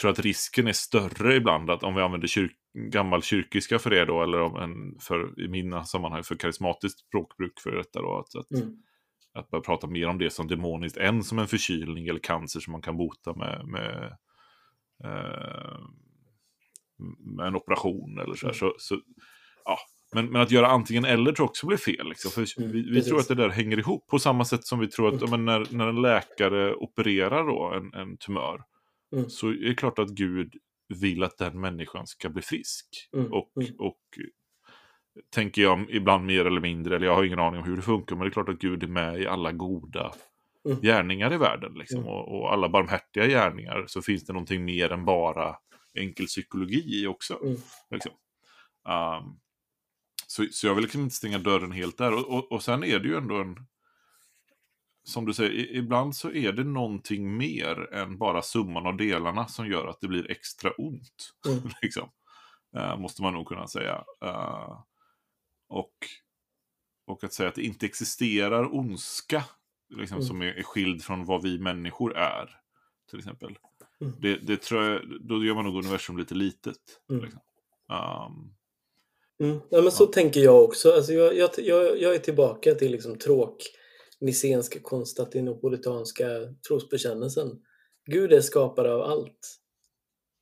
tror 0.00 0.08
jag 0.08 0.12
att 0.12 0.18
risken 0.24 0.66
är 0.66 0.72
större 0.72 1.34
ibland 1.36 1.70
att 1.70 1.82
om 1.82 1.94
vi 1.94 2.00
använder 2.02 2.28
kyrk, 2.28 2.52
gammal 2.74 3.22
kyrkiska 3.22 3.78
för 3.78 3.90
det 3.90 4.04
då, 4.04 4.22
eller 4.22 4.40
om 4.40 4.56
en, 4.56 4.98
för, 5.00 5.40
i 5.40 5.48
mina 5.48 5.84
sammanhang 5.84 6.22
för 6.24 6.34
karismatiskt 6.34 6.98
språkbruk 7.00 7.60
för 7.60 7.70
detta 7.70 8.02
då, 8.02 8.18
att, 8.18 8.36
att, 8.36 8.50
Mm. 8.60 8.76
Att 9.38 9.50
börja 9.50 9.62
prata 9.62 9.86
mer 9.86 10.08
om 10.08 10.18
det 10.18 10.30
som 10.30 10.46
demoniskt 10.48 10.96
än 10.96 11.22
som 11.24 11.38
en 11.38 11.48
förkylning 11.48 12.06
eller 12.08 12.20
cancer 12.20 12.60
som 12.60 12.72
man 12.72 12.82
kan 12.82 12.96
bota 12.96 13.34
med, 13.34 13.66
med, 13.66 14.16
eh, 15.04 15.78
med 17.36 17.46
en 17.46 17.56
operation 17.56 18.18
eller 18.18 18.34
så. 18.34 18.46
Mm. 18.46 18.54
så, 18.54 18.74
så 18.78 19.00
ja. 19.64 19.78
Men, 20.14 20.26
men 20.26 20.42
att 20.42 20.50
göra 20.50 20.66
antingen 20.66 21.04
eller 21.04 21.32
tror 21.32 21.44
jag 21.44 21.50
också 21.50 21.66
blir 21.66 21.76
fel. 21.78 22.08
Liksom. 22.08 22.30
För 22.30 22.60
Mm, 22.60 22.72
vi, 22.72 22.90
vi 22.90 23.02
tror 23.02 23.18
att 23.18 23.28
det 23.28 23.34
där 23.34 23.48
hänger 23.48 23.78
ihop 23.78 24.06
på 24.06 24.18
samma 24.18 24.44
sätt 24.44 24.64
som 24.66 24.78
vi 24.78 24.86
tror 24.88 25.14
att 25.14 25.22
Mm. 25.22 25.44
när, 25.44 25.66
när 25.70 25.86
en 25.88 26.02
läkare 26.02 26.74
opererar 26.74 27.44
då 27.46 27.72
en, 27.74 28.00
en 28.00 28.16
tumör 28.16 28.62
Mm. 29.12 29.30
så 29.30 29.48
är 29.48 29.68
det 29.68 29.74
klart 29.74 29.98
att 29.98 30.08
Gud 30.10 30.54
vill 30.88 31.22
att 31.22 31.38
den 31.38 31.60
människan 31.60 32.06
ska 32.06 32.28
bli 32.28 32.42
frisk. 32.42 32.86
Mm, 33.14 33.32
Och, 33.32 33.52
och 33.78 34.00
tänker 35.30 35.62
jag 35.62 35.90
ibland 35.90 36.26
mer 36.26 36.44
eller 36.44 36.60
mindre, 36.60 36.96
eller 36.96 37.06
jag 37.06 37.14
har 37.14 37.24
ingen 37.24 37.38
aning 37.38 37.60
om 37.60 37.66
hur 37.66 37.76
det 37.76 37.82
funkar, 37.82 38.16
men 38.16 38.24
det 38.24 38.28
är 38.28 38.32
klart 38.32 38.48
att 38.48 38.58
Gud 38.58 38.82
är 38.82 38.86
med 38.86 39.20
i 39.20 39.26
alla 39.26 39.52
goda 39.52 40.12
Mm. 40.66 40.80
gärningar 40.80 41.32
i 41.32 41.36
världen. 41.36 41.74
Liksom. 41.74 41.98
Mm. 41.98 42.10
Och, 42.10 42.40
och 42.40 42.52
alla 42.52 42.68
barmhärtiga 42.68 43.26
gärningar 43.26 43.84
så 43.86 44.02
finns 44.02 44.24
det 44.24 44.32
någonting 44.32 44.64
mer 44.64 44.92
än 44.92 45.04
bara 45.04 45.56
enkel 45.94 46.26
psykologi 46.26 47.02
i 47.02 47.06
också. 47.06 47.38
Mm. 47.42 47.56
Liksom. 47.90 48.12
Um, 48.88 49.40
så, 50.26 50.46
så 50.50 50.66
jag 50.66 50.74
vill 50.74 50.82
liksom 50.82 51.00
inte 51.00 51.14
stänga 51.14 51.38
dörren 51.38 51.72
helt 51.72 51.98
där. 51.98 52.12
Och, 52.12 52.28
och, 52.28 52.52
och 52.52 52.62
sen 52.62 52.84
är 52.84 52.98
det 52.98 53.08
ju 53.08 53.16
ändå 53.16 53.40
en... 53.40 53.56
Som 55.04 55.26
du 55.26 55.34
säger, 55.34 55.50
i, 55.50 55.76
ibland 55.76 56.16
så 56.16 56.30
är 56.32 56.52
det 56.52 56.64
någonting 56.64 57.36
mer 57.36 57.94
än 57.94 58.18
bara 58.18 58.42
summan 58.42 58.86
av 58.86 58.96
delarna 58.96 59.46
som 59.46 59.66
gör 59.66 59.86
att 59.86 60.00
det 60.00 60.08
blir 60.08 60.30
extra 60.30 60.70
ont. 60.70 61.32
Mm. 61.48 61.70
liksom. 61.82 62.08
Eh, 62.76 62.98
måste 62.98 63.22
man 63.22 63.32
nog 63.34 63.48
kunna 63.48 63.66
säga. 63.66 64.04
Eh, 64.24 64.78
och, 65.68 65.94
och 67.06 67.24
att 67.24 67.32
säga 67.32 67.48
att 67.48 67.54
det 67.54 67.62
inte 67.62 67.86
existerar 67.86 68.74
ondska 68.74 69.44
liksom, 69.96 70.16
Mm. 70.16 70.26
som 70.28 70.42
är, 70.42 70.46
är 70.46 70.62
skild 70.62 71.02
från 71.02 71.24
vad 71.24 71.42
vi 71.42 71.58
människor 71.58 72.16
är. 72.16 72.60
Till 73.10 73.18
exempel. 73.18 73.58
Mm. 74.00 74.14
Det, 74.20 74.36
det 74.36 74.56
tror 74.62 74.84
jag, 74.84 75.02
då 75.28 75.44
gör 75.44 75.54
man 75.54 75.64
nog 75.64 75.74
universum 75.84 76.18
lite 76.18 76.34
litet. 76.34 76.76
Mm. 77.10 77.22
Liksom. 77.24 77.40
Um, 77.92 78.52
Mm. 79.40 79.60
Ja, 79.70 79.82
men 79.82 79.92
så 79.92 80.04
Ja. 80.04 80.12
tänker 80.12 80.40
jag 80.40 80.64
också. 80.64 80.92
Alltså 80.92 81.12
jag, 81.12 81.36
jag, 81.36 81.50
jag, 81.58 82.00
jag 82.00 82.14
är 82.14 82.18
tillbaka 82.18 82.74
till 82.74 82.92
liksom 82.92 83.18
tråk, 83.18 83.56
nicenska, 84.20 84.80
konstantinopolitanska 84.82 86.24
trosbekännelsen. 86.68 87.62
Gud 88.06 88.32
är 88.32 88.40
skapare 88.40 88.94
av 88.94 89.00
allt. 89.02 89.58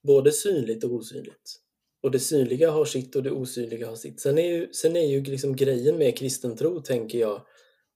Både 0.07 0.33
synligt 0.33 0.85
och 0.85 0.93
osynligt. 0.93 1.61
Och 2.05 2.11
det 2.11 2.21
synliga 2.21 2.71
har 2.71 2.85
sitt 2.85 3.17
och 3.17 3.23
det 3.23 3.31
osynliga 3.31 3.89
har 3.89 3.97
sitt. 3.97 4.21
Sen 4.21 4.39
är 4.39 4.49
ju, 4.49 4.73
sen 4.73 4.97
är 4.97 5.07
ju 5.07 5.23
liksom 5.23 5.57
grejen 5.57 5.99
med 5.99 6.19
kristen 6.19 6.57
tro, 6.57 6.81
tänker 6.81 7.19
jag, 7.19 7.47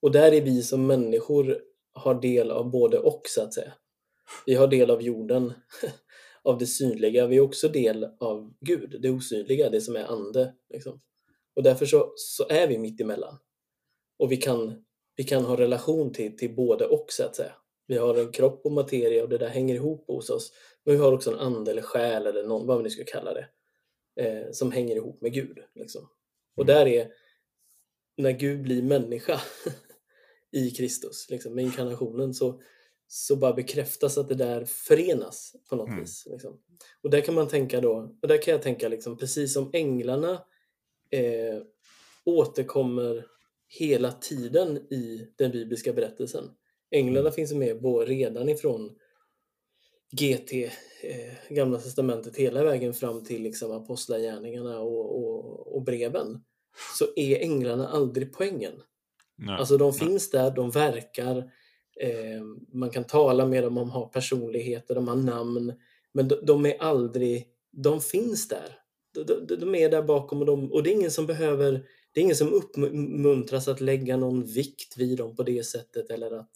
och 0.03 0.13
där 0.13 0.33
är 0.33 0.41
vi 0.41 0.63
som 0.63 0.87
människor 0.87 1.59
har 1.93 2.21
del 2.21 2.51
av 2.51 2.71
både 2.71 2.99
och, 2.99 3.23
så 3.25 3.43
att 3.43 3.55
säga. 3.55 3.73
Vi 4.47 4.55
har 4.55 4.67
del 4.67 4.91
av 4.91 5.03
jorden, 5.03 5.53
av 6.43 6.59
det 6.59 6.67
synliga. 6.67 7.27
Vi 7.27 7.37
är 7.37 7.41
också 7.41 7.69
del 7.69 8.05
av 8.21 8.55
Gud, 8.61 8.99
det 9.03 9.11
osynliga, 9.11 9.71
det 9.71 9.81
som 9.81 9.97
är 9.97 10.05
ande. 10.05 10.55
Liksom. 10.73 11.01
Och 11.57 11.63
därför 11.63 11.87
så, 11.87 12.13
så 12.17 12.49
är 12.49 12.69
vi 12.69 12.79
mitt 12.79 13.01
emellan. 13.01 13.39
Och 14.19 14.33
vi 14.33 14.37
kan, 14.37 14.85
vi 15.17 15.25
kan 15.25 15.45
ha 15.45 15.57
relation 15.57 16.13
till, 16.13 16.37
till 16.37 16.55
både 16.55 16.87
och, 16.87 17.07
så 17.09 17.25
att 17.25 17.37
säga. 17.37 17.53
Vi 17.87 17.97
har 17.97 18.15
en 18.15 18.33
kropp 18.33 18.61
och 18.65 18.73
materia 18.73 19.23
och 19.23 19.29
det 19.29 19.39
där 19.39 19.49
hänger 19.49 19.75
ihop 19.75 20.05
hos 20.07 20.31
oss. 20.31 20.53
Men 20.85 20.95
vi 20.95 21.01
har 21.01 21.13
också 21.13 21.33
en 21.33 21.39
ande 21.39 21.71
eller 21.71 21.83
själ 21.83 22.27
eller 22.27 22.43
någon, 22.43 22.67
vad 22.67 22.77
vi 22.77 22.83
nu 22.83 22.91
ska 22.91 23.05
kalla 23.05 23.35
det, 23.35 23.49
eh, 24.19 24.51
som 24.53 24.73
hänger 24.73 24.97
ihop 24.97 25.21
med 25.21 25.33
Gud. 25.33 25.59
Liksom. 25.75 26.09
Och 26.57 26.65
Mm. 26.65 26.75
där 26.75 26.87
är, 26.87 27.13
när 28.17 28.31
Gud 28.33 28.63
blir 28.63 28.83
människa 28.83 29.41
i 30.51 30.71
Kristus, 30.71 31.27
liksom, 31.31 31.55
med 31.55 31.65
inkarnationen, 31.65 32.35
så, 32.35 32.63
så 33.07 33.37
bara 33.37 33.53
bekräftas 33.53 34.19
att 34.19 34.29
det 34.29 34.35
där 34.35 34.65
förenas 34.65 35.57
på 35.71 35.77
något 35.77 35.89
Mm. 35.89 36.01
vis. 36.01 36.27
Liksom. 36.31 36.61
Och 37.03 37.11
där 37.11 37.21
kan 37.21 37.35
man 37.35 37.49
tänka 37.49 37.81
då, 37.81 38.17
och 38.23 38.29
där 38.29 38.43
kan 38.43 38.53
jag 38.53 38.63
tänka 38.63 38.89
liksom, 38.89 39.17
precis 39.19 39.53
som 39.53 39.71
änglarna 39.73 40.33
eh, 41.11 41.63
återkommer 42.25 43.27
hela 43.69 44.13
tiden 44.13 44.77
i 44.93 45.29
den 45.37 45.51
bibliska 45.51 45.93
berättelsen. 45.93 46.45
Änglarna 46.91 47.21
Mm. 47.21 47.33
finns 47.33 47.53
med 47.53 47.81
både 47.81 48.07
redan 48.07 48.49
ifrån 48.49 48.99
GT, 50.13 50.53
eh, 51.03 51.55
Gamla 51.55 51.79
Testamentet, 51.79 52.37
hela 52.37 52.65
vägen 52.65 52.95
fram 52.95 53.25
till 53.25 53.43
liksom 53.43 53.73
apostlagärningarna 53.73 54.81
och, 54.81 55.25
och, 55.25 55.77
och 55.77 55.83
breven. 55.83 56.41
Så 56.99 57.05
är 57.17 57.43
änglarna 57.43 57.89
aldrig 57.89 58.33
poängen. 58.33 58.73
nej, 59.37 59.57
Alltså 59.57 59.77
de 59.77 59.91
nej. 59.91 59.99
finns 59.99 60.31
där, 60.31 60.51
de 60.51 60.71
verkar, 60.71 61.37
eh, 62.01 62.43
man 62.73 62.91
kan 62.91 63.05
tala 63.05 63.47
med 63.47 63.63
dem, 63.63 63.75
de 63.75 63.91
har 63.91 64.07
personligheter, 64.07 64.95
de 64.95 65.09
har 65.09 65.17
namn. 65.17 65.73
Men 66.13 66.29
de, 66.29 66.37
de 66.43 66.67
är 66.67 66.83
aldrig, 66.83 67.47
de 67.73 68.01
finns 68.01 68.49
där. 68.49 68.79
De, 69.15 69.47
de, 69.47 69.57
de 69.57 69.75
är 69.75 69.91
där 69.91 70.03
bakom 70.03 70.41
och, 70.41 70.47
de, 70.47 70.73
och 70.73 70.83
det 70.83 70.91
är 70.91 70.95
ingen 70.95 71.11
som 71.11 71.27
behöver, 71.27 71.73
det 72.13 72.21
är 72.21 72.25
ingen 72.25 72.37
som 72.37 72.53
uppmuntras 72.53 73.69
att 73.69 73.81
lägga 73.81 74.17
någon 74.17 74.45
vikt 74.45 74.97
vid 74.97 75.19
dem 75.19 75.37
på 75.37 75.43
det 75.43 75.67
sättet 75.67 76.11
eller 76.11 76.31
att 76.39 76.53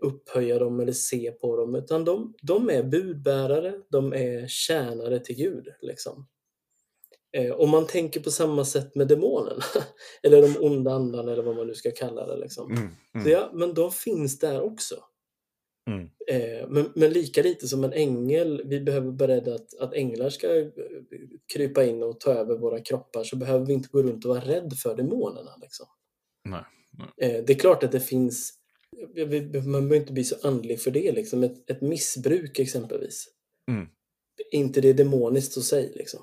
upphöja 0.00 0.58
dem 0.58 0.80
eller 0.80 0.92
se 0.92 1.30
på 1.30 1.56
dem. 1.56 1.74
Utan 1.74 2.04
de, 2.04 2.34
de 2.42 2.70
är 2.70 2.82
budbärare, 2.82 3.74
de 3.90 4.12
är 4.12 4.46
tjänare 4.48 5.18
till 5.20 5.36
Gud. 5.36 5.68
Liksom. 5.80 6.26
Eh, 7.32 7.52
om 7.52 7.70
man 7.70 7.86
tänker 7.86 8.20
på 8.20 8.30
samma 8.30 8.64
sätt 8.64 8.94
med 8.94 9.08
demonerna, 9.08 9.62
eller 10.22 10.42
de 10.42 10.56
onda 10.60 10.92
andarna 10.92 11.32
eller 11.32 11.42
vad 11.42 11.56
man 11.56 11.66
nu 11.66 11.74
ska 11.74 11.90
kalla 11.90 12.26
det. 12.26 12.36
Liksom. 12.36 12.70
Mm, 12.70 12.88
mm, 13.14 13.30
ja, 13.30 13.50
men 13.54 13.74
de 13.74 13.92
finns 13.92 14.38
där 14.38 14.62
också. 14.62 14.94
mm. 15.90 16.10
Eh, 16.28 16.68
men, 16.68 16.92
men 16.94 17.12
lika 17.12 17.42
lite 17.42 17.68
som 17.68 17.84
en 17.84 17.92
ängel, 17.92 18.62
vi 18.64 18.80
behöver 18.80 19.06
vara 19.06 19.16
beredda 19.16 19.54
att, 19.54 19.74
att 19.80 19.94
änglar 19.94 20.30
ska 20.30 20.56
eh, 20.56 20.66
krypa 21.52 21.84
in 21.84 22.02
och 22.02 22.20
ta 22.20 22.32
över 22.32 22.56
våra 22.58 22.80
kroppar, 22.80 23.24
så 23.24 23.36
behöver 23.36 23.66
vi 23.66 23.72
inte 23.72 23.88
gå 23.92 24.02
runt 24.02 24.24
och 24.24 24.28
vara 24.28 24.44
rädd 24.44 24.72
för 24.82 24.96
demonerna. 24.96 25.50
Liksom. 25.60 25.86
Nej, 26.44 26.64
Eh, 27.22 27.44
det 27.44 27.52
är 27.52 27.58
klart 27.58 27.84
att 27.84 27.92
det 27.92 28.00
finns 28.00 28.52
man 29.66 29.72
behöver 29.72 29.96
inte 29.96 30.12
bli 30.12 30.24
så 30.24 30.36
andlig 30.48 30.80
för 30.80 30.90
det. 30.90 31.12
Liksom. 31.12 31.42
Ett, 31.42 31.70
ett 31.70 31.80
missbruk 31.80 32.58
exempelvis. 32.58 33.28
Mm. 33.70 33.86
Inte 34.52 34.80
det 34.80 34.92
demoniskt 34.92 35.54
hos 35.54 35.68
sig? 35.68 35.92
Liksom. 35.96 36.20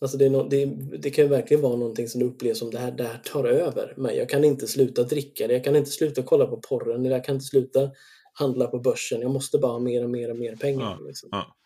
Alltså 0.00 0.18
det, 0.18 0.30
no, 0.30 0.48
det, 0.48 0.66
det 0.98 1.10
kan 1.10 1.24
ju 1.24 1.28
verkligen 1.28 1.62
vara 1.62 1.76
någonting 1.76 2.08
som 2.08 2.20
du 2.20 2.26
upplever 2.26 2.54
som 2.54 2.70
det 2.70 2.78
här, 2.78 2.92
det 2.92 3.04
här 3.04 3.18
tar 3.24 3.44
över 3.44 3.94
mig. 3.96 4.16
Jag 4.16 4.28
kan 4.28 4.44
inte 4.44 4.66
sluta 4.66 5.02
dricka 5.02 5.46
det, 5.46 5.54
jag 5.54 5.64
kan 5.64 5.76
inte 5.76 5.90
sluta 5.90 6.22
kolla 6.22 6.46
på 6.46 6.56
porren, 6.56 7.04
jag 7.04 7.24
kan 7.24 7.34
inte 7.34 7.44
sluta 7.46 7.90
handla 8.32 8.66
på 8.66 8.78
börsen. 8.78 9.20
Jag 9.20 9.30
måste 9.30 9.58
bara 9.58 9.72
ha 9.72 9.78
mer 9.78 10.04
och 10.04 10.10
mer 10.10 10.30
och 10.30 10.36
mer 10.36 10.56
pengar. 10.56 10.96
Ja, 11.00 11.06
liksom. 11.06 11.28
ja. 11.32 11.56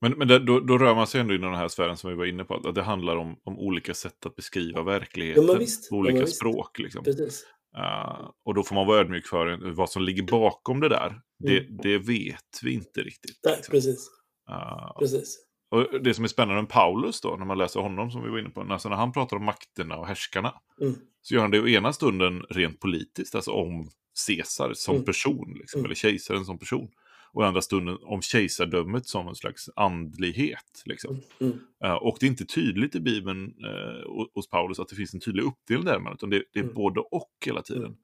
Men, 0.00 0.12
men 0.18 0.28
det, 0.28 0.38
då, 0.38 0.60
då 0.60 0.78
rör 0.78 0.94
man 0.94 1.06
sig 1.06 1.20
ändå 1.20 1.34
inom 1.34 1.50
den 1.50 1.60
här 1.60 1.68
sfären 1.68 1.96
som 1.96 2.10
vi 2.10 2.16
var 2.16 2.26
inne 2.26 2.44
på. 2.44 2.54
Att 2.54 2.74
det 2.74 2.82
handlar 2.82 3.16
om, 3.16 3.36
om 3.44 3.58
olika 3.58 3.94
sätt 3.94 4.26
att 4.26 4.36
beskriva 4.36 4.82
verkligheten. 4.82 5.46
Ja, 5.46 5.52
Ja, 5.60 5.96
olika 5.96 6.20
visst. 6.20 6.36
språk. 6.36 6.78
Liksom. 6.78 7.04
Precis. 7.04 7.46
Uh, 7.78 8.30
och 8.44 8.54
då 8.54 8.62
får 8.62 8.74
man 8.74 8.86
vara 8.86 9.00
ödmjuk 9.00 9.26
för 9.26 9.72
vad 9.72 9.90
som 9.90 10.02
ligger 10.02 10.22
bakom 10.22 10.80
det 10.80 10.88
där. 10.88 11.20
Det, 11.38 11.66
det 11.82 11.98
vet 11.98 12.60
vi 12.62 12.72
inte 12.72 13.00
riktigt. 13.02 13.40
Nej, 13.44 13.54
liksom. 13.56 13.72
precis. 13.72 14.10
Uh, 14.50 14.98
precis. 14.98 15.38
och 15.70 16.02
det 16.02 16.14
som 16.14 16.24
är 16.24 16.28
spännande 16.28 16.62
med 16.62 16.70
Paulus 16.70 17.20
då, 17.20 17.36
när 17.38 17.46
man 17.46 17.58
läser 17.58 17.80
honom 17.80 18.10
som 18.10 18.22
vi 18.24 18.30
var 18.30 18.38
inne 18.38 18.50
på, 18.50 18.60
alltså 18.60 18.88
när 18.88 18.96
han 18.96 19.12
pratar 19.12 19.36
om 19.36 19.44
makterna 19.44 19.96
och 19.96 20.06
härskarna, 20.06 20.54
Mm. 20.80 20.94
så 21.22 21.34
gör 21.34 21.42
han 21.42 21.50
det 21.50 21.58
i 21.70 21.74
ena 21.74 21.92
stunden 21.92 22.42
rent 22.50 22.80
politiskt, 22.80 23.34
alltså 23.34 23.50
om 23.50 23.88
Caesar 24.26 24.72
som 24.74 24.94
Mm. 24.94 25.04
person, 25.04 25.54
liksom, 25.58 25.78
Mm. 25.78 25.84
eller 25.84 25.94
kejsaren 25.94 26.44
som 26.44 26.58
person. 26.58 26.88
Och 27.32 27.46
andra 27.46 27.62
stunden 27.62 27.98
om 28.02 28.22
kejsardömet 28.22 29.06
som 29.06 29.28
en 29.28 29.34
slags 29.34 29.70
andlighet. 29.76 30.82
Liksom. 30.84 31.20
Mm. 31.40 31.58
Eh, 31.84 31.94
och 31.94 32.16
det 32.20 32.26
är 32.26 32.30
inte 32.30 32.44
tydligt 32.44 32.94
i 32.94 33.00
Bibeln 33.00 33.54
uh, 33.64 34.26
hos 34.34 34.48
Paulus 34.48 34.78
att 34.78 34.88
det 34.88 34.96
finns 34.96 35.14
en 35.14 35.20
tydlig 35.20 35.42
uppdelning 35.42 35.84
där, 35.84 36.14
utan 36.14 36.30
det, 36.30 36.42
det 36.52 36.58
är 36.58 36.62
Mm. 36.62 36.74
både 36.74 37.00
och 37.00 37.30
hela 37.46 37.62
tiden. 37.62 37.84
Mm. 37.84 37.96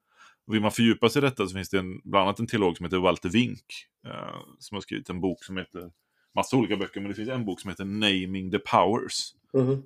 Och 0.47 0.55
vill 0.55 0.63
man 0.63 0.71
fördjupa 0.71 1.09
sig 1.09 1.23
i 1.23 1.25
detta 1.25 1.47
så 1.47 1.55
finns 1.55 1.71
det 1.71 1.79
en, 1.79 2.01
bland 2.05 2.23
annat 2.23 2.39
en 2.39 2.47
teolog 2.47 2.77
som 2.77 2.85
heter 2.85 2.99
Walter 2.99 3.29
Wink, 3.29 3.65
eh, 4.07 4.37
som 4.59 4.77
har 4.77 4.81
skrivit 4.81 5.11
en 5.11 5.21
bok 5.21 5.45
som 5.45 5.57
heter, 5.57 5.91
massa 6.35 6.57
olika 6.57 6.77
böcker, 6.77 7.01
men 7.01 7.09
det 7.09 7.15
finns 7.15 7.29
en 7.29 7.45
bok 7.45 7.61
som 7.61 7.71
heter 7.71 7.85
Naming 7.85 8.51
the 8.51 8.59
Powers, 8.59 9.33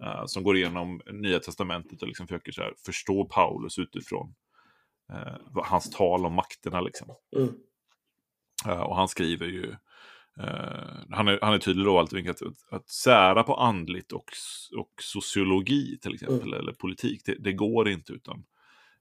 eh, 0.03 0.26
som 0.26 0.43
går 0.43 0.57
igenom 0.57 1.01
Nya 1.12 1.38
Testamentet 1.38 2.03
och 2.03 2.09
liksom 2.09 2.26
försöker 2.26 2.53
så 2.53 2.62
här, 2.62 2.74
förstå 2.84 3.24
Paulus 3.24 3.78
utifrån 3.78 4.34
hans 5.55 5.91
tal 5.91 6.26
om 6.26 6.34
makterna. 6.34 6.80
Liksom. 6.80 7.09
Mm. 7.36 7.55
Eh, 8.66 8.80
och 8.80 8.96
han 8.96 9.08
skriver 9.08 9.46
ju, 9.46 9.70
eh, 10.40 11.06
han, 11.11 11.28
är, 11.28 11.38
han 11.42 11.54
är 11.54 11.58
tydlig 11.58 11.86
då, 11.86 11.94
Walter 11.94 12.16
Wink, 12.16 12.28
att, 12.28 12.42
att, 12.42 12.72
att 12.72 12.88
sära 12.88 13.42
på 13.42 13.54
andligt 13.54 14.12
och, 14.12 14.30
och 14.76 14.92
sociologi 15.00 15.98
till 15.98 16.14
exempel, 16.14 16.54
eller 16.54 16.72
politik, 16.72 17.22
det, 17.24 17.34
det 17.34 17.52
går 17.52 17.88
inte 17.88 18.12
utan 18.12 18.44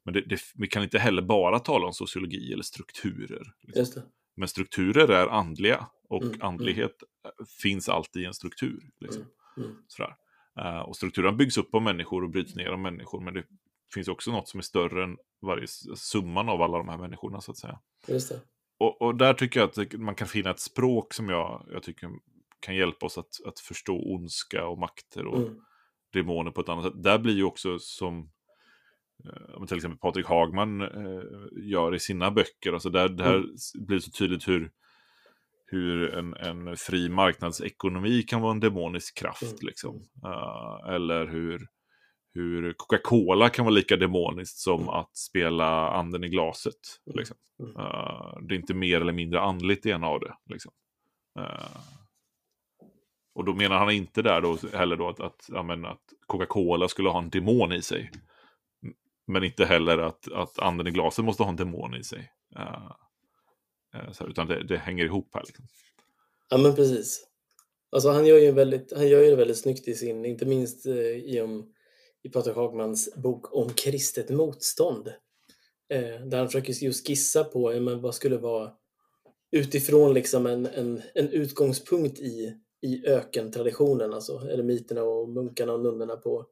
men 0.03 0.13
det, 0.13 0.21
det, 0.21 0.41
vi 0.55 0.67
kan 0.67 0.83
inte 0.83 0.99
heller 0.99 1.21
bara 1.21 1.59
tala 1.59 1.85
om 1.87 1.93
sociologi 1.93 2.53
eller 2.53 2.63
strukturer. 2.63 3.53
Liksom. 3.61 4.01
Men 4.35 4.47
strukturer 4.47 5.07
är 5.07 5.27
andliga 5.27 5.87
och 6.09 6.23
Mm, 6.23 6.41
andlighet 6.41 7.03
eh, 7.25 7.45
finns 7.61 7.89
alltid 7.89 8.21
i 8.21 8.25
en 8.25 8.33
struktur. 8.33 8.89
Liksom. 8.99 9.25
Mm. 9.57 9.75
Sådär. 9.87 10.15
Eh, 10.59 10.79
och 10.79 10.95
strukturen 10.95 11.37
byggs 11.37 11.57
upp 11.57 11.75
av 11.75 11.81
människor 11.81 12.23
och 12.23 12.29
bryts 12.29 12.55
ner 12.55 12.67
av 12.67 12.79
människor. 12.79 13.21
Men 13.21 13.33
det 13.33 13.43
finns 13.93 14.07
också 14.07 14.31
något 14.31 14.47
som 14.47 14.57
är 14.57 14.61
större 14.61 15.03
än 15.03 15.17
varje 15.41 15.67
summan 15.95 16.49
av 16.49 16.61
alla 16.61 16.77
de 16.77 16.89
här 16.89 16.97
människorna. 16.97 17.41
så 17.41 17.51
att 17.51 17.57
säga. 17.57 17.79
Och, 18.79 19.01
och 19.01 19.15
där 19.15 19.33
tycker 19.33 19.59
jag 19.59 19.69
att 19.69 19.93
man 19.99 20.15
kan 20.15 20.27
finna 20.27 20.49
ett 20.49 20.59
språk 20.59 21.13
som 21.13 21.29
jag, 21.29 21.65
jag 21.71 21.83
tycker 21.83 22.09
kan 22.59 22.75
hjälpa 22.75 23.05
oss 23.05 23.17
att, 23.17 23.45
att 23.45 23.59
förstå 23.59 24.13
ondska 24.15 24.67
och 24.67 24.77
makter 24.79 25.25
och 25.25 25.37
Mm. 25.41 25.59
demoner 26.13 26.51
på 26.51 26.61
ett 26.61 26.69
annat 26.69 26.85
sätt. 26.85 27.03
Där 27.03 27.19
blir 27.19 27.35
ju 27.35 27.43
också 27.43 27.79
som 27.79 28.29
eh, 29.25 29.55
om 29.55 29.67
till 29.67 29.75
exempel 29.77 29.99
Patrik 29.99 30.25
Hagman 30.25 30.81
eh, 30.81 31.23
gör 31.63 31.95
i 31.95 31.99
sina 31.99 32.31
böcker. 32.31 32.73
Alltså 32.73 32.89
där, 32.89 33.09
där 33.09 33.35
Mm. 33.35 33.55
blir 33.87 33.99
så 33.99 34.11
tydligt 34.11 34.47
hur, 34.47 34.71
hur 35.65 36.13
en, 36.13 36.33
en 36.33 36.77
fri 36.77 37.09
marknadsekonomi 37.09 38.23
kan 38.23 38.41
vara 38.41 38.51
en 38.51 38.59
demonisk 38.59 39.17
kraft. 39.17 39.43
Mm. 39.43 39.55
Liksom. 39.61 39.95
Eh, 40.25 40.93
eller 40.93 41.27
hur, 41.27 41.67
hur 42.39 42.73
Coca-Cola 42.73 43.49
kan 43.49 43.65
vara 43.65 43.75
lika 43.75 43.95
demoniskt 43.97 44.57
som 44.57 44.81
Mm. 44.81 44.89
att 44.89 45.17
spela 45.17 45.89
anden 45.89 46.23
i 46.23 46.29
glaset. 46.29 46.73
Mm. 47.07 47.17
Liksom. 47.17 47.37
Eh, 47.77 48.37
det 48.41 48.53
är 48.53 48.59
inte 48.59 48.73
mer 48.73 49.01
eller 49.01 49.13
mindre 49.13 49.41
andligt 49.41 49.83
det 49.83 49.89
ena 49.89 50.07
av 50.07 50.19
det. 50.19 50.33
Liksom. 50.49 50.71
Eh, 51.39 51.81
och 53.35 53.45
då 53.45 53.53
menar 53.53 53.77
han 53.77 53.91
inte 53.91 54.21
där 54.21 54.41
då 54.41 54.57
heller 54.73 54.95
då 54.95 55.09
att, 55.09 55.19
att, 55.19 55.65
men 55.65 55.85
att 55.85 56.03
Coca-Cola 56.27 56.87
skulle 56.87 57.09
ha 57.09 57.19
en 57.19 57.29
demon 57.29 57.71
i 57.71 57.81
sig. 57.81 58.11
Men 59.27 59.43
inte 59.43 59.65
heller 59.65 59.97
att, 59.97 60.31
att 60.31 60.59
anden 60.59 60.87
i 60.87 60.91
glaset 60.91 61.25
måste 61.25 61.43
ha 61.43 61.49
en 61.49 61.55
demon 61.55 61.95
i 61.95 62.03
sig. 62.03 62.31
Så 64.11 64.23
här, 64.23 64.29
utan 64.29 64.47
det, 64.47 64.63
det 64.63 64.77
hänger 64.77 65.05
ihop 65.05 65.29
här. 65.33 65.43
Liksom. 65.45 65.65
Ja, 66.49 66.57
men 66.57 66.75
precis. 66.75 67.29
Alltså 67.91 68.09
han 68.09 68.25
gör 68.25 68.37
ju 68.37 68.51
väldigt, 68.51 68.93
han 68.95 69.07
gör 69.07 69.23
ju 69.23 69.35
väldigt 69.35 69.57
snyggt 69.57 69.87
i 69.87 69.93
sin, 69.93 70.25
inte 70.25 70.45
minst 70.45 70.85
eh, 70.85 70.95
i, 70.95 71.41
om, 71.41 71.73
i 72.23 72.29
Patrik 72.29 72.55
Hagmans 72.55 73.15
bok 73.15 73.55
om 73.55 73.69
kristet 73.69 74.29
motstånd. 74.29 75.07
Eh, 75.89 76.25
där 76.25 76.37
han 76.37 76.47
försöker 76.47 76.83
just 76.83 77.07
skissa 77.07 77.43
på 77.43 77.71
eh, 77.71 77.81
men 77.81 78.01
vad 78.01 78.15
skulle 78.15 78.37
vara 78.37 78.71
utifrån 79.51 80.13
liksom 80.13 80.45
en, 80.45 80.65
en, 80.65 81.01
en 81.13 81.29
utgångspunkt 81.29 82.19
i, 82.19 82.53
i 82.81 83.07
ökentraditionen, 83.07 84.13
alltså 84.13 84.41
eremiterna 84.49 85.03
och 85.03 85.29
munkarna 85.29 85.73
och 85.73 85.79
nunnorna 85.79 86.15
på 86.15 86.45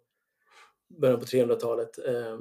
början 1.01 1.19
på 1.19 1.25
300-talet. 1.25 1.97
Eh, 2.05 2.37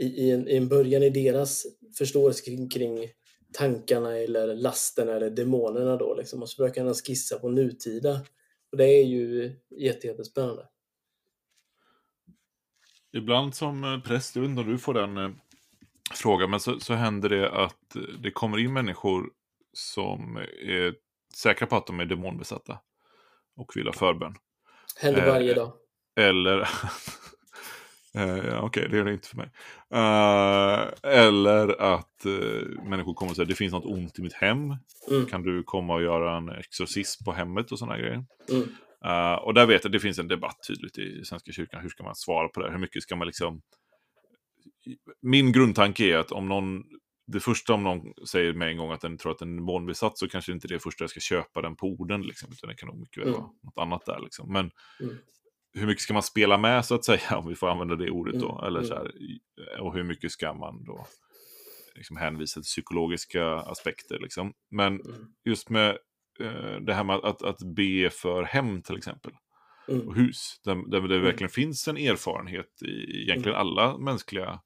i, 0.00 0.06
i, 0.06 0.30
en, 0.30 0.48
I 0.48 0.56
en 0.56 0.68
början 0.68 1.02
i 1.02 1.10
deras 1.10 1.66
förståelse 1.98 2.44
kring, 2.44 2.68
kring 2.68 3.08
tankarna 3.52 4.18
eller 4.18 4.54
lasterna 4.54 5.12
eller 5.12 5.30
demonerna 5.30 5.96
då 5.96 6.14
liksom. 6.14 6.42
Och 6.42 6.48
så 6.48 6.56
försöker 6.56 6.84
han 6.84 6.94
skissa 6.94 7.38
på 7.38 7.48
nutida. 7.48 8.20
Och 8.72 8.78
det 8.78 8.84
är 8.84 9.04
ju 9.04 9.52
jätte, 9.70 10.06
jättespännande. 10.06 10.68
Ibland 13.12 13.54
som 13.54 13.84
eh, 13.84 14.00
präst, 14.00 14.36
jag 14.36 14.42
vet 14.42 14.48
inte 14.50 14.62
om 14.62 14.70
du 14.70 14.78
får 14.78 14.94
den 14.94 15.16
eh, 15.16 15.30
frågan, 16.14 16.50
men 16.50 16.60
så, 16.60 16.80
så 16.80 16.94
händer 16.94 17.28
det 17.28 17.50
att 17.50 17.96
eh, 17.96 18.02
det 18.02 18.30
kommer 18.30 18.58
in 18.58 18.72
människor 18.72 19.30
som 19.72 20.36
är 20.66 20.94
säkra 21.34 21.66
på 21.66 21.76
att 21.76 21.86
de 21.86 22.00
är 22.00 22.04
demonbesatta 22.04 22.78
och 23.56 23.76
vill 23.76 23.86
ha 23.86 23.92
förbön. 23.92 24.34
Händer 25.00 25.26
Eh, 25.26 25.32
varje 25.32 25.54
dag. 25.54 25.72
Eller... 26.16 26.68
Eh, 28.14 28.64
Okej, 28.64 28.88
det 28.90 28.96
gör 28.96 29.04
det 29.04 29.12
inte 29.12 29.28
för 29.28 29.36
mig. 29.36 29.50
Eh, 29.94 31.12
eller 31.12 31.82
att 31.82 32.24
eh, 32.24 32.82
människor 32.84 33.14
kommer 33.14 33.32
och 33.32 33.36
säger 33.36 33.48
det 33.48 33.54
finns 33.54 33.72
något 33.72 33.84
ont 33.84 34.18
i 34.18 34.22
mitt 34.22 34.32
hem. 34.32 34.76
Mm. 35.10 35.26
Kan 35.26 35.42
du 35.42 35.62
komma 35.62 35.94
och 35.94 36.02
göra 36.02 36.36
en 36.36 36.48
exorcism 36.48 37.24
på 37.24 37.32
hemmet 37.32 37.72
och 37.72 37.78
sådana 37.78 37.98
grejer. 37.98 38.24
Mm. 38.50 38.68
Eh, 39.04 39.34
och 39.34 39.54
där 39.54 39.66
vet 39.66 39.84
jag, 39.84 39.92
det 39.92 40.00
finns 40.00 40.18
en 40.18 40.28
debatt 40.28 40.56
tydligt 40.68 40.98
i 40.98 41.24
Svenska 41.24 41.52
kyrkan. 41.52 41.82
Hur 41.82 41.88
ska 41.88 42.02
man 42.04 42.14
svara 42.14 42.48
på 42.48 42.60
det? 42.62 42.70
Hur 42.70 42.78
mycket 42.78 43.02
ska 43.02 43.16
man 43.16 43.26
liksom... 43.26 43.62
Min 45.22 45.52
grundtanke 45.52 46.04
är 46.04 46.16
att 46.18 46.32
om 46.32 46.48
någon... 46.48 46.82
Det 47.26 47.40
första 47.40 47.74
om 47.74 47.82
någon 47.82 48.26
säger 48.26 48.52
med 48.52 48.68
en 48.68 48.76
gång 48.76 48.90
att 48.92 49.00
den 49.00 49.18
tror 49.18 49.32
att 49.32 49.38
den 49.38 49.52
är 49.52 49.56
demonbesatt 49.56 50.18
så 50.18 50.28
kanske 50.28 50.52
inte 50.52 50.68
det 50.68 50.74
är 50.74 50.78
första 50.78 51.02
jag 51.04 51.10
ska 51.10 51.20
köpa 51.20 51.62
den 51.62 51.76
på 51.76 51.86
orden. 51.86 52.22
Liksom, 52.22 52.52
utan 52.52 52.68
det 52.68 52.74
kan 52.76 52.86
nog 52.88 53.00
mycket 53.00 53.22
väl 53.22 53.28
Mm. 53.28 53.40
vara 53.40 53.50
något 53.62 53.78
annat 53.78 54.06
där. 54.06 54.20
Liksom. 54.20 54.52
Men 54.52 54.70
Mm. 55.00 55.16
hur 55.74 55.86
mycket 55.86 56.02
ska 56.02 56.12
man 56.12 56.22
spela 56.22 56.58
med 56.58 56.84
så 56.84 56.94
att 56.94 57.04
säga, 57.04 57.20
om 57.38 57.48
vi 57.48 57.54
får 57.54 57.68
använda 57.70 57.96
det 57.96 58.10
ordet 58.10 58.40
då? 58.40 58.52
Mm, 58.52 58.64
Eller 58.66 58.78
mm. 58.80 58.88
så 58.88 58.94
här, 58.94 59.12
och 59.80 59.94
hur 59.94 60.02
mycket 60.02 60.32
ska 60.32 60.54
man 60.54 60.84
då 60.84 61.06
liksom 61.94 62.16
hänvisa 62.16 62.60
till 62.60 62.66
psykologiska 62.66 63.46
aspekter? 63.54 64.18
Liksom. 64.18 64.52
Men 64.70 65.00
Mm. 65.00 65.26
just 65.44 65.70
med 65.70 65.98
det 66.86 66.94
här 66.94 67.04
med 67.04 67.16
att, 67.16 67.42
att 67.42 67.62
be 67.62 68.10
för 68.10 68.42
hem 68.42 68.82
till 68.82 68.96
exempel, 68.96 69.32
Mm. 69.88 70.08
och 70.08 70.14
hus, 70.16 70.60
där, 70.64 70.74
där 70.74 71.00
det 71.00 71.14
Mm. 71.14 71.22
verkligen 71.22 71.50
finns 71.50 71.88
en 71.88 71.96
erfarenhet 71.96 72.82
i 72.82 73.22
egentligen 73.22 73.58
alla 73.58 73.98
mänskliga 73.98 74.60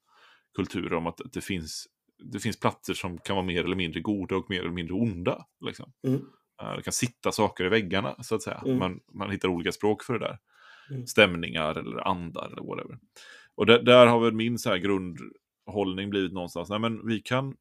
kulturer 0.55 0.93
om 0.93 1.07
att 1.07 1.21
det 1.33 1.41
finns, 1.41 1.87
det 2.23 2.39
finns 2.39 2.59
platser 2.59 2.93
som 2.93 3.17
kan 3.17 3.35
vara 3.35 3.45
mer 3.45 3.63
eller 3.63 3.75
mindre 3.75 3.99
goda 4.01 4.35
och 4.35 4.49
mer 4.49 4.59
eller 4.59 4.69
mindre 4.71 4.93
onda. 4.93 5.45
Liksom. 5.65 5.91
Mm. 6.07 6.21
Eh, 6.61 6.75
Det 6.75 6.81
kan 6.83 6.93
sitta 6.93 7.31
saker 7.31 7.65
i 7.65 7.69
väggarna, 7.69 8.15
så 8.23 8.35
att 8.35 8.41
säga. 8.43 8.61
Mm. 8.65 8.79
Man, 8.79 8.99
man 9.13 9.31
hittar 9.31 9.47
olika 9.49 9.71
språk 9.71 10.03
för 10.03 10.13
det 10.13 10.19
där. 10.25 10.37
Mm. 10.89 11.07
Stämningar 11.07 11.75
eller 11.79 12.07
andar 12.07 12.45
eller 12.51 12.61
whatever. 12.63 12.99
Och 13.55 13.65
där, 13.65 13.81
där 13.83 14.07
har 14.07 14.19
väl 14.19 14.33
min 14.33 14.59
så 14.59 14.69
här 14.69 14.77
grundhållning 14.77 16.09
blivit 16.09 16.33
någonstans, 16.33 16.69
nej 16.69 16.79
men 16.79 17.07
vi 17.07 17.19
kan, 17.21 17.55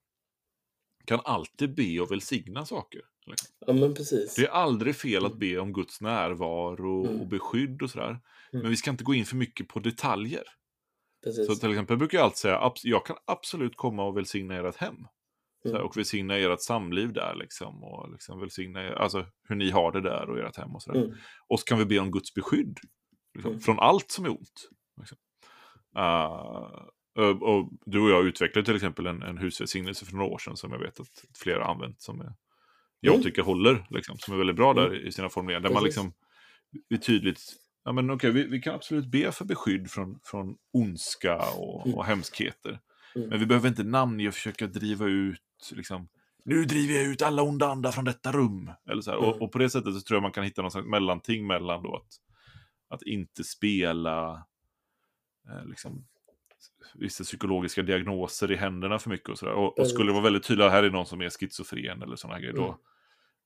kan 1.04 1.20
alltid 1.24 1.74
be 1.74 2.00
och 2.00 2.10
välsigna 2.12 2.64
saker. 2.66 3.00
Liksom. 3.26 3.48
Ja, 3.66 3.72
men 3.72 3.94
precis. 3.94 4.34
Det 4.34 4.42
är 4.44 4.48
aldrig 4.50 4.96
fel 4.96 5.24
att 5.24 5.32
Mm. 5.32 5.38
be 5.38 5.58
om 5.58 5.72
Guds 5.72 6.00
närvaro 6.00 7.06
Mm. 7.06 7.20
och 7.20 7.26
beskydd 7.26 7.82
och 7.82 7.90
sådär. 7.90 8.08
Mm. 8.08 8.20
Men 8.62 8.70
vi 8.70 8.76
ska 8.76 8.90
inte 8.90 9.04
gå 9.04 9.14
in 9.14 9.24
för 9.26 9.36
mycket 9.36 9.68
på 9.68 9.78
detaljer. 9.80 10.42
precis. 11.24 11.46
Så 11.46 11.54
till 11.54 11.70
exempel 11.70 11.96
brukar 11.96 12.18
jag 12.18 12.24
alltid 12.24 12.36
säga, 12.38 12.72
jag 12.82 13.06
kan 13.06 13.16
absolut 13.24 13.76
komma 13.76 14.04
och 14.04 14.16
välsigna 14.16 14.54
ert 14.56 14.76
hem. 14.76 14.96
Så 15.62 15.68
här, 15.68 15.74
Mm. 15.74 15.86
och 15.86 15.96
välsigna 15.96 16.36
ert 16.36 16.60
samliv 16.60 17.12
där 17.12 17.34
liksom. 17.34 17.84
Och 17.84 18.10
liksom 18.12 18.40
välsigna 18.40 18.82
er, 18.84 18.92
alltså, 18.92 19.26
hur 19.48 19.56
ni 19.56 19.70
har 19.70 19.92
det 19.92 20.00
där 20.00 20.30
och 20.30 20.38
ert 20.38 20.56
hem 20.56 20.74
och 20.74 20.82
sådär. 20.82 21.00
Mm. 21.04 21.16
Och 21.48 21.60
så 21.60 21.64
kan 21.64 21.78
vi 21.78 21.84
be 21.84 21.98
om 21.98 22.10
Guds 22.10 22.34
beskydd. 22.34 22.78
Liksom, 23.34 23.50
Mm. 23.50 23.60
Från 23.60 23.78
allt 23.78 24.10
som 24.10 24.24
är 24.24 24.30
ont. 24.30 24.68
Liksom. 24.98 25.18
Uh, 25.98 26.86
Och, 27.18 27.42
och 27.42 27.70
du 27.86 28.00
och 28.00 28.10
jag 28.10 28.26
utvecklade 28.26 28.64
till 28.66 28.74
exempel 28.76 29.06
en, 29.06 29.22
en 29.22 29.38
husvälsignelse 29.38 30.04
för 30.06 30.12
några 30.16 30.30
år 30.32 30.38
sedan 30.38 30.56
som 30.56 30.72
jag 30.72 30.78
vet 30.78 31.00
att 31.00 31.24
flera 31.42 31.64
har 31.64 31.70
använt 31.74 32.00
som 32.02 32.20
är, 32.20 32.32
jag 33.06 33.14
Mm. 33.14 33.24
tycker 33.24 33.42
håller, 33.42 33.86
liksom, 33.90 34.18
som 34.18 34.34
är 34.34 34.38
väldigt 34.38 34.56
bra 34.56 34.74
där 34.74 35.06
i 35.06 35.12
sina 35.12 35.28
formuleringar. 35.28 35.68
Där 35.68 35.74
man 35.74 35.84
liksom 35.84 36.12
vi 36.88 36.98
tydligt, 36.98 37.40
ja 37.84 37.92
men 37.92 38.10
okej, 38.10 38.30
vi, 38.30 38.46
vi 38.46 38.60
kan 38.62 38.74
absolut 38.74 39.06
be 39.06 39.32
för 39.32 39.44
beskydd 39.44 39.90
från, 39.90 40.18
från 40.24 40.56
ondska 40.72 41.36
och, 41.56 41.86
Mm. 41.86 41.98
och 41.98 42.04
hemskheter. 42.04 42.80
Mm. 43.14 43.28
Men 43.28 43.38
vi 43.40 43.46
behöver 43.46 43.68
inte 43.68 43.84
namnge 43.84 44.28
och 44.28 44.34
försöka 44.34 44.66
driva 44.66 45.06
ut, 45.06 45.40
liksom, 45.72 46.08
nu 46.44 46.64
driver 46.64 46.94
jag 46.94 47.04
ut 47.04 47.22
alla 47.22 47.42
onda 47.42 47.66
andar 47.66 47.92
från 47.92 48.04
detta 48.04 48.32
rum. 48.32 48.70
Eller 48.90 49.02
så 49.02 49.10
här. 49.10 49.18
Mm. 49.18 49.30
Och, 49.30 49.42
och 49.42 49.52
på 49.52 49.58
det 49.58 49.70
sättet 49.70 49.94
så 49.94 50.00
tror 50.00 50.16
jag 50.16 50.22
man 50.22 50.32
kan 50.32 50.44
hitta 50.44 50.62
någon 50.62 50.70
slags 50.70 50.86
mellanting 50.86 51.46
mellan 51.46 51.82
då 51.82 51.96
att, 51.96 52.08
att 52.88 53.02
inte 53.02 53.44
spela 53.44 54.32
eh, 55.48 55.66
liksom, 55.66 56.06
vissa 56.94 57.24
psykologiska 57.24 57.82
diagnoser 57.82 58.52
i 58.52 58.56
händerna 58.56 58.98
för 58.98 59.10
mycket 59.10 59.28
och 59.28 59.38
sådär. 59.38 59.52
Och, 59.52 59.78
och 59.78 59.86
skulle 59.88 60.08
det 60.08 60.12
vara 60.12 60.22
väldigt 60.24 60.44
tydligt, 60.44 60.70
här 60.70 60.82
är 60.82 60.90
någon 60.90 61.06
som 61.06 61.20
är 61.20 61.30
schizofren 61.30 62.02
eller 62.02 62.16
sådana 62.16 62.38
grejer, 62.40 62.52
Mm. 62.54 62.64
då, 62.64 62.78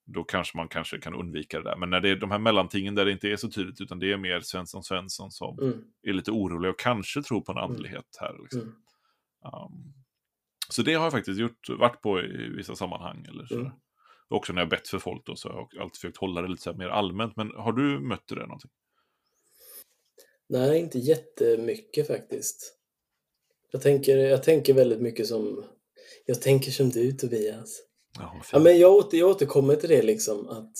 då 0.05 0.23
kanske 0.23 0.57
man 0.57 0.67
kanske 0.67 0.99
kan 0.99 1.13
undvika 1.13 1.57
det 1.57 1.69
där. 1.69 1.75
Men 1.75 1.89
när 1.89 1.99
det 2.01 2.09
är 2.09 2.15
de 2.15 2.31
här 2.31 2.39
mellantingen 2.39 2.95
där 2.95 3.05
det 3.05 3.11
inte 3.11 3.27
är 3.27 3.35
så 3.35 3.49
tydligt, 3.49 3.81
utan 3.81 3.99
det 3.99 4.11
är 4.11 4.17
mer 4.17 4.41
Svensson 4.41 4.83
Svensson 4.83 5.31
som 5.31 5.59
Mm. 5.59 5.83
är 6.03 6.13
lite 6.13 6.31
orolig 6.31 6.71
och 6.71 6.79
kanske 6.79 7.23
tror 7.23 7.41
på 7.41 7.51
en 7.51 7.57
andlighet 7.57 8.17
här. 8.19 8.37
Liksom. 8.41 8.61
Mm. 8.61 8.73
Um, 9.43 9.93
så 10.69 10.81
det 10.81 10.93
har 10.93 11.03
jag 11.03 11.11
faktiskt 11.11 11.39
gjort, 11.39 11.69
varit 11.69 12.01
på 12.01 12.21
i 12.21 12.49
vissa 12.57 12.75
sammanhang. 12.75 13.25
Eller 13.29 13.45
så. 13.45 13.55
Mm. 13.55 13.71
Också 14.27 14.53
när 14.53 14.61
jag 14.61 14.69
bett 14.69 14.87
för 14.87 14.99
folk 14.99 15.25
då, 15.25 15.35
så 15.35 15.49
har 15.49 15.67
jag 15.71 15.81
alltid 15.81 15.95
försökt 15.95 16.17
hålla 16.17 16.41
det 16.41 16.47
lite 16.47 16.63
så 16.63 16.73
mer 16.73 16.87
allmänt. 16.87 17.35
Men 17.35 17.51
har 17.51 17.71
du 17.73 17.99
mött 17.99 18.27
det 18.27 18.35
någonting? 18.35 18.71
Nej, 20.49 20.79
inte 20.79 20.99
jättemycket 20.99 22.07
faktiskt. 22.07 22.77
Jag 23.71 23.81
tänker, 23.81 24.17
jag 24.17 24.43
tänker 24.43 24.73
väldigt 24.73 25.01
mycket 25.01 25.27
som... 25.27 25.63
Jag 26.25 26.41
tänker 26.41 26.71
som 26.71 26.89
du, 26.89 27.11
Tobias. 27.11 27.81
Ja, 28.19 28.41
Ja, 28.51 28.59
men 28.59 28.79
jag, 28.79 28.95
åter, 28.95 29.19
jag 29.19 29.29
återkommer 29.29 29.75
till 29.75 29.89
det 29.89 30.01
liksom 30.01 30.49
att 30.49 30.73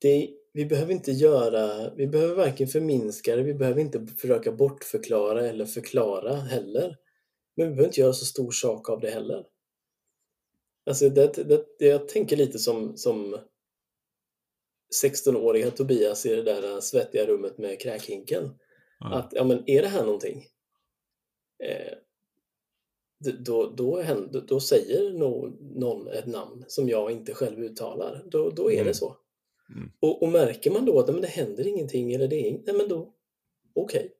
det, 0.00 0.30
vi 0.52 0.66
behöver 0.66 0.92
inte 0.92 1.12
göra, 1.12 1.94
vi 1.94 2.06
behöver 2.06 2.34
varken 2.34 2.68
förminska 2.68 3.36
det, 3.36 3.42
vi 3.42 3.54
behöver 3.54 3.80
inte 3.80 4.06
försöka 4.06 4.52
bortförklara 4.52 5.48
eller 5.48 5.64
förklara 5.64 6.34
heller. 6.34 6.96
Men 7.56 7.66
vi 7.66 7.70
behöver 7.70 7.88
inte 7.88 8.00
göra 8.00 8.12
så 8.12 8.24
stor 8.24 8.50
sak 8.50 8.90
av 8.90 9.00
det 9.00 9.10
heller. 9.10 9.44
Alltså 10.86 11.08
det, 11.08 11.32
det, 11.34 11.64
det, 11.78 11.86
jag 11.86 12.08
tänker 12.08 12.36
lite 12.36 12.58
som, 12.58 12.96
som 12.96 13.38
16-åriga 15.04 15.70
Tobias 15.70 16.26
i 16.26 16.36
det 16.36 16.42
där 16.42 16.80
svettiga 16.80 17.26
rummet 17.26 17.58
med 17.58 17.80
kräkhinken. 17.80 18.58
Ja. 18.98 19.14
Att, 19.14 19.32
ja 19.32 19.44
men 19.44 19.62
är 19.66 19.82
det 19.82 19.88
här 19.88 20.04
någonting? 20.04 20.46
Eh, 21.64 21.92
då, 23.30 23.66
då, 23.76 24.00
händer, 24.00 24.44
då 24.48 24.60
säger 24.60 25.10
no, 25.12 25.58
någon 25.60 26.08
ett 26.08 26.26
namn 26.26 26.64
som 26.68 26.88
jag 26.88 27.10
inte 27.10 27.34
själv 27.34 27.58
uttalar. 27.64 28.22
Då, 28.26 28.50
då 28.50 28.70
är 28.70 28.74
Mm. 28.74 28.86
det 28.86 28.94
så. 28.94 29.16
Mm. 29.74 29.90
Och, 30.00 30.22
och 30.22 30.28
märker 30.28 30.70
man 30.70 30.84
då 30.86 30.98
att 30.98 31.08
men 31.08 31.20
det 31.20 31.26
händer 31.28 31.66
ingenting 31.66 32.12
eller 32.12 32.28
det 32.28 32.48
är 32.48 32.60
nej 32.64 32.74
men 32.74 32.88
då, 32.88 33.14
okej. 33.74 34.12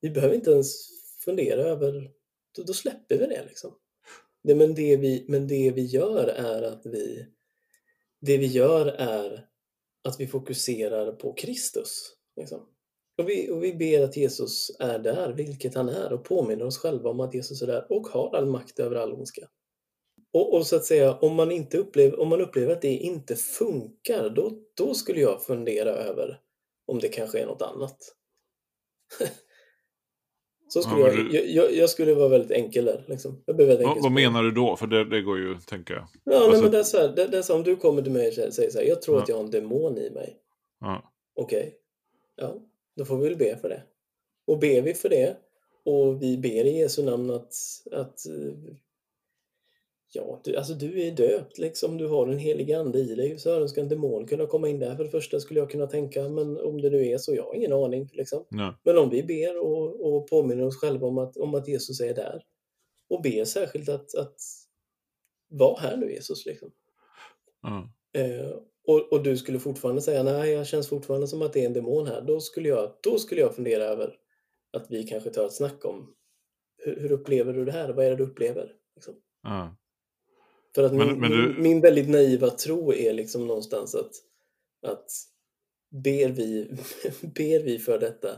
Vi 0.00 0.10
behöver 0.10 0.34
inte 0.34 0.50
ens 0.50 0.88
fundera 1.24 1.62
över, 1.62 2.10
då, 2.56 2.62
då 2.62 2.72
släpper 2.72 3.18
vi 3.18 3.26
det 3.26 3.44
liksom. 3.48 3.74
Nej, 4.44 4.56
men, 4.56 4.74
det 4.74 4.96
vi, 4.96 5.24
men 5.28 5.48
det 5.48 5.70
vi 5.70 5.82
gör 5.82 6.26
är 6.28 6.62
att 6.62 6.86
vi, 6.86 7.26
det 8.20 8.38
vi 8.38 8.46
gör 8.46 8.86
är 8.86 9.48
att 10.04 10.20
vi 10.20 10.26
fokuserar 10.26 11.12
på 11.12 11.32
Kristus. 11.32 12.16
Liksom. 12.36 12.60
Och 13.18 13.28
vi, 13.28 13.50
och 13.50 13.64
vi 13.64 13.74
ber 13.74 14.04
att 14.04 14.16
Jesus 14.16 14.76
är 14.78 14.98
där, 14.98 15.32
vilket 15.32 15.74
han 15.74 15.88
är, 15.88 16.12
och 16.12 16.24
påminner 16.24 16.64
oss 16.64 16.78
själva 16.78 17.10
om 17.10 17.20
att 17.20 17.34
Jesus 17.34 17.62
är 17.62 17.66
där 17.66 17.92
och 17.92 18.06
har 18.06 18.36
all 18.36 18.46
makt 18.46 18.78
över 18.78 18.96
all 18.96 19.12
ondska. 19.12 19.48
Och, 20.32 20.54
och 20.54 20.66
så 20.66 20.76
att 20.76 20.84
säga, 20.84 21.14
om 21.14 21.34
man, 21.34 21.50
inte 21.52 21.78
upplever, 21.78 22.20
om 22.20 22.28
man 22.28 22.40
upplever 22.40 22.72
att 22.72 22.82
det 22.82 22.96
inte 22.96 23.36
funkar, 23.36 24.30
då, 24.30 24.50
då 24.76 24.94
skulle 24.94 25.20
jag 25.20 25.42
fundera 25.42 25.90
över 25.90 26.40
om 26.86 26.98
det 26.98 27.08
kanske 27.08 27.38
är 27.38 27.46
något 27.46 27.62
annat. 27.62 27.98
så 30.68 30.82
skulle 30.82 31.00
Ja, 31.00 31.12
jag, 31.32 31.46
jag, 31.46 31.72
jag, 31.74 31.90
skulle 31.90 32.14
vara 32.14 32.28
väldigt 32.28 32.50
enkel 32.50 32.84
där. 32.84 33.04
Liksom. 33.08 33.42
Jag 33.46 33.56
blir 33.56 33.66
väldigt 33.66 33.86
Vad, 33.86 33.96
enkel 33.96 34.02
vad 34.02 34.12
menar 34.12 34.42
du 34.42 34.50
då? 34.50 34.76
För 34.76 34.86
det, 34.86 35.04
det 35.04 35.22
går 35.22 35.38
ju, 35.38 35.58
tänker 35.66 35.94
jag. 35.94 36.02
Ja, 36.02 36.08
nej, 36.24 36.36
Alltså- 36.38 36.62
men 36.62 36.70
det 36.70 36.78
är 36.78 36.82
så 36.82 36.98
här, 36.98 37.08
det, 37.08 37.26
det 37.26 37.38
är 37.38 37.42
så 37.42 37.52
här, 37.52 37.58
om 37.58 37.64
du 37.64 37.76
kommer 37.76 38.02
till 38.02 38.12
mig 38.12 38.28
och 38.28 38.34
säger 38.54 38.70
så 38.70 38.78
här, 38.78 38.86
jag 38.86 39.02
tror 39.02 39.16
Ja. 39.16 39.22
att 39.22 39.28
jag 39.28 39.36
har 39.36 39.44
en 39.44 39.50
demon 39.50 39.98
i 39.98 40.10
mig. 40.10 40.36
Ja. 40.80 41.12
Okej, 41.34 41.74
ja, 42.36 42.62
då 42.96 43.04
får 43.04 43.16
vi 43.16 43.28
väl 43.28 43.38
be 43.38 43.56
för 43.56 43.68
det. 43.68 43.82
Och 44.46 44.58
ber 44.58 44.82
vi 44.82 44.94
för 44.94 45.08
det 45.08 45.36
och 45.84 46.22
vi 46.22 46.38
ber 46.38 46.64
i 46.64 46.78
Jesu 46.78 47.02
namn 47.02 47.30
att, 47.30 47.54
att 47.92 48.20
ja, 50.12 50.40
du, 50.44 50.56
alltså 50.56 50.74
du 50.74 51.02
är 51.02 51.10
döpt 51.10 51.58
liksom, 51.58 51.98
du 51.98 52.08
har 52.08 52.28
en 52.28 52.38
helig 52.38 52.72
ande 52.72 52.98
i 52.98 53.14
dig, 53.14 53.38
så 53.38 53.58
hur 53.58 53.66
ska 53.66 53.80
en 53.80 53.88
demon 53.88 54.26
kunna 54.26 54.46
komma 54.46 54.68
in 54.68 54.78
där? 54.78 54.96
För 54.96 55.04
det 55.04 55.10
första 55.10 55.40
skulle 55.40 55.60
jag 55.60 55.70
kunna 55.70 55.86
tänka, 55.86 56.28
men 56.28 56.60
om 56.60 56.80
det 56.80 56.90
nu 56.90 57.06
är 57.06 57.18
så, 57.18 57.34
jag 57.34 57.42
har 57.42 57.54
ingen 57.54 57.72
aning. 57.72 58.10
Liksom. 58.12 58.44
Men 58.82 58.98
om 58.98 59.10
vi 59.10 59.22
ber 59.22 59.60
och, 59.60 60.06
och 60.06 60.28
påminner 60.28 60.64
oss 60.64 60.76
själva 60.76 61.06
om 61.06 61.18
att, 61.18 61.36
om 61.36 61.54
att 61.54 61.68
Jesus 61.68 62.00
är 62.00 62.14
där 62.14 62.42
och 63.10 63.22
ber 63.22 63.44
särskilt 63.44 63.88
att, 63.88 64.14
att 64.14 64.36
var 65.48 65.78
här 65.78 65.96
nu 65.96 66.12
Jesus. 66.12 66.46
Liksom. 66.46 66.70
Ja. 67.62 67.92
Eh, 68.20 68.50
och, 68.86 69.12
och 69.12 69.22
du 69.22 69.36
skulle 69.36 69.58
fortfarande 69.58 70.02
säga 70.02 70.22
nej, 70.22 70.50
jag 70.52 70.66
känns 70.66 70.88
fortfarande 70.88 71.26
som 71.26 71.42
att 71.42 71.52
det 71.52 71.60
är 71.62 71.66
en 71.66 71.72
demon 71.72 72.06
här. 72.06 72.20
Då 72.22 72.40
skulle 72.40 72.68
jag, 72.68 72.92
då 73.02 73.18
skulle 73.18 73.40
jag 73.40 73.54
fundera 73.54 73.84
över 73.84 74.14
att 74.72 74.86
vi 74.90 75.02
kanske 75.04 75.30
tar 75.30 75.46
ett 75.46 75.52
snack 75.54 75.84
om 75.84 76.14
hur, 76.84 77.00
hur 77.00 77.12
upplever 77.12 77.52
du 77.52 77.64
det 77.64 77.72
här? 77.72 77.92
Vad 77.92 78.04
är 78.06 78.10
det 78.10 78.16
du 78.16 78.24
upplever? 78.24 78.72
Liksom. 78.94 79.14
Ja. 79.42 79.76
För 80.74 80.82
att 80.84 80.94
Men- 80.94 81.06
min, 81.08 81.20
men 81.20 81.30
du- 81.30 81.56
min, 81.58 81.80
väldigt 81.80 82.08
naiva 82.08 82.50
tro 82.50 82.92
är 82.94 83.12
liksom 83.12 83.46
någonstans 83.46 83.94
att, 83.94 84.10
att 84.86 85.06
ber, 86.04 86.28
vi, 86.28 86.64
ber 87.20 87.62
vi 87.64 87.78
för 87.78 87.98
detta 87.98 88.28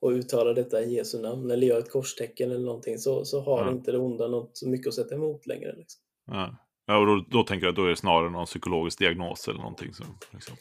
och 0.00 0.10
uttalar 0.10 0.54
detta 0.54 0.82
i 0.82 0.94
Jesu 0.94 1.18
namn 1.22 1.50
eller 1.50 1.66
gör 1.66 1.78
ett 1.78 1.90
korstecken 1.90 2.50
eller 2.50 2.64
någonting 2.64 2.98
så, 2.98 3.24
så 3.24 3.40
har 3.40 3.58
Ja. 3.64 3.70
inte 3.72 3.92
det 3.92 3.98
onda 3.98 4.28
något 4.28 4.56
så 4.56 4.68
mycket 4.68 4.86
att 4.88 4.94
sätta 4.94 5.14
emot 5.14 5.46
längre. 5.46 5.74
Liksom. 5.76 6.00
Ja. 6.26 6.56
Ja, 6.90 6.98
och 6.98 7.06
då, 7.06 7.24
då 7.30 7.42
tänker 7.42 7.66
jag 7.66 7.72
att 7.72 7.76
då 7.76 7.84
är 7.84 7.88
det 7.88 7.96
snarare 7.96 8.30
någon 8.30 8.46
psykologisk 8.46 8.98
diagnos 8.98 9.48
eller 9.48 9.58
någonting. 9.58 9.94
Som, 9.94 10.06
liksom. 10.30 10.56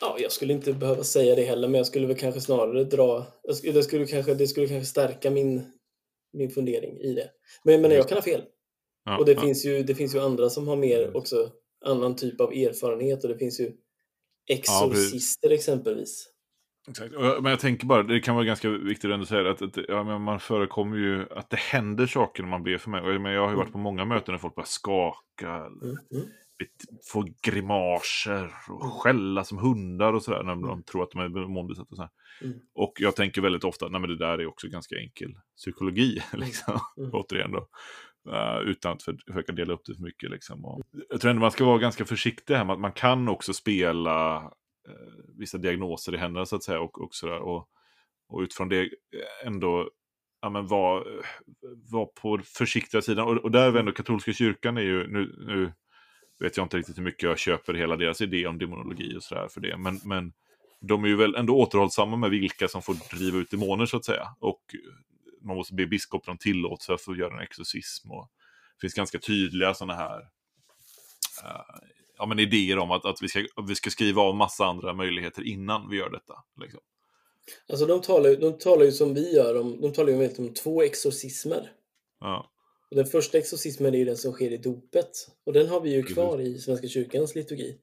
Ja, 0.00 0.16
jag 0.18 0.32
skulle 0.32 0.52
inte 0.52 0.72
behöva 0.72 1.04
säga 1.04 1.34
det 1.34 1.42
heller, 1.42 1.68
men 1.68 1.78
jag 1.78 1.86
skulle 1.86 2.06
väl 2.06 2.16
kanske 2.16 2.40
snarare 2.40 2.84
dra... 2.84 3.26
Jag 3.42 3.56
skulle, 3.56 3.72
det, 3.72 3.82
skulle 3.82 4.06
kanske, 4.06 4.34
det 4.34 4.46
skulle 4.46 4.68
kanske 4.68 4.86
stärka 4.86 5.30
min, 5.30 5.62
min 6.32 6.50
fundering 6.50 6.98
i 6.98 7.14
det. 7.14 7.30
Men, 7.64 7.82
men 7.82 7.90
jag 7.90 8.08
kan 8.08 8.16
ha 8.18 8.22
fel. 8.22 8.42
Ja, 9.04 9.18
Och 9.18 9.24
det, 9.24 9.32
ja. 9.32 9.40
finns 9.40 9.66
ju, 9.66 9.82
det 9.82 9.94
finns 9.94 10.14
ju 10.14 10.20
andra 10.20 10.50
som 10.50 10.68
har 10.68 10.76
mer 10.76 11.16
också 11.16 11.50
annan 11.84 12.16
typ 12.16 12.40
av 12.40 12.52
erfarenhet 12.52 13.24
och 13.24 13.30
det 13.30 13.38
finns 13.38 13.60
ju 13.60 13.72
exorcister 14.48 15.50
exempelvis. 15.50 16.28
Exakt. 16.88 17.12
Men 17.42 17.44
jag 17.50 17.60
tänker 17.60 17.86
bara, 17.86 18.02
det 18.02 18.20
kan 18.20 18.34
vara 18.34 18.44
ganska 18.44 18.70
viktigt 18.70 19.10
att 19.10 19.28
säga 19.28 19.50
att, 19.50 19.62
att 19.62 19.76
ja, 19.88 20.04
men 20.04 20.22
man 20.22 20.40
förekommer 20.40 20.96
ju 20.96 21.26
att 21.30 21.50
det 21.50 21.56
händer 21.60 22.06
saker 22.06 22.42
när 22.42 22.50
man 22.50 22.62
ber 22.62 22.78
för 22.78 22.90
mig. 22.90 23.18
Men 23.18 23.32
jag 23.32 23.42
har 23.42 23.50
ju 23.50 23.56
varit 23.56 23.72
på 23.72 23.78
många 23.78 24.04
möten 24.04 24.32
där 24.32 24.38
folk 24.38 24.54
bara 24.54 24.66
skaka, 24.66 25.56
Mm, 25.56 25.82
mm, 25.82 26.24
bet- 26.58 27.08
få 27.12 27.24
grimaser 27.42 28.50
och 28.68 28.92
skälla 28.92 29.44
som 29.44 29.58
hundar 29.58 30.12
och 30.12 30.22
sådär 30.22 30.42
när 30.42 30.68
de 30.68 30.82
tror 30.82 31.02
att 31.02 31.10
de 31.10 31.20
är 31.20 31.28
demonbesatta. 31.28 31.88
Och. 32.02 32.08
Mm. 32.46 32.58
och 32.74 32.92
jag 32.98 33.16
tänker 33.16 33.42
väldigt 33.42 33.64
ofta, 33.64 33.88
nej 33.88 34.00
men 34.00 34.10
det 34.10 34.18
där 34.18 34.38
är 34.38 34.46
också 34.46 34.68
ganska 34.68 34.94
enkel 34.96 35.34
psykologi, 35.56 36.22
liksom. 36.32 36.78
Mm. 36.98 37.10
återigen 37.12 37.52
då. 37.52 37.68
Eh, 38.32 38.58
utan 38.60 38.92
att 38.92 39.02
för, 39.02 39.16
försöka 39.26 39.52
dela 39.52 39.72
upp 39.74 39.82
det 39.86 39.94
för 39.94 40.02
mycket. 40.02 40.30
Liksom. 40.30 40.64
Och 40.64 40.80
jag 41.08 41.20
tror 41.20 41.30
ändå 41.30 41.40
man 41.40 41.50
ska 41.50 41.64
vara 41.64 41.78
ganska 41.78 42.04
försiktig 42.04 42.54
här 42.54 42.64
med 42.64 42.72
att 42.74 42.80
man 42.80 42.92
kan 42.92 43.28
också 43.28 43.52
spela 43.52 44.50
Eh, 44.88 45.24
vissa 45.38 45.58
diagnoser 45.58 46.14
i 46.14 46.18
händerna 46.18 46.46
så 46.46 46.56
att 46.56 46.64
säga. 46.64 46.80
Och, 46.80 47.00
och, 47.00 47.14
sådär, 47.14 47.38
och, 47.38 47.68
och 48.28 48.40
utifrån 48.40 48.68
det 48.68 48.82
eh, 48.82 49.46
ändå 49.46 49.90
ja, 50.42 50.50
men 50.50 50.66
var, 50.66 50.98
eh, 50.98 51.24
var 51.90 52.06
på 52.06 52.40
försiktiga 52.44 53.02
sidan. 53.02 53.28
Och, 53.28 53.36
och 53.36 53.50
där 53.50 53.66
är 53.66 53.70
vi 53.70 53.78
ändå, 53.80 53.92
katolska 53.92 54.32
kyrkan 54.32 54.76
är 54.76 54.82
ju, 54.82 55.06
nu, 55.12 55.34
nu 55.46 55.72
vet 56.38 56.56
jag 56.56 56.64
inte 56.64 56.76
riktigt 56.76 56.98
hur 56.98 57.02
mycket 57.02 57.22
jag 57.22 57.38
köper 57.38 57.74
hela 57.74 57.96
deras 57.96 58.20
idé 58.20 58.46
om 58.46 58.58
demonologi 58.58 59.16
och 59.16 59.22
sådär 59.22 59.48
för 59.48 59.60
det. 59.60 59.76
Men, 59.76 60.00
men 60.04 60.32
de 60.80 61.04
är 61.04 61.08
ju 61.08 61.16
väl 61.16 61.34
ändå 61.34 61.56
återhållsamma 61.58 62.16
med 62.16 62.30
vilka 62.30 62.68
som 62.68 62.82
får 62.82 63.16
driva 63.16 63.38
ut 63.38 63.50
demoner 63.50 63.86
så 63.86 63.96
att 63.96 64.04
säga. 64.04 64.28
Och 64.40 64.62
man 65.42 65.56
måste 65.56 65.74
be 65.74 65.86
biskopen 65.86 66.32
om 66.32 66.38
tillåtelse 66.38 67.04
för 67.04 67.12
att 67.12 67.18
göra 67.18 67.34
en 67.34 67.42
exorcism. 67.42 68.10
Och 68.10 68.30
det 68.76 68.80
finns 68.80 68.94
ganska 68.94 69.18
tydliga 69.18 69.74
sådana 69.74 69.94
här 69.94 70.20
ja, 72.20 72.26
men 72.26 72.38
idéer 72.38 72.78
om 72.78 72.90
att, 72.90 73.04
att, 73.04 73.22
vi 73.22 73.28
ska, 73.28 73.44
vi 73.68 73.74
ska 73.74 73.90
skriva 73.90 74.22
av 74.22 74.34
massa 74.34 74.64
andra 74.64 74.94
möjligheter 74.94 75.46
innan 75.46 75.90
vi 75.90 75.96
gör 75.96 76.10
detta. 76.10 76.34
Liksom. 76.60 76.80
Alltså 77.68 77.86
de 77.86 78.00
talar, 78.00 78.36
de 78.36 78.58
talar 78.58 78.84
ju 78.84 78.92
som 78.92 79.14
vi 79.14 79.34
gör, 79.34 79.60
om, 79.60 79.80
de 79.80 79.92
talar 79.92 80.12
ju 80.12 80.30
om 80.38 80.54
två 80.54 80.82
exorcismer. 80.82 81.72
Ja, 82.20 82.50
Och 82.90 82.96
den 82.96 83.06
första 83.06 83.38
exorcismen 83.38 83.94
är 83.94 83.98
ju 83.98 84.04
den 84.04 84.16
som 84.16 84.32
sker 84.32 84.50
i 84.50 84.56
dopet. 84.56 85.10
Och 85.44 85.52
den 85.52 85.68
har 85.68 85.80
vi 85.80 85.90
ju 85.90 86.02
kvar 86.02 86.40
i 86.40 86.58
Svenska 86.58 86.88
kyrkans 86.88 87.34
liturgi. 87.34 87.78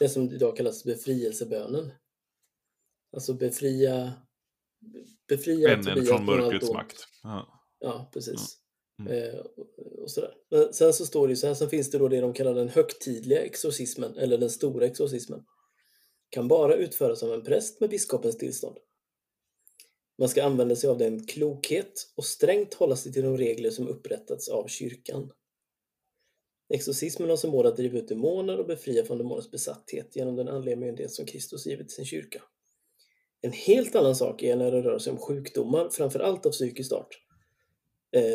Det 0.00 0.08
som 0.08 0.22
idag 0.22 0.56
kallas 0.56 0.84
befrielsebönen. 0.84 1.92
Alltså 3.12 3.34
befria, 3.34 4.12
befria 5.28 5.68
Vännen 5.68 5.84
Tobias 5.84 6.08
från 6.08 6.16
allt 6.16 6.26
mörkrets 6.26 6.72
makt. 6.72 7.08
Ja. 7.22 7.60
Ja, 7.80 8.10
precis. 8.12 8.58
Mm. 9.00 9.12
Eh, 9.12 9.38
och- 9.38 10.10
sådär. 10.10 10.34
Men 10.50 10.74
sen 10.74 10.92
så 10.92 11.06
står 11.06 11.26
det 11.28 11.32
ju 11.32 11.36
så 11.36 11.46
här, 11.46 11.54
sen 11.54 11.68
finns 11.68 11.90
det 11.90 11.98
då 11.98 12.08
det 12.08 12.20
de 12.20 12.32
kallar 12.32 12.54
den 12.54 12.68
högtidliga 12.68 13.42
exorcismen, 13.42 14.16
eller 14.16 14.38
den 14.38 14.50
stora 14.50 14.86
exorcismen. 14.86 15.44
Kan 16.30 16.48
bara 16.48 16.74
utföras 16.74 17.22
av 17.22 17.32
en 17.32 17.44
präst 17.44 17.80
med 17.80 17.90
biskopens 17.90 18.38
tillstånd. 18.38 18.76
Man 20.18 20.28
ska 20.28 20.44
använda 20.44 20.76
sig 20.76 20.90
av 20.90 20.98
den 20.98 21.26
klokhet 21.26 22.12
och 22.16 22.24
strängt 22.24 22.74
hålla 22.74 22.96
sig 22.96 23.12
till 23.12 23.22
de 23.22 23.36
regler 23.36 23.70
som 23.70 23.88
upprättats 23.88 24.48
av 24.48 24.66
kyrkan. 24.68 25.30
Exorcismen 26.74 27.30
har 27.30 27.36
som 27.36 27.50
mål 27.50 27.66
att 27.66 27.76
driva 27.76 27.98
ut 27.98 28.08
demoner 28.08 28.58
och 28.58 28.66
befria 28.66 29.04
från 29.04 29.18
demoners 29.18 29.50
besatthet 29.50 30.16
genom 30.16 30.36
den 30.36 30.48
andliga 30.48 30.76
myndighet 30.76 31.12
som 31.12 31.26
Kristus 31.26 31.66
givit 31.66 31.90
sin 31.90 32.04
kyrka. 32.04 32.42
En 33.40 33.52
helt 33.52 33.94
annan 33.94 34.16
sak 34.16 34.42
är 34.42 34.56
när 34.56 34.70
det 34.70 34.82
rör 34.82 34.98
sig 34.98 35.12
om 35.12 35.18
sjukdomar, 35.18 35.90
framförallt 35.90 36.46
av 36.46 36.50
psykisk 36.50 36.92
art, 36.92 37.23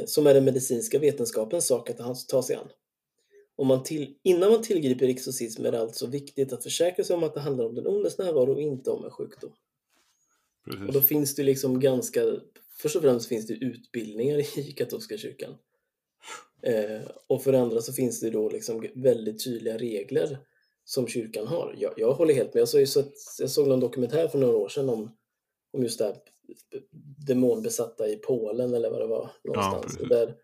som 0.05 0.27
är 0.27 0.33
den 0.33 0.45
medicinska 0.45 0.99
vetenskapens 0.99 1.67
sak 1.67 1.89
att 1.89 2.27
ta 2.27 2.43
sig 2.43 2.55
an. 2.55 2.67
Om 3.55 3.67
man 3.67 3.83
till, 3.83 4.15
innan 4.23 4.51
man 4.51 4.61
tillgriper 4.61 5.07
exorcism 5.07 5.65
är 5.65 5.71
det 5.71 5.79
alltså 5.79 6.07
viktigt 6.07 6.53
att 6.53 6.63
försäkra 6.63 7.05
sig 7.05 7.15
om 7.15 7.23
att 7.23 7.33
det 7.33 7.39
handlar 7.39 7.65
om 7.65 7.75
den 7.75 7.87
ondes 7.87 8.17
närvaro 8.17 8.53
och 8.53 8.61
inte 8.61 8.89
om 8.89 9.05
en 9.05 9.11
sjukdom. 9.11 9.51
Och 10.67 10.77
då 10.77 10.85
Precis. 10.85 11.07
finns 11.07 11.35
det 11.35 11.43
liksom 11.43 11.79
ganska, 11.79 12.21
först 12.77 12.95
och 12.95 13.01
främst 13.01 13.27
finns 13.27 13.47
det 13.47 13.53
utbildningar 13.53 14.59
i 14.59 14.71
katolska 14.71 15.17
kyrkan. 15.17 15.55
Eh, 16.61 17.01
och 17.27 17.43
för 17.43 17.51
det 17.51 17.59
andra 17.59 17.81
så 17.81 17.93
finns 17.93 18.19
det 18.19 18.29
då 18.29 18.49
liksom 18.49 18.87
väldigt 18.95 19.43
tydliga 19.43 19.77
regler 19.77 20.39
som 20.85 21.07
kyrkan 21.07 21.47
har. 21.47 21.75
Jag, 21.77 21.93
jag 21.97 22.13
håller 22.13 22.33
helt 22.33 22.53
med. 22.53 22.61
Jag 22.61 22.67
såg, 22.67 23.05
jag 23.39 23.49
såg 23.49 23.67
någon 23.67 23.79
dokumentär 23.79 24.27
för 24.27 24.39
några 24.39 24.57
år 24.57 24.69
sedan 24.69 24.89
om, 24.89 25.15
om 25.71 25.83
just 25.83 25.99
det 25.99 26.05
här 26.05 26.15
demonbesatta 27.27 28.07
i 28.07 28.15
Polen 28.15 28.73
eller 28.73 28.89
vad 28.89 29.01
det 29.01 29.07
var 29.07 29.31
någonstans. 29.43 29.97
och 30.01 30.07
där, 30.07 30.35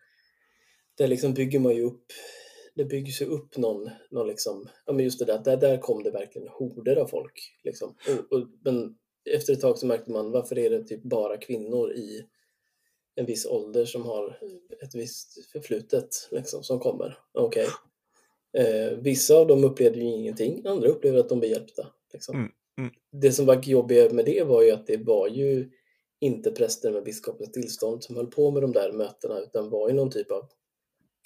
där 0.98 1.08
liksom 1.08 1.34
bygger 1.34 1.60
man 1.60 1.76
ju 1.76 1.84
upp 1.84 2.12
det 2.76 2.86
byggs 2.86 3.22
ju 3.22 3.26
upp 3.26 3.58
någon, 3.58 3.90
någon 4.10 4.28
liksom, 4.28 4.70
ja 4.86 4.94
men 4.94 5.04
just 5.04 5.20
det 5.20 5.26
där, 5.26 5.40
där, 5.40 5.58
där 5.58 5.78
kom 5.78 6.04
det 6.04 6.12
verkligen 6.12 6.48
horder 6.48 6.96
av 6.96 7.08
folk. 7.08 7.56
Liksom. 7.64 7.96
Och, 8.10 8.38
och, 8.38 8.48
men 8.64 8.96
efter 9.30 9.54
ett 9.54 9.62
tag 9.62 9.78
så 9.78 9.86
märkte 9.86 10.12
man, 10.12 10.32
varför 10.32 10.58
är 10.58 10.70
det 10.70 10.84
typ 10.84 11.04
bara 11.04 11.38
kvinnor 11.38 11.94
i 11.94 12.26
en 13.16 13.26
viss 13.26 13.46
ålder 13.46 13.86
som 13.86 14.06
har 14.06 14.40
ett 14.84 14.96
visst 14.96 15.52
förflutet 15.52 16.10
liksom, 16.32 16.64
som 16.64 16.80
kommer? 16.80 17.18
Okej. 17.34 17.68
Eh, 18.58 18.98
vissa 18.98 19.36
av 19.36 19.48
dem 19.48 19.64
upplevde 19.64 20.00
ju 20.00 20.06
ingenting, 20.06 20.68
andra 20.68 20.88
upplevde 20.88 21.20
att 21.20 21.30
de 21.30 21.40
blev 21.40 21.52
hjälpta. 21.52 21.88
Liksom. 22.14 22.36
Mm, 22.36 22.52
mm. 22.80 22.92
Det 23.22 23.32
som 23.32 23.46
var 23.46 23.64
jobbigt 23.64 24.12
med 24.12 24.26
det 24.26 24.44
var 24.44 24.64
ju 24.64 24.72
att 24.72 24.88
det 24.88 24.98
var 24.98 25.28
ju 25.28 25.70
inte 26.22 26.52
präster 26.52 26.92
med 26.92 27.04
biskopens 27.04 27.52
tillstånd 27.52 28.04
som 28.04 28.16
höll 28.16 28.28
på 28.28 28.52
med 28.52 28.62
de 28.62 28.72
där 28.72 28.92
mötena 28.92 29.40
utan 29.40 29.70
var 29.70 29.90
ju 29.90 29.96
någon 29.96 30.12
typ 30.12 30.32
av 30.32 30.50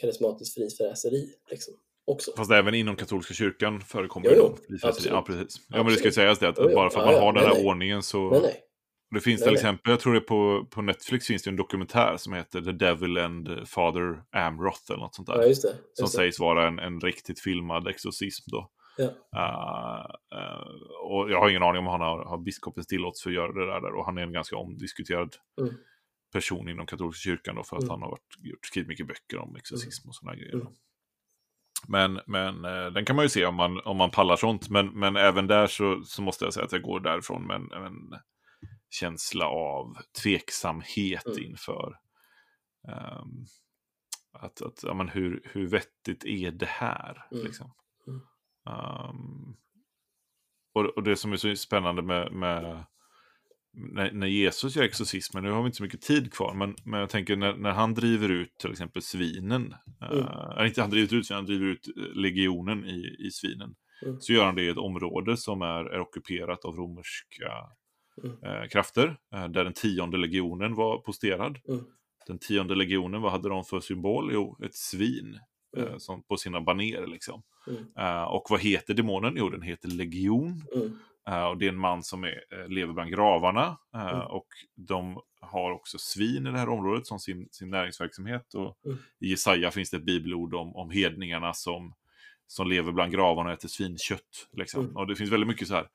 karismatiskt 0.01 0.55
frifräseri 0.55 1.29
liksom, 1.49 1.73
också. 2.07 2.31
Fast 2.37 2.51
även 2.51 2.73
inom 2.73 2.95
katolska 2.95 3.33
kyrkan 3.33 3.81
förekommer 3.81 4.25
Jo, 4.27 4.31
ju 4.31 4.37
jo, 4.37 4.47
de 4.47 4.67
frifräseri. 4.67 5.09
Ja, 5.11 5.17
absolut. 5.17 5.41
precis. 5.47 5.61
Ja, 5.69 5.77
men 5.77 5.85
det 5.85 5.91
ska 5.91 6.03
ju 6.03 6.07
Absolut. 6.07 6.13
sägas 6.13 6.39
det 6.39 6.47
att, 6.49 6.69
Jo, 6.69 6.75
bara 6.75 6.89
för 6.89 6.99
att 6.99 7.05
man 7.05 7.15
ja, 7.15 7.21
har 7.21 7.33
den 7.33 7.43
här 7.43 7.53
nej. 7.53 7.65
ordningen 7.65 8.03
så... 8.03 8.29
Nej, 8.29 8.41
nej. 8.41 8.63
Det 9.11 9.19
finns 9.19 9.41
Nej, 9.41 9.47
till 9.47 9.55
exempel, 9.55 9.91
jag 9.91 9.99
tror 9.99 10.13
det 10.13 10.21
på, 10.21 10.67
på 10.69 10.81
Netflix 10.81 11.27
finns 11.27 11.43
det 11.43 11.49
en 11.49 11.55
dokumentär 11.55 12.17
som 12.17 12.33
heter 12.33 12.61
The 12.61 12.71
Devil 12.71 13.17
and 13.17 13.67
Father 13.67 14.23
Amroth 14.31 14.91
eller 14.91 14.99
något 14.99 15.15
sånt 15.15 15.27
där. 15.27 15.35
Ja, 15.35 15.45
just 15.45 15.61
det. 15.61 15.69
som 15.69 16.03
Just 16.03 16.13
det. 16.13 16.17
sägs 16.17 16.39
vara 16.39 16.67
en, 16.67 16.79
en 16.79 16.99
riktigt 16.99 17.39
filmad 17.39 17.87
exorcism 17.87 18.43
då. 18.51 18.69
Ja. 18.99 19.05
Uh, 19.35 20.39
uh, 20.39 21.11
och 21.11 21.31
jag 21.31 21.39
har 21.39 21.49
ingen 21.49 21.63
aning 21.63 21.79
om 21.79 21.87
han 21.87 22.01
har, 22.01 22.25
har 22.25 22.37
biskopens 22.37 22.87
tillåtelse 22.87 23.23
för 23.23 23.29
att 23.29 23.35
göra 23.35 23.51
det 23.51 23.65
där. 23.65 23.95
Och 23.95 24.05
han 24.05 24.17
är 24.17 24.21
en 24.21 24.31
ganska 24.33 24.57
omdiskuterad 24.57 25.35
Mm. 25.61 25.73
person 26.33 26.69
inom 26.69 26.85
katolska 26.85 27.29
kyrkan 27.29 27.55
då, 27.55 27.63
för 27.63 27.77
att 27.77 27.83
Mm. 27.83 27.91
han 27.91 28.01
har 28.01 28.09
varit, 28.09 28.35
gjort, 28.39 28.65
skrivit 28.65 28.87
mycket 28.87 29.07
böcker 29.07 29.37
om 29.37 29.55
exorcism 29.55 30.07
och 30.09 30.15
sådana 30.15 30.35
grejer. 30.37 30.53
Mm. 30.53 30.67
Men, 31.87 32.19
men 32.27 32.65
eh, 32.65 32.85
den 32.91 33.05
kan 33.05 33.15
man 33.15 33.25
ju 33.25 33.29
se 33.29 33.45
om 33.45 33.55
man, 33.55 33.79
om 33.85 33.97
man 33.97 34.11
pallar 34.11 34.35
sånt. 34.35 34.69
Men, 34.69 34.99
men 34.99 35.15
även 35.15 35.47
där 35.47 35.67
så, 35.67 36.01
så 36.03 36.21
måste 36.21 36.45
jag 36.45 36.53
säga 36.53 36.65
att 36.65 36.71
jag 36.71 36.81
går 36.81 36.99
därifrån 36.99 37.47
med 37.47 37.55
en, 37.55 37.71
en 37.71 38.19
känsla 38.89 39.45
av 39.45 39.97
tveksamhet 40.23 41.25
Mm. 41.25 41.43
inför 41.43 41.95
ehm, 42.87 43.45
att, 44.33 44.61
att 44.61 44.83
ja, 44.83 44.93
men 44.93 45.09
hur, 45.09 45.41
hur 45.45 45.67
vettigt 45.67 46.25
är 46.25 46.51
det 46.51 46.69
här? 46.69 47.27
Mm. 47.31 47.43
Liksom. 47.45 47.71
Ehm, 48.69 49.55
och, 50.73 50.85
och 50.85 51.03
det 51.03 51.15
som 51.15 51.31
är 51.33 51.37
så 51.37 51.55
spännande 51.55 52.01
med, 52.01 52.31
med 52.31 52.83
när, 53.73 54.11
när 54.11 54.27
Jesus 54.27 54.75
gör 54.75 54.83
exorcismen, 54.83 55.43
nu 55.43 55.51
har 55.51 55.61
vi 55.61 55.65
inte 55.65 55.77
så 55.77 55.83
mycket 55.83 56.01
tid 56.01 56.33
kvar, 56.33 56.53
men, 56.53 56.75
men 56.85 56.99
jag 56.99 57.09
tänker 57.09 57.35
när, 57.35 57.53
när 57.55 57.71
han 57.71 57.93
driver 57.93 58.29
ut 58.29 58.57
till 58.57 58.71
exempel 58.71 59.01
svinen, 59.01 59.75
Mm. 60.11 60.25
eh, 60.59 60.67
inte 60.67 60.81
han 60.81 60.89
driver 60.89 61.15
ut 61.17 61.25
svinen, 61.27 61.37
han 61.37 61.45
driver 61.45 61.65
ut 61.65 61.87
eh, 61.97 62.03
legionen 62.15 62.85
i, 62.85 63.15
i 63.27 63.31
svinen, 63.31 63.75
Mm. 64.05 64.21
så 64.21 64.33
gör 64.33 64.45
han 64.45 64.55
det 64.55 64.61
i 64.63 64.69
ett 64.69 64.77
område 64.77 65.37
som 65.37 65.61
är, 65.61 65.85
är 65.85 65.99
ockuperat 65.99 66.65
av 66.65 66.75
romerska 66.75 67.51
Mm. 68.23 68.43
eh, 68.43 68.67
krafter, 68.69 69.17
eh, 69.33 69.47
där 69.47 69.63
den 69.63 69.73
tionde 69.73 70.17
legionen 70.17 70.75
var 70.75 70.97
posterad. 70.97 71.59
Mm. 71.69 71.85
Den 72.27 72.39
tionde 72.39 72.75
legionen, 72.75 73.21
vad 73.21 73.31
hade 73.31 73.49
de 73.49 73.63
för 73.63 73.79
symbol? 73.79 74.29
Jo, 74.33 74.57
ett 74.63 74.75
svin 74.75 75.39
eh, 75.77 75.83
Mm. 75.83 75.99
som 75.99 76.23
på 76.23 76.37
sina 76.37 76.61
baner 76.61 77.07
liksom. 77.07 77.41
Mm. 77.69 77.85
Eh, 77.97 78.23
och 78.23 78.47
vad 78.49 78.61
heter 78.61 78.93
demonen? 78.93 79.33
Jo, 79.37 79.49
den 79.49 79.61
heter 79.61 79.87
legion. 79.89 80.63
Mm. 80.75 80.99
Eh, 81.29 81.45
och 81.47 81.57
det 81.57 81.65
är 81.65 81.69
en 81.69 81.77
man 81.77 82.03
som 82.03 82.23
är, 82.23 82.43
eh, 82.51 82.67
lever 82.67 82.93
bland 82.93 83.11
gravarna. 83.11 83.77
Mm. 83.95 84.21
Och 84.21 84.47
de 84.75 85.19
har 85.41 85.71
också 85.71 85.97
svin 85.97 86.47
i 86.47 86.51
det 86.51 86.57
här 86.57 86.69
området 86.69 87.07
som 87.07 87.19
sin, 87.19 87.47
sin 87.51 87.69
näringsverksamhet. 87.69 88.53
Och 88.53 88.77
Mm. 88.85 88.97
I 89.19 89.27
Jesaja 89.29 89.71
finns 89.71 89.89
det 89.89 89.97
ett 89.97 90.05
bibelord 90.05 90.53
om, 90.55 90.75
om 90.75 90.89
hedningarna 90.89 91.53
som, 91.53 91.93
som 92.47 92.67
lever 92.69 92.91
bland 92.91 93.11
gravarna 93.11 93.49
och 93.49 93.55
äter 93.55 93.69
svinkött. 93.69 94.47
Liksom. 94.51 94.83
Mm. 94.83 94.97
Och 94.97 95.07
det 95.07 95.15
finns 95.15 95.31
väldigt 95.31 95.47
mycket 95.47 95.67
så 95.67 95.75
här. 95.75 95.87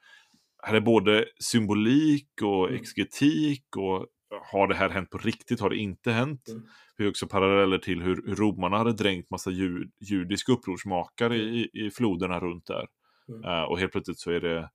Här 0.62 0.74
är 0.74 0.80
både 0.80 1.24
symbolik 1.40 2.28
och 2.42 2.68
Mm. 2.68 2.80
exegetik 2.80 3.76
och 3.76 4.06
har 4.52 4.68
det 4.68 4.74
här 4.74 4.88
hänt 4.90 5.10
på 5.10 5.18
riktigt? 5.18 5.60
Har 5.60 5.70
det 5.70 5.76
inte 5.76 6.12
hänt? 6.12 6.48
Mm. 6.94 6.98
Vi 6.98 7.04
har 7.04 7.10
också 7.10 7.26
paralleller 7.26 7.78
till 7.78 8.02
hur, 8.02 8.34
romarna 8.36 8.78
hade 8.78 8.92
dränkt 8.92 9.30
massa 9.30 9.50
jud, 9.50 9.92
judiska 10.00 10.52
upprorsmakare 10.52 11.36
i, 11.36 11.70
i 11.72 11.90
floderna 11.90 12.40
runt 12.40 12.66
där. 12.66 12.86
Mm. 13.28 13.44
Eh, 13.44 13.62
och 13.62 13.78
helt 13.78 13.92
plötsligt 13.92 14.18
så 14.18 14.30
är 14.30 14.40
det 14.40 14.70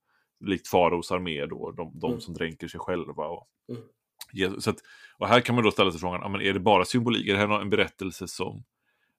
likt 0.46 0.68
faraos 0.68 1.12
armé 1.12 1.46
då, 1.46 1.72
de, 1.72 2.00
de 2.00 2.12
Mm. 2.12 2.22
som 2.22 2.34
dränker 2.34 2.68
sig 2.68 2.80
själva. 2.80 3.26
Och, 3.28 3.48
Mm. 3.70 4.62
Så 4.62 4.70
att, 4.70 4.78
och 5.18 5.28
här 5.28 5.42
kan 5.42 5.56
man 5.56 5.64
då 5.64 5.72
ställa 5.72 5.92
sig 5.92 6.00
frågan, 6.00 6.20
ja, 6.22 6.30
men 6.30 6.42
är 6.42 6.54
det 6.54 6.60
bara 6.60 6.86
symbolik? 6.86 7.28
Är 7.28 7.34
det 7.34 7.40
här 7.40 7.62
en 7.62 7.70
berättelse 7.70 8.28
som 8.28 8.64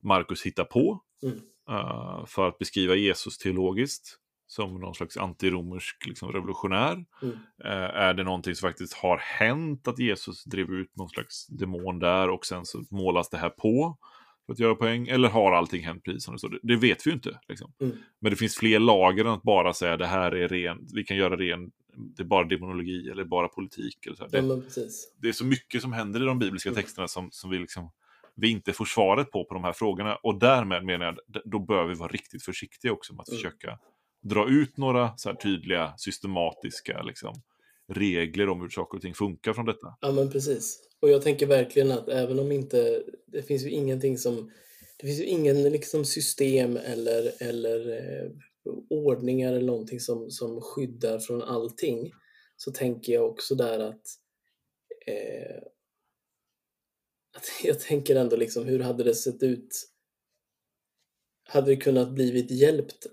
Markus 0.02 0.42
hittar 0.42 0.64
på 0.64 1.00
Mm. 1.22 1.36
eh, 1.70 2.26
för 2.26 2.48
att 2.48 2.58
beskriva 2.58 2.94
Jesus 2.94 3.38
teologiskt? 3.38 4.19
Som 4.50 4.80
någon 4.80 4.94
slags 4.94 5.16
antiromersk 5.16 6.06
liksom, 6.06 6.32
revolutionär? 6.32 7.04
Mm. 7.22 7.34
Eh, 7.64 7.70
är 7.96 8.14
det 8.14 8.24
någonting 8.24 8.54
som 8.54 8.68
faktiskt 8.68 8.94
har 8.94 9.18
hänt 9.18 9.88
att 9.88 9.98
Jesus 9.98 10.44
drev 10.44 10.70
ut 10.70 10.96
någon 10.96 11.08
slags 11.08 11.46
demon 11.46 11.98
där 11.98 12.28
och 12.30 12.46
sen 12.46 12.64
så 12.66 12.84
målas 12.90 13.30
det 13.30 13.38
här 13.38 13.50
på 13.50 13.98
för 14.46 14.52
att 14.52 14.58
göra 14.58 14.74
poäng? 14.74 15.08
Eller 15.08 15.28
har 15.28 15.52
allting 15.52 15.84
hänt 15.84 16.04
precis 16.04 16.24
som 16.24 16.34
det 16.34 16.38
står? 16.38 16.48
Det, 16.48 16.58
det 16.62 16.76
vet 16.76 17.06
vi 17.06 17.10
ju 17.10 17.14
inte. 17.14 17.40
Liksom. 17.48 17.72
Mm. 17.80 17.96
Men 18.20 18.30
det 18.30 18.36
finns 18.36 18.56
fler 18.56 18.78
lager 18.78 19.24
än 19.24 19.30
att 19.30 19.42
bara 19.42 19.72
säga 19.74 19.96
det 19.96 20.06
här 20.06 20.32
är 20.34 20.48
ren, 20.48 20.86
vi 20.94 21.04
kan 21.04 21.16
göra 21.16 21.36
ren, 21.36 21.70
det 21.96 22.22
är 22.22 22.26
bara 22.26 22.44
demonologi 22.44 23.10
eller 23.10 23.24
bara 23.24 23.48
politik. 23.48 24.06
Eller 24.06 24.16
så 24.16 24.26
Det, 24.26 24.60
precis. 24.62 25.14
det 25.18 25.28
är 25.28 25.32
så 25.32 25.44
mycket 25.44 25.82
som 25.82 25.92
händer 25.92 26.22
i 26.22 26.24
de 26.24 26.38
bibliska 26.38 26.68
Mm. 26.68 26.82
texterna 26.82 27.08
som, 27.08 27.28
som 27.32 27.50
vi, 27.50 27.58
liksom, 27.58 27.92
vi 28.34 28.50
inte 28.50 28.72
får 28.72 28.84
svaret 28.84 29.30
på 29.30 29.44
på 29.44 29.54
de 29.54 29.64
här 29.64 29.72
frågorna. 29.72 30.16
Och 30.16 30.38
därmed 30.38 30.84
menar 30.84 31.06
jag, 31.06 31.42
då 31.44 31.58
bör 31.58 31.84
vi 31.84 31.94
vara 31.94 32.08
riktigt 32.08 32.42
försiktiga 32.44 32.92
också 32.92 33.14
med 33.14 33.20
att 33.22 33.28
Mm. 33.28 33.36
försöka 33.38 33.78
dra 34.22 34.50
ut 34.50 34.76
några 34.76 35.16
så 35.16 35.28
här 35.28 35.36
tydliga, 35.36 35.94
systematiska 35.96 37.02
liksom, 37.02 37.42
regler 37.92 38.48
om 38.48 38.60
hur 38.60 38.68
saker 38.68 38.96
och 38.96 39.02
ting 39.02 39.14
funkar 39.14 39.52
från 39.52 39.66
detta. 39.66 39.96
Ja, 40.00 40.12
men 40.12 40.30
precis. 40.30 40.80
Och 41.00 41.10
jag 41.10 41.22
tänker 41.22 41.46
verkligen 41.46 41.92
att 41.92 42.08
även 42.08 42.38
om 42.38 42.52
inte, 42.52 43.02
det 43.26 43.42
finns 43.42 43.62
ju 43.62 43.70
ingenting 43.70 44.18
som, 44.18 44.52
det 44.98 45.06
finns 45.06 45.20
ju 45.20 45.24
ingen 45.24 45.62
liksom 45.62 46.04
system 46.04 46.76
eller, 46.76 47.42
eller 47.42 47.90
eh, 47.90 48.30
ordningar 48.90 49.52
eller 49.52 49.66
någonting 49.66 50.00
som, 50.00 50.30
som 50.30 50.60
skyddar 50.60 51.18
från 51.18 51.42
allting, 51.42 52.12
så 52.56 52.72
tänker 52.72 53.12
jag 53.12 53.26
också 53.30 53.54
där 53.54 53.80
att, 53.80 54.02
eh, 55.06 55.62
att 57.36 57.44
jag 57.64 57.80
tänker 57.80 58.16
ändå 58.16 58.36
liksom, 58.36 58.64
hur 58.64 58.80
hade 58.80 59.04
det 59.04 59.14
sett 59.14 59.42
ut? 59.42 59.86
Hade 61.48 61.70
det 61.70 61.76
kunnat 61.76 62.14
blivit 62.14 62.50
hjälpt 62.50 63.06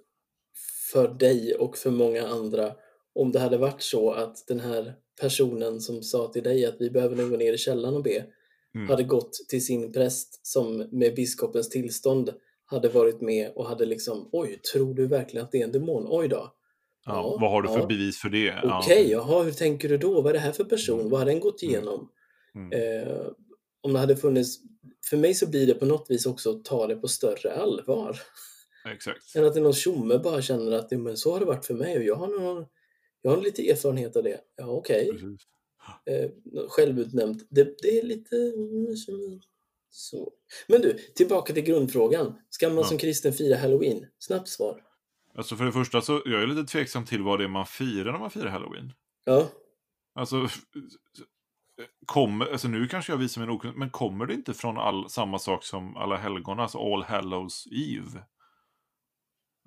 för 0.94 1.08
dig 1.08 1.56
och 1.56 1.78
för 1.78 1.92
många 1.92 2.28
andra 2.28 2.72
om 3.16 3.32
det 3.32 3.40
hade 3.40 3.58
varit 3.58 3.82
så 3.82 4.12
att 4.12 4.48
den 4.48 4.60
här 4.60 4.94
personen 5.22 5.82
som 5.82 6.04
sa 6.04 6.28
till 6.28 6.44
dig 6.44 6.66
att 6.66 6.76
vi 6.80 6.90
behöver 6.90 7.16
nog 7.16 7.30
gå 7.30 7.38
ner 7.38 7.54
i 7.54 7.58
källaren 7.58 7.96
och 7.96 8.04
be 8.04 8.26
Mm. 8.76 8.90
hade 8.90 9.04
gått 9.04 9.34
till 9.50 9.66
sin 9.66 9.92
präst 9.94 10.48
som 10.48 10.78
med 10.92 11.16
biskopens 11.16 11.70
tillstånd 11.70 12.34
hade 12.66 12.90
varit 12.90 13.22
med 13.22 13.52
och 13.56 13.66
hade 13.66 13.86
liksom 13.86 14.30
oj, 14.32 14.60
tror 14.74 14.94
du 14.94 15.08
verkligen 15.08 15.46
att 15.46 15.52
det 15.52 15.60
är 15.60 15.64
en 15.64 15.72
demon? 15.72 16.06
Oj 16.10 16.28
då. 16.28 16.36
Ja, 17.06 17.14
Ja, 17.16 17.38
vad 17.42 17.52
har 17.52 17.62
du 17.62 17.68
för 17.68 17.80
ja. 17.80 17.86
bevis 17.86 18.18
för 18.18 18.30
det? 18.30 18.54
Okej, 18.64 19.12
jaha, 19.12 19.44
hur 19.44 19.52
tänker 19.52 19.90
du 19.90 19.98
då? 19.98 20.22
Vad 20.22 20.28
är 20.30 20.34
det 20.34 20.40
här 20.40 20.52
för 20.52 20.64
person? 20.64 21.00
Mm. 21.00 21.12
Vad 21.12 21.20
har 21.20 21.26
den 21.26 21.40
gått 21.40 21.64
Mm. 21.64 21.74
igenom? 21.76 22.10
Mm. 22.56 22.72
Eh, 23.08 23.18
om 23.82 23.94
det 23.94 24.00
hade 24.00 24.16
funnits, 24.16 24.58
för 25.10 25.18
mig 25.18 25.34
så 25.34 25.50
blir 25.50 25.68
det 25.68 25.74
på 25.74 25.86
något 25.86 26.06
vis 26.10 26.26
också 26.26 26.50
att 26.50 26.66
ta 26.66 26.88
det 26.88 26.96
på 26.96 27.08
större 27.08 27.54
allvar. 27.54 28.18
Exakt. 28.94 29.36
Än 29.36 29.46
att 29.46 29.54
det 29.54 29.60
är 29.60 29.64
någon 29.64 29.74
tjomme 29.74 30.18
bara 30.18 30.42
känner 30.42 30.72
att 30.72 30.88
"Ja, 30.92 30.98
men 30.98 31.18
så 31.18 31.32
har 31.34 31.40
det 31.40 31.46
varit 31.46 31.66
för 31.66 31.74
mig 31.74 31.98
och 31.98 32.04
jag 32.04 32.16
har, 32.16 32.28
någon, 32.28 32.66
jag 33.22 33.32
har 33.32 33.42
lite 33.42 33.70
erfarenhet 33.70 34.16
av 34.16 34.24
det. 34.24 34.40
Ja, 34.56 34.66
okej. 34.68 35.10
Precis. 35.12 35.42
Eh, 36.06 36.30
självutnämnt. 36.70 37.48
Det, 37.50 37.64
det 37.82 38.00
är 38.00 38.04
lite 38.04 38.36
så. 39.90 40.32
Men 40.68 40.82
du, 40.82 40.94
tillbaka 41.16 41.54
till 41.54 41.64
grundfrågan. 41.64 42.34
Ska 42.50 42.68
man 42.70 42.78
Ja. 42.78 42.84
som 42.84 42.98
kristen 42.98 43.34
fira 43.34 43.58
halloween? 43.58 44.06
Snabbt 44.20 44.48
svar. 44.48 44.84
Alltså 45.36 45.56
för 45.56 45.66
det 45.66 45.72
första 45.72 46.02
så, 46.02 46.22
jag 46.26 46.44
är 46.44 46.48
lite 46.48 46.64
tveksam 46.72 47.06
till 47.06 47.22
vad 47.24 47.40
det 47.40 47.44
är 47.44 47.48
man 47.50 47.66
firar 47.66 48.12
när 48.12 48.20
man 48.20 48.32
firar 48.32 48.48
halloween. 48.50 48.94
Ja, 49.26 49.48
Alltså, 50.16 50.48
kommer, 52.06 52.46
alltså 52.46 52.68
nu 52.68 52.88
kanske 52.88 53.12
jag 53.14 53.18
visar 53.18 53.42
min 53.42 53.50
okunnighet, 53.50 53.80
men 53.80 53.90
kommer 53.90 54.26
det 54.26 54.34
inte 54.34 54.54
från 54.54 54.78
all, 54.78 55.10
samma 55.10 55.40
sak 55.40 55.64
som 55.64 55.98
alla 55.98 56.16
helgon, 56.18 56.60
alltså 56.60 56.78
All 56.94 57.04
Hallows 57.04 57.68
Eve? 57.72 58.24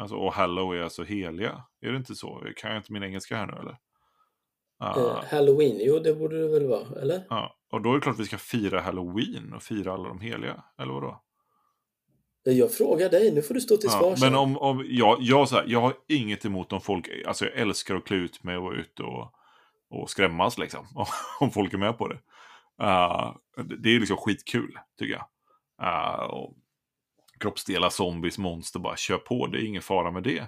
Alltså 0.01 0.27
All 0.27 0.33
Hallow 0.33 0.75
är 0.77 0.83
alltså 0.83 1.03
heliga. 1.05 1.65
Är 1.81 1.91
det 1.91 1.97
inte 1.97 2.15
så? 2.15 2.43
Kan 2.57 2.71
jag 2.71 2.79
inte 2.81 2.93
min 2.93 3.03
engelska 3.03 3.37
här 3.37 3.47
nu 3.47 3.53
eller? 3.53 3.77
Eh, 4.83 5.25
halloween, 5.31 5.77
jo 5.81 5.99
det 5.99 6.15
borde 6.15 6.41
det 6.43 6.49
väl 6.49 6.67
vara, 6.69 7.01
eller? 7.03 7.27
ja. 7.31 7.57
Och 7.73 7.83
då 7.83 7.91
är 7.91 7.95
det 7.95 8.01
klart 8.01 8.15
att 8.15 8.21
vi 8.21 8.25
ska 8.25 8.39
fira 8.39 8.81
halloween 8.81 9.53
och 9.55 9.63
fira 9.63 9.93
alla 9.93 10.09
de 10.09 10.21
heliga, 10.21 10.65
eller 10.79 10.93
vadå? 10.93 11.23
Jag 12.43 12.73
frågar 12.73 13.09
dig, 13.11 13.33
nu 13.35 13.43
får 13.43 13.55
du 13.55 13.61
stå 13.61 13.77
till 13.77 13.91
Ja, 13.93 13.99
svars. 13.99 14.21
men 14.23 14.33
här. 14.33 14.41
om, 14.41 14.59
om 14.59 14.85
jag, 14.89 15.17
jag, 15.21 15.49
så 15.49 15.57
här, 15.57 15.65
jag 15.69 15.81
har 15.81 15.95
inget 16.09 16.45
emot 16.45 16.73
om 16.73 16.81
folk, 16.81 17.09
alltså 17.27 17.45
jag 17.45 17.55
älskar 17.55 17.95
att 17.97 18.05
klä 18.05 18.17
ut 18.17 18.43
mig 18.45 18.57
och 18.57 18.63
vara 18.63 18.77
ute 18.77 19.03
och, 19.03 19.33
och 19.91 20.11
skrämmas 20.11 20.59
liksom. 20.59 20.87
Om 21.41 21.51
folk 21.51 21.73
är 21.75 21.79
med 21.79 21.99
på 21.99 22.09
det. 22.09 22.19
Uh, 22.83 23.35
det- 23.57 23.77
det 23.77 23.89
är 23.97 24.01
liksom 24.01 24.17
skitkul, 24.17 24.79
tycker 24.99 25.13
jag. 25.15 25.27
Uh, 25.89 26.25
och 26.25 26.55
kroppsdelar, 27.41 27.91
zombies, 27.91 28.39
monster, 28.39 28.81
bara 28.81 28.97
kör 28.97 29.19
på. 29.19 29.47
Det 29.47 29.59
är 29.59 29.65
ingen 29.65 29.83
fara 29.83 30.11
med 30.11 30.23
det. 30.23 30.41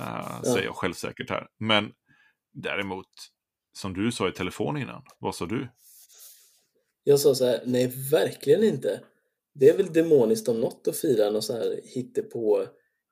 Uh, 0.00 0.42
Säger 0.42 0.64
jag 0.64 0.76
självsäkert 0.76 1.30
här. 1.30 1.46
Men 1.58 1.92
däremot, 2.52 3.08
som 3.72 3.94
du 3.94 4.12
sa 4.12 4.28
i 4.28 4.32
telefon 4.32 4.76
innan, 4.76 5.02
vad 5.18 5.34
sa 5.34 5.46
du? 5.46 5.68
Jag 7.04 7.20
sa 7.20 7.34
så 7.34 7.46
här, 7.46 7.62
nej 7.66 7.92
verkligen 8.10 8.64
inte. 8.64 9.00
Det 9.54 9.68
är 9.68 9.76
väl 9.76 9.92
demoniskt 9.92 10.48
om 10.48 10.60
något 10.60 10.88
att 10.88 10.96
fira 10.96 11.30
någon 11.30 11.42
så 11.42 11.52
här 11.52 11.80
hittepå 11.84 12.66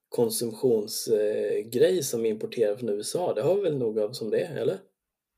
konsumtionsgrej 0.09 2.03
som 2.03 2.27
importerar 2.27 2.77
från 2.77 2.89
USA. 2.89 3.35
Det 3.35 3.43
har 3.43 3.55
vi 3.55 3.63
väl 3.63 3.79
nog 3.79 3.99
av 3.99 4.13
som 4.13 4.31
det 4.31 4.45
eller? 4.45 4.79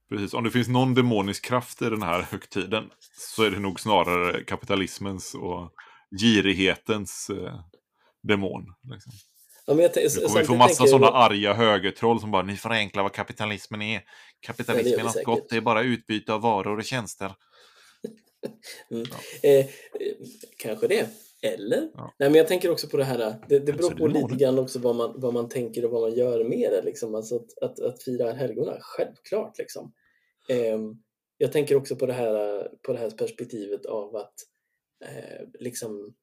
Precis, 0.09 0.35
om 0.35 0.45
det 0.45 0.51
finns 0.51 0.69
någon 0.69 0.95
demonisk 0.95 1.45
kraft 1.45 1.83
i 1.83 1.85
den 1.85 2.03
här 2.03 2.23
högtiden 2.23 2.85
så 3.35 3.43
är 3.43 3.51
det 3.51 3.59
nog 3.59 3.81
snarare 3.81 4.45
kapitalismens 4.45 5.35
och 5.35 5.73
girighetens 6.21 7.31
eh, 7.31 7.61
demon. 8.23 8.65
Liksom. 8.93 9.13
Ja, 9.67 9.75
jag 9.75 9.95
vi 9.95 10.11
samtidigt 10.11 10.47
få 10.47 10.55
massa 10.55 10.69
tänker 10.69 10.83
jag- 10.83 10.89
sådana 10.91 11.17
arga 11.17 11.55
högertroll 11.55 12.21
som 12.21 12.31
bara 12.31 12.43
ni 12.43 12.57
förenklar 12.57 13.03
vad 13.03 13.13
kapitalismen 13.13 13.83
är. 13.83 13.95
Ja, 13.95 14.01
Kapitalism 14.41 14.85
det 14.85 14.91
gör 14.91 14.99
är 14.99 15.03
något 15.03 15.13
säkert. 15.13 15.27
gott, 15.27 15.49
det 15.49 15.57
är 15.57 15.61
bara 15.61 15.83
utbyte 15.83 16.33
av 16.35 16.41
varor 16.41 16.79
och 16.79 16.85
tjänster. 16.85 17.33
Eh, 19.43 19.59
eh, 19.59 19.67
kanske 20.59 20.87
det. 20.89 21.09
Eller? 21.43 21.91
Ja. 21.95 22.15
Nej, 22.19 22.31
men 22.31 22.35
jag 22.39 22.49
tänker 22.49 22.71
också 22.71 22.89
på 22.89 22.97
det 22.97 23.05
här, 23.05 23.19
det, 23.49 23.59
det 23.59 23.73
beror 23.73 23.91
på 23.91 24.07
lite 24.07 24.35
grann 24.35 24.59
också 24.59 24.79
vad 24.79 24.97
man, 24.97 25.21
vad 25.21 25.35
man 25.35 25.49
tänker 25.49 25.85
och 25.85 25.91
vad 25.91 26.01
man 26.03 26.15
gör 26.19 26.45
med 26.45 26.73
det. 26.73 26.83
Liksom. 26.83 27.15
Alltså 27.15 27.37
att, 27.37 27.59
att, 27.63 27.81
att 27.81 28.03
fira 28.03 28.33
helgona, 28.33 28.77
självklart. 28.81 29.59
Liksom. 29.59 29.93
Ehm, 30.49 30.95
jag 31.39 31.53
tänker 31.53 31.77
också 31.77 31.97
på 31.97 32.07
det 32.07 32.13
här, 32.13 32.69
på 32.83 32.93
det 32.93 32.99
här 32.99 33.11
perspektivet 33.11 33.87
av 33.87 34.17
att 34.17 34.35
eh, 35.05 35.47
liksom 35.59 36.15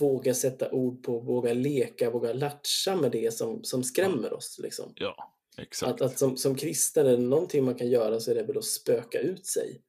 våga 0.00 0.34
sätta 0.34 0.70
ord 0.70 1.02
på, 1.02 1.20
våga 1.20 1.52
leka, 1.52 2.10
våga 2.10 2.32
latcha 2.32 2.96
med 2.96 3.12
det 3.12 3.34
som, 3.34 3.64
som 3.64 3.84
skrämmer 3.84 4.32
oss. 4.32 4.58
Liksom. 4.62 4.92
Ja, 4.96 5.32
exakt. 5.58 5.92
Att, 5.92 6.00
att 6.00 6.18
som, 6.18 6.36
som 6.36 6.54
kristen 6.54 7.06
är 7.06 7.10
det 7.10 7.18
någonting 7.18 7.64
man 7.64 7.74
kan 7.74 7.90
göra 7.90 8.20
så 8.20 8.30
är 8.30 8.34
det 8.34 8.42
väl 8.42 8.58
att 8.58 8.64
spöka 8.64 9.20
ut 9.20 9.46
sig. 9.46 9.82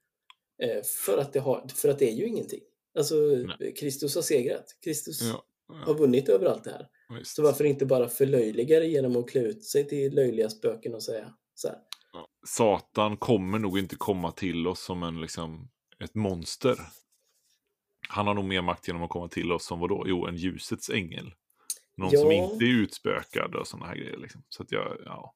Eh, 0.63 0.83
för, 1.05 1.17
att 1.17 1.33
det 1.33 1.39
har, 1.39 1.67
för 1.67 1.89
att 1.89 1.99
det 1.99 2.09
är 2.11 2.15
ju 2.15 2.27
ingenting. 2.27 2.61
Alltså, 2.97 3.15
Kristus 3.79 4.15
har 4.15 4.21
segrat. 4.21 4.65
Kristus 4.83 5.21
Ja, 5.21 5.45
har 5.85 5.93
vunnit 5.93 6.29
över 6.29 6.45
allt 6.45 6.63
det 6.63 6.71
här. 6.71 6.87
visst. 7.19 7.35
Så 7.35 7.43
varför 7.43 7.63
inte 7.63 7.85
bara 7.85 8.09
förlöjliga 8.09 8.79
det 8.79 8.85
genom 8.85 9.15
att 9.15 9.29
klä 9.29 9.41
ut 9.41 9.63
sig 9.65 9.87
till 9.87 10.15
löjliga 10.15 10.49
spöken 10.49 10.95
och 10.95 11.03
säga 11.03 11.33
så 11.55 11.67
här. 11.67 11.77
Satan 12.47 13.17
kommer 13.17 13.59
nog 13.59 13.79
inte 13.79 13.95
komma 13.95 14.31
till 14.31 14.67
oss 14.67 14.85
som 14.85 15.03
en, 15.03 15.21
liksom, 15.21 15.69
ett 16.03 16.15
monster. 16.15 16.75
Han 18.09 18.27
har 18.27 18.33
nog 18.33 18.45
mer 18.45 18.61
makt 18.61 18.87
genom 18.87 19.03
att 19.03 19.09
komma 19.09 19.27
till 19.27 19.51
oss 19.51 19.65
som 19.65 19.79
vadå? 19.79 20.03
Jo, 20.07 20.25
en 20.27 20.35
ljusets 20.35 20.89
ängel. 20.89 21.33
Någon 21.97 22.11
som 22.11 22.31
Ja. 22.31 22.33
inte 22.51 22.65
är 22.65 22.69
utspökad 22.69 23.55
och 23.55 23.67
sådana 23.67 23.87
här 23.87 23.95
grejer. 23.95 24.17
Liksom. 24.17 24.43
Så 24.49 24.63
att 24.63 24.71
jag, 24.71 24.97
ja. 25.05 25.33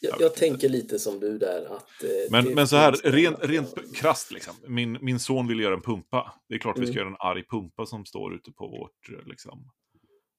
Jag, 0.00 0.12
Jag 0.12 0.20
jag 0.20 0.34
tänker 0.34 0.68
lite 0.68 0.98
som 0.98 1.20
du 1.20 1.38
där. 1.38 1.74
Att, 1.76 2.02
eh, 2.04 2.08
Men, 2.30 2.54
men 2.54 2.68
så 2.68 2.76
här, 2.76 2.92
rent, 3.04 3.38
rent 3.44 3.96
krasst 3.96 4.32
liksom. 4.32 4.54
Min, 4.66 4.98
min 5.00 5.18
son 5.18 5.46
vill 5.48 5.60
göra 5.60 5.74
en 5.74 5.80
pumpa. 5.82 6.32
Det 6.48 6.54
är 6.54 6.58
klart 6.58 6.78
vi 6.78 6.86
ska 6.86 6.92
Mm. 6.92 6.98
göra 6.98 7.08
en 7.08 7.30
arg 7.36 7.44
pumpa 7.50 7.86
som 7.86 8.04
står 8.04 8.34
ute 8.34 8.52
på 8.52 8.68
vårt, 8.68 9.08
eh, 9.20 9.26
liksom, 9.28 9.70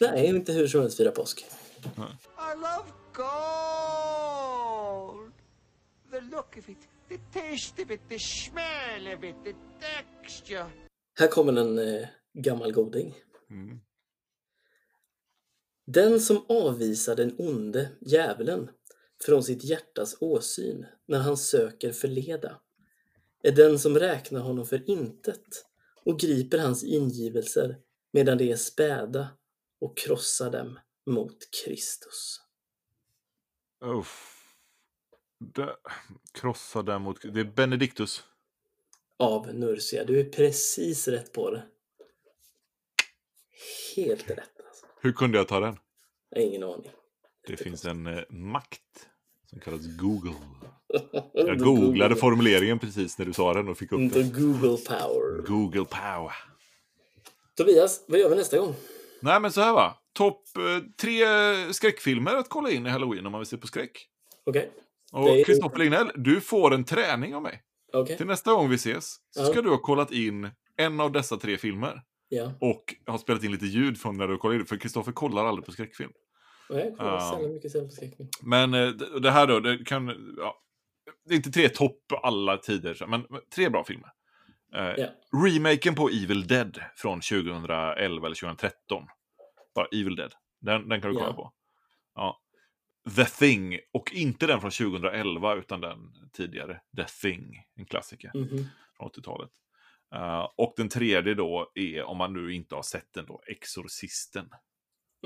Nej, 0.00 0.26
inte 0.26 0.52
hur 0.52 0.66
som 0.66 0.80
helst 0.80 0.96
fira 0.96 1.10
påsk. 1.10 1.44
I 1.84 2.56
love 2.56 2.90
gold. 4.34 5.32
The 6.10 6.20
look 6.20 6.56
of 6.58 6.68
it, 6.68 6.78
the 7.08 7.18
taste 7.32 7.84
the 8.08 8.18
smell 8.18 9.18
the 9.44 9.54
texture. 9.80 10.66
Här 11.18 11.28
kommer 11.28 11.60
en 11.60 11.78
eh, 11.78 12.08
gammal 12.32 12.72
goding. 12.72 13.14
Mm. 13.50 13.80
Den 15.86 16.20
som 16.20 16.44
avvisar 16.48 17.16
den 17.16 17.34
onde 17.38 17.88
djävulen 18.00 18.70
från 19.24 19.44
sitt 19.44 19.64
hjärtas 19.64 20.16
åsyn 20.20 20.86
när 21.06 21.18
han 21.18 21.36
söker 21.36 21.92
förleda 21.92 22.60
är 23.42 23.52
den 23.52 23.78
som 23.78 23.98
räknar 23.98 24.40
honom 24.40 24.66
för 24.66 24.90
intet 24.90 25.66
och 26.04 26.20
griper 26.20 26.58
hans 26.58 26.84
ingivelser 26.84 27.76
medan 28.12 28.38
de 28.38 28.52
är 28.52 28.56
späda 28.56 29.28
och 29.80 29.98
krossar 29.98 30.50
dem 30.50 30.78
mot 31.06 31.38
Kristus. 31.64 32.40
Uff. 33.84 34.33
Det, 35.52 35.76
krossa 36.32 36.82
däremot. 36.82 37.22
Det 37.22 37.40
är 37.40 37.44
Benedictus. 37.44 38.24
Av 39.18 39.54
Nursia. 39.54 40.04
Du 40.04 40.20
är 40.20 40.24
precis 40.24 41.08
rätt 41.08 41.32
på 41.32 41.50
det. 41.50 41.62
Helt 43.96 44.30
rätt. 44.30 44.38
Alltså. 44.68 44.86
Hur 45.00 45.12
kunde 45.12 45.38
jag 45.38 45.48
ta 45.48 45.60
den? 45.60 45.76
Jag 46.30 46.38
har 46.40 46.46
ingen 46.46 46.62
aning. 46.62 46.90
Det 47.46 47.56
finns 47.56 47.84
en 47.84 48.06
eh, 48.06 48.22
makt 48.28 49.08
som 49.50 49.60
kallas 49.60 49.86
Google. 49.86 50.34
Jag 51.34 51.58
googlade 51.58 52.16
formuleringen 52.16 52.78
precis 52.78 53.18
när 53.18 53.26
du 53.26 53.32
sa 53.32 53.54
den 53.54 53.68
och 53.68 53.78
fick 53.78 53.92
upp 53.92 54.12
The 54.12 54.22
den. 54.22 54.32
Google 54.32 54.76
power. 54.76 55.46
Google 55.46 55.84
power. 55.84 56.32
Tobias, 57.56 58.04
vad 58.08 58.20
gör 58.20 58.30
vi 58.30 58.36
nästa 58.36 58.58
gång? 58.58 58.74
Nej 59.20 59.40
men 59.40 59.52
så 59.52 59.60
här 59.60 59.72
va. 59.72 59.98
Topp 60.12 60.42
eh, 60.56 60.62
tre 60.96 61.24
skräckfilmer 61.72 62.34
att 62.34 62.48
kolla 62.48 62.70
in 62.70 62.86
i 62.86 62.90
Halloween 62.90 63.26
om 63.26 63.32
man 63.32 63.40
vill 63.40 63.46
se 63.48 63.56
på 63.56 63.66
skräck. 63.66 64.08
Okej. 64.44 64.70
Och 65.14 65.24
Det 65.26 65.40
är- 65.40 65.44
Kristoffer 65.44 65.78
Lignell, 65.78 66.10
du 66.14 66.40
får 66.40 66.74
en 66.74 66.84
träning 66.84 67.34
av 67.34 67.42
mig. 67.42 67.62
Okej. 67.92 68.16
Till 68.16 68.26
nästa 68.26 68.52
gång 68.52 68.68
vi 68.68 68.74
ses 68.74 69.04
så 69.30 69.40
Ja. 69.40 69.44
ska 69.46 69.62
du 69.62 69.70
ha 69.70 69.78
kollat 69.78 70.12
in 70.12 70.50
en 70.76 71.00
av 71.00 71.12
dessa 71.12 71.36
tre 71.36 71.56
filmer. 71.56 72.02
Ja. 72.28 72.52
Och 72.60 72.94
har 73.06 73.18
spelat 73.18 73.42
in 73.44 73.52
lite 73.52 73.66
ljud 73.66 73.98
från 74.00 74.16
när 74.16 74.28
du 74.28 74.36
kollar 74.38 74.54
in. 74.54 74.66
För 74.66 74.76
Kristoffer 74.76 75.12
kollar 75.12 75.44
aldrig 75.44 75.66
på 75.66 75.72
skräckfilm. 75.72 76.12
Nej, 76.70 76.84
jag 76.84 76.98
kollar 76.98 77.12
Ja. 77.14 77.32
sällan 77.36 77.52
mycket 77.52 77.72
på 77.72 77.88
skräckfilm. 77.88 78.28
Men 78.42 78.74
eh, 78.74 78.88
det 79.22 79.30
här 79.30 79.46
då, 79.46 79.60
det 79.60 79.84
kan... 79.84 80.06
Ja, 80.38 80.54
det 81.28 81.34
är 81.34 81.36
inte 81.36 81.50
tre 81.50 81.68
topp 81.68 82.00
alla 82.22 82.56
tider, 82.56 83.06
men 83.06 83.24
tre 83.54 83.68
bra 83.68 83.84
filmer. 83.84 84.08
Eh, 84.76 84.82
Ja. 84.96 85.06
Remaken 85.46 85.94
på 85.94 86.08
Evil 86.08 86.46
Dead 86.46 86.78
från 86.96 87.20
2011 87.20 87.96
eller 88.26 88.34
2013. 88.34 89.06
Bara 89.74 89.86
Evil 89.86 90.16
Dead. 90.16 90.32
Den, 90.60 90.88
den 90.88 91.00
kan 91.00 91.10
du 91.10 91.16
kolla 91.16 91.28
Ja. 91.30 91.32
på. 91.36 91.52
Ja. 92.14 92.40
The 93.16 93.24
Thing, 93.24 93.78
och 93.92 94.12
inte 94.12 94.46
den 94.46 94.60
från 94.60 94.70
2011 94.70 95.54
utan 95.54 95.80
den 95.80 95.98
tidigare. 96.32 96.80
The 96.96 97.04
Thing, 97.04 97.62
en 97.76 97.86
klassiker 97.86 98.30
Mhm. 98.34 98.66
från 98.96 99.06
80-talet. 99.08 99.50
Eh, 100.14 100.48
och 100.56 100.74
den 100.76 100.88
tredje 100.88 101.34
då 101.34 101.72
är, 101.74 102.02
om 102.04 102.16
man 102.16 102.32
nu 102.32 102.54
inte 102.54 102.74
har 102.74 102.82
sett 102.82 103.12
den 103.14 103.26
då, 103.26 103.42
Exorcisten. 103.46 104.48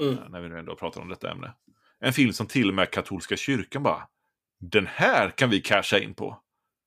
Mm. 0.01 0.19
Eh, 0.19 0.29
när 0.29 0.41
vi 0.41 0.49
nu 0.49 0.59
ändå 0.59 0.77
pratar 0.77 1.01
om 1.01 1.09
detta 1.09 1.31
ämne. 1.31 1.55
En 2.01 2.13
film 2.13 2.33
som 2.33 2.47
till 2.47 2.69
och 2.69 2.75
med 2.75 2.91
katolska 2.91 3.37
kyrkan 3.37 3.83
bara, 3.83 4.09
den 4.61 4.87
här 4.87 5.31
kan 5.31 5.51
vi 5.51 5.61
casha 5.61 5.99
in 5.99 6.15
på. 6.15 6.43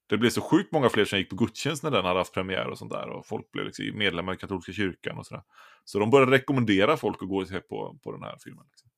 Det 0.08 0.18
blev 0.18 0.30
så 0.30 0.42
sjukt 0.42 0.72
många 0.72 0.89
fler 0.89 1.06
som 1.06 1.20
gick 1.20 1.30
på 1.30 1.36
gudstjänst 1.36 1.84
när 1.84 1.92
den 1.92 2.06
hade 2.06 2.20
haft 2.20 2.34
premiär 2.34 2.68
och 2.68 2.78
sånt 2.78 2.92
där. 2.92 3.10
Och 3.10 3.26
folk 3.28 3.52
blev 3.52 3.66
liksom 3.66 3.86
medlemmar 3.98 4.34
i 4.34 4.38
katolska 4.38 4.72
kyrkan 4.74 5.18
och 5.18 5.26
sådär. 5.26 5.44
Så 5.84 6.00
de 6.00 6.10
började 6.10 6.32
rekommendera 6.32 6.98
folk 6.98 7.24
att 7.24 7.30
gå 7.30 7.38
och 7.42 7.48
se 7.48 7.60
på, 7.60 8.00
på 8.04 8.12
den 8.12 8.24
här 8.24 8.38
filmen. 8.44 8.66
Liksom. 8.72 8.91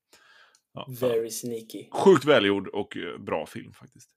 Ja. 0.74 0.86
Very 1.00 1.30
sneaky. 1.30 1.88
Sjukt 1.90 2.24
välgjord 2.24 2.68
och 2.68 2.96
eh, 2.96 3.18
bra 3.18 3.46
film 3.46 3.72
faktiskt. 3.72 4.10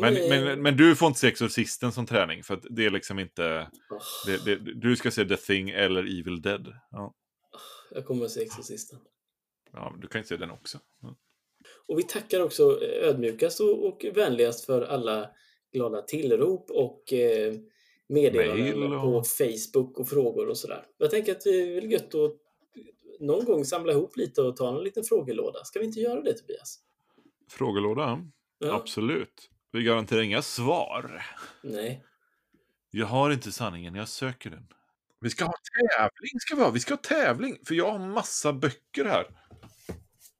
Men, 0.00 0.14
nu- 0.14 0.28
men, 0.28 0.62
men 0.62 0.76
du 0.76 0.96
får 0.96 1.08
inte 1.08 1.20
se 1.20 1.28
Exorcisten 1.28 1.92
som 1.92 2.06
träning, 2.06 2.42
för 2.42 2.54
att 2.54 2.64
det 2.70 2.86
är 2.86 2.90
liksom 2.90 3.18
inte... 3.18 3.70
Åh, 3.90 3.98
Det, 4.26 4.44
det, 4.44 4.74
du 4.74 4.96
ska 4.96 5.10
se 5.10 5.24
The 5.24 5.36
Thing 5.36 5.70
eller 5.70 6.02
Evil 6.20 6.42
Dead. 6.42 6.74
Ja, 6.90 7.14
Jag 7.94 8.06
kommer 8.06 8.24
att 8.24 8.30
se 8.30 8.42
Exorcisten. 8.42 8.98
ja 9.72 9.94
du 10.00 10.08
kan 10.08 10.18
inte 10.18 10.28
se 10.28 10.36
den 10.36 10.50
också. 10.50 10.78
Ja. 11.02 11.16
Och 11.88 11.98
vi 11.98 12.02
tackar 12.02 12.40
också 12.42 12.82
eh, 12.84 13.08
ödmjukast 13.08 13.60
och, 13.60 13.86
och 13.86 14.04
vänligast 14.14 14.64
för 14.66 14.82
alla 14.82 15.30
glada 15.72 16.02
tillrop 16.02 16.70
och 16.70 17.12
eh, 17.12 17.54
meddelanden 18.08 18.80
Mail 18.80 19.00
på 19.00 19.22
Facebook 19.24 19.98
och 19.98 20.08
frågor 20.08 20.48
och 20.48 20.58
sådär. 20.58 20.86
Jag 20.98 21.10
tänker 21.10 21.32
att 21.32 21.40
det 21.40 21.50
är 21.50 21.74
väl 21.74 21.90
gött 21.92 22.14
att 22.14 22.36
någon 23.20 23.44
gång 23.44 23.64
samla 23.64 23.92
ihop 23.92 24.16
lite 24.16 24.42
och 24.42 24.56
ta 24.56 24.68
en 24.78 24.84
liten 24.84 25.04
frågelåda. 25.04 25.64
Ska 25.64 25.78
vi 25.78 25.84
inte 25.86 26.00
göra 26.00 26.20
det 26.20 26.34
Tobias? 26.34 26.78
Frågelåda? 27.50 28.24
Ja. 28.58 28.74
Absolut. 28.74 29.50
Vi 29.72 29.82
garanterar 29.82 30.20
inga 30.20 30.42
svar. 30.42 31.26
Nej. 31.62 32.04
Jag 32.90 33.06
har 33.06 33.30
inte 33.30 33.52
sanningen, 33.52 33.94
jag 33.94 34.08
söker 34.08 34.50
den. 34.50 34.66
Vi 35.20 35.30
ska 35.30 35.44
ha 35.44 35.54
tävling, 35.98 36.40
ska 36.40 36.54
vi 36.56 36.62
ha. 36.62 36.70
Vi 36.70 36.80
ska 36.80 36.92
ha 36.94 36.98
tävling, 36.98 37.58
för 37.66 37.74
jag 37.74 37.90
har 37.90 37.98
massa 37.98 38.52
böcker 38.52 39.04
här. 39.04 39.26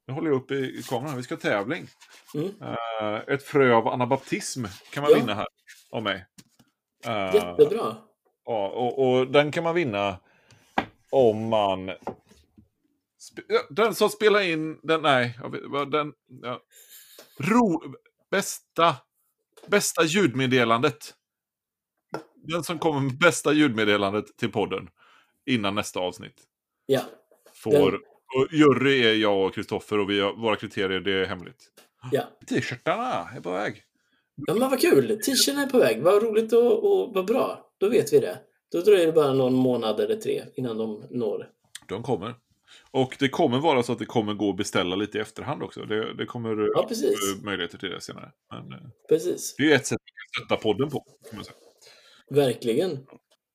Nu 0.06 0.14
håller 0.14 0.30
jag 0.30 0.36
upp 0.36 0.50
i, 0.50 0.82
kameran. 0.88 1.16
Vi 1.16 1.22
ska 1.22 1.34
ha 1.34 1.40
tävling. 1.40 1.86
Mm. 2.34 2.50
Eh, 2.60 3.34
ett 3.34 3.42
frö 3.42 3.74
av 3.74 3.88
anabaptism 3.88 4.64
kan 4.92 5.02
man 5.02 5.10
Ja. 5.12 5.18
vinna 5.18 5.34
här 5.34 5.46
av 5.90 6.02
mig. 6.02 6.26
Eh, 7.06 7.34
Jättebra. 7.34 7.96
Ja, 8.44 8.68
och, 8.68 9.08
och 9.12 9.26
den 9.26 9.52
kan 9.52 9.64
man 9.64 9.74
vinna 9.74 10.18
om 11.10 11.48
man... 11.48 11.90
Den 13.70 13.94
som 13.94 14.08
spelar 14.08 14.40
in... 14.40 14.80
Den, 14.82 15.02
nej, 15.02 15.38
vet, 15.72 15.90
den... 15.92 16.12
Ja. 16.42 16.62
Ro, 17.38 17.82
bästa, 18.30 18.96
bästa 19.66 20.04
ljudmeddelandet. 20.04 21.14
Den 22.34 22.62
som 22.64 22.78
kommer 22.78 23.00
med 23.00 23.18
bästa 23.18 23.52
ljudmeddelandet 23.52 24.36
till 24.36 24.52
podden 24.52 24.88
innan 25.46 25.74
nästa 25.74 26.00
avsnitt 26.00 26.42
Ja. 26.86 27.00
får... 27.54 27.90
Den- 27.90 28.00
Och 28.36 28.48
jury 28.52 29.02
är 29.04 29.14
jag 29.14 29.46
och 29.46 29.54
Kristoffer 29.54 29.98
och 29.98 30.10
vi 30.10 30.20
har, 30.20 30.32
våra 30.34 30.56
kriterier, 30.56 31.00
det 31.00 31.12
är 31.12 31.26
hemligt. 31.26 31.68
Ja. 32.12 32.22
T-shirtarna 32.48 33.28
är 33.36 33.40
på 33.40 33.50
väg. 33.52 33.82
Ja 34.46 34.54
men 34.54 34.70
vad 34.70 34.80
kul! 34.80 35.08
T-shirten 35.26 35.58
är 35.58 35.66
på 35.66 35.78
väg. 35.78 36.02
Vad 36.02 36.22
roligt 36.22 36.52
och, 36.52 36.84
och 36.92 37.14
vad 37.14 37.26
bra. 37.26 37.70
Då 37.78 37.88
vet 37.88 38.12
vi 38.12 38.18
det. 38.18 38.38
Då 38.72 38.80
dröjer 38.80 39.06
det 39.06 39.12
bara 39.12 39.32
någon 39.32 39.54
månad 39.54 40.00
eller 40.00 40.16
tre 40.16 40.42
innan 40.54 40.78
de 40.78 41.04
når. 41.10 41.48
De 41.88 42.02
kommer. 42.02 42.34
Och 42.92 43.16
det 43.18 43.28
kommer 43.28 43.58
vara 43.58 43.82
så 43.82 43.92
att 43.92 43.98
det 43.98 44.06
kommer 44.06 44.34
gå 44.34 44.50
att 44.50 44.56
beställa 44.56 44.96
lite 44.96 45.18
i 45.18 45.20
efterhand 45.20 45.62
också. 45.62 45.84
Det, 45.84 46.14
det 46.14 46.26
kommer 46.26 46.50
Ja, 46.74 46.88
möjligheter 47.44 47.78
till 47.78 47.90
det 47.90 48.00
senare. 48.00 48.32
Men, 48.50 48.72
eh, 48.72 48.78
Precis. 49.08 49.54
det 49.58 49.72
är 49.72 49.76
ett 49.76 49.86
sätt 49.86 49.98
att 50.00 50.44
stötta 50.44 50.62
podden 50.62 50.90
på. 50.90 51.04
Verkligen. 52.30 53.06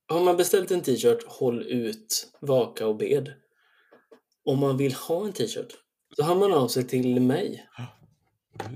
Har 0.08 0.24
man 0.24 0.38
beställt 0.38 0.72
en 0.72 0.82
t-shirt, 0.82 1.24
håll 1.28 1.62
ut, 1.62 2.32
vaka 2.42 2.88
och 2.88 2.96
bed. 2.98 3.34
Om 4.46 4.60
man 4.60 4.78
vill 4.78 4.94
ha 4.94 5.26
en 5.26 5.34
t-shirt, 5.34 5.74
så 6.16 6.24
hör 6.24 6.36
man 6.36 6.54
av 6.54 6.68
sig 6.68 6.88
till 6.88 7.22
mig. 7.22 7.68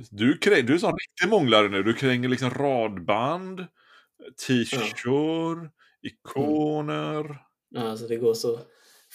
Du, 0.10 0.34
krä- 0.38 0.62
du 0.62 0.68
är 0.68 0.74
en 0.74 0.80
sån 0.80 0.98
riktig 0.98 1.30
månglare 1.30 1.70
nu. 1.70 1.84
Du 1.84 1.94
kränger 1.94 2.30
liksom 2.30 2.50
radband, 2.50 3.66
t-shirts, 4.48 5.04
ikoner. 6.02 7.38
Alltså 7.78 8.08
det 8.08 8.16
går 8.16 8.34
så 8.34 8.60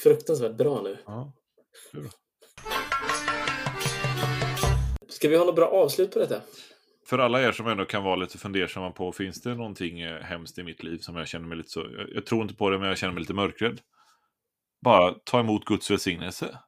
fruktansvärt 0.03 0.57
bra 0.57 0.83
nu. 0.83 0.99
Ja. 1.07 1.33
Ska 5.09 5.29
vi 5.29 5.37
ha 5.37 5.45
något 5.45 5.57
bra 5.57 5.67
avslut 5.67 6.13
på 6.13 6.19
detta? 6.19 6.41
För 7.07 7.19
alla 7.19 7.43
er 7.43 7.53
som 7.53 7.67
ändå 7.67 7.85
kan 7.85 8.05
vara 8.05 8.17
lite 8.17 8.39
fundersamma 8.39 8.91
på, 8.91 9.13
finns 9.13 9.43
det 9.43 9.55
någonting 9.55 10.01
eh, 10.01 10.23
hemskt 10.23 10.59
i 10.59 10.63
mitt 10.63 10.83
liv 10.83 10.99
som 10.99 11.17
jag 11.17 11.29
känner 11.29 11.47
mig 11.47 11.59
lite 11.59 11.71
så, 11.71 11.81
jag, 11.81 12.15
jag 12.15 12.27
tror 12.27 12.43
inte 12.43 12.55
på 12.55 12.71
det 12.71 12.79
men 12.79 12.89
jag 12.89 12.99
känner 12.99 13.15
mig 13.15 13.21
lite 13.21 13.35
mörkrädd. 13.35 13.81
Bara 14.85 15.15
ta 15.25 15.41
emot 15.41 15.65
Guds 15.65 15.91
välsignelse. 15.91 16.59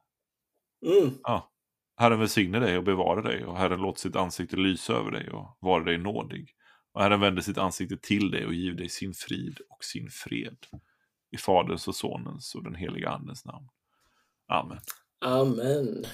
Mm. 0.85 1.13
Ja. 1.23 1.51
Herren 1.97 2.19
välsigne 2.19 2.59
dig 2.59 2.77
och 2.77 2.83
bevara 2.83 3.21
dig 3.21 3.45
och 3.45 3.57
Herren 3.57 3.81
låter 3.81 3.99
sitt 3.99 4.15
ansikte 4.15 4.57
lysa 4.57 4.93
över 4.93 5.11
dig 5.11 5.29
och 5.29 5.57
vara 5.59 5.83
dig 5.83 5.97
nådig. 5.97 6.55
Och 6.93 7.01
Herren 7.01 7.19
vänder 7.19 7.41
sitt 7.41 7.57
ansikte 7.57 7.97
till 7.97 8.31
dig 8.31 8.45
och 8.45 8.53
ger 8.53 8.73
dig 8.73 8.89
sin 8.89 9.13
frid 9.13 9.59
och 9.69 9.83
sin 9.83 10.09
fred. 10.09 10.57
I 11.31 11.37
Faderns 11.37 11.87
och 11.87 11.95
Sonens 11.95 12.55
och 12.55 12.63
den 12.63 12.75
heliga 12.75 13.09
Andens 13.09 13.45
namn. 13.45 13.67
Amen. 14.47 14.79
Amen. 15.25 16.05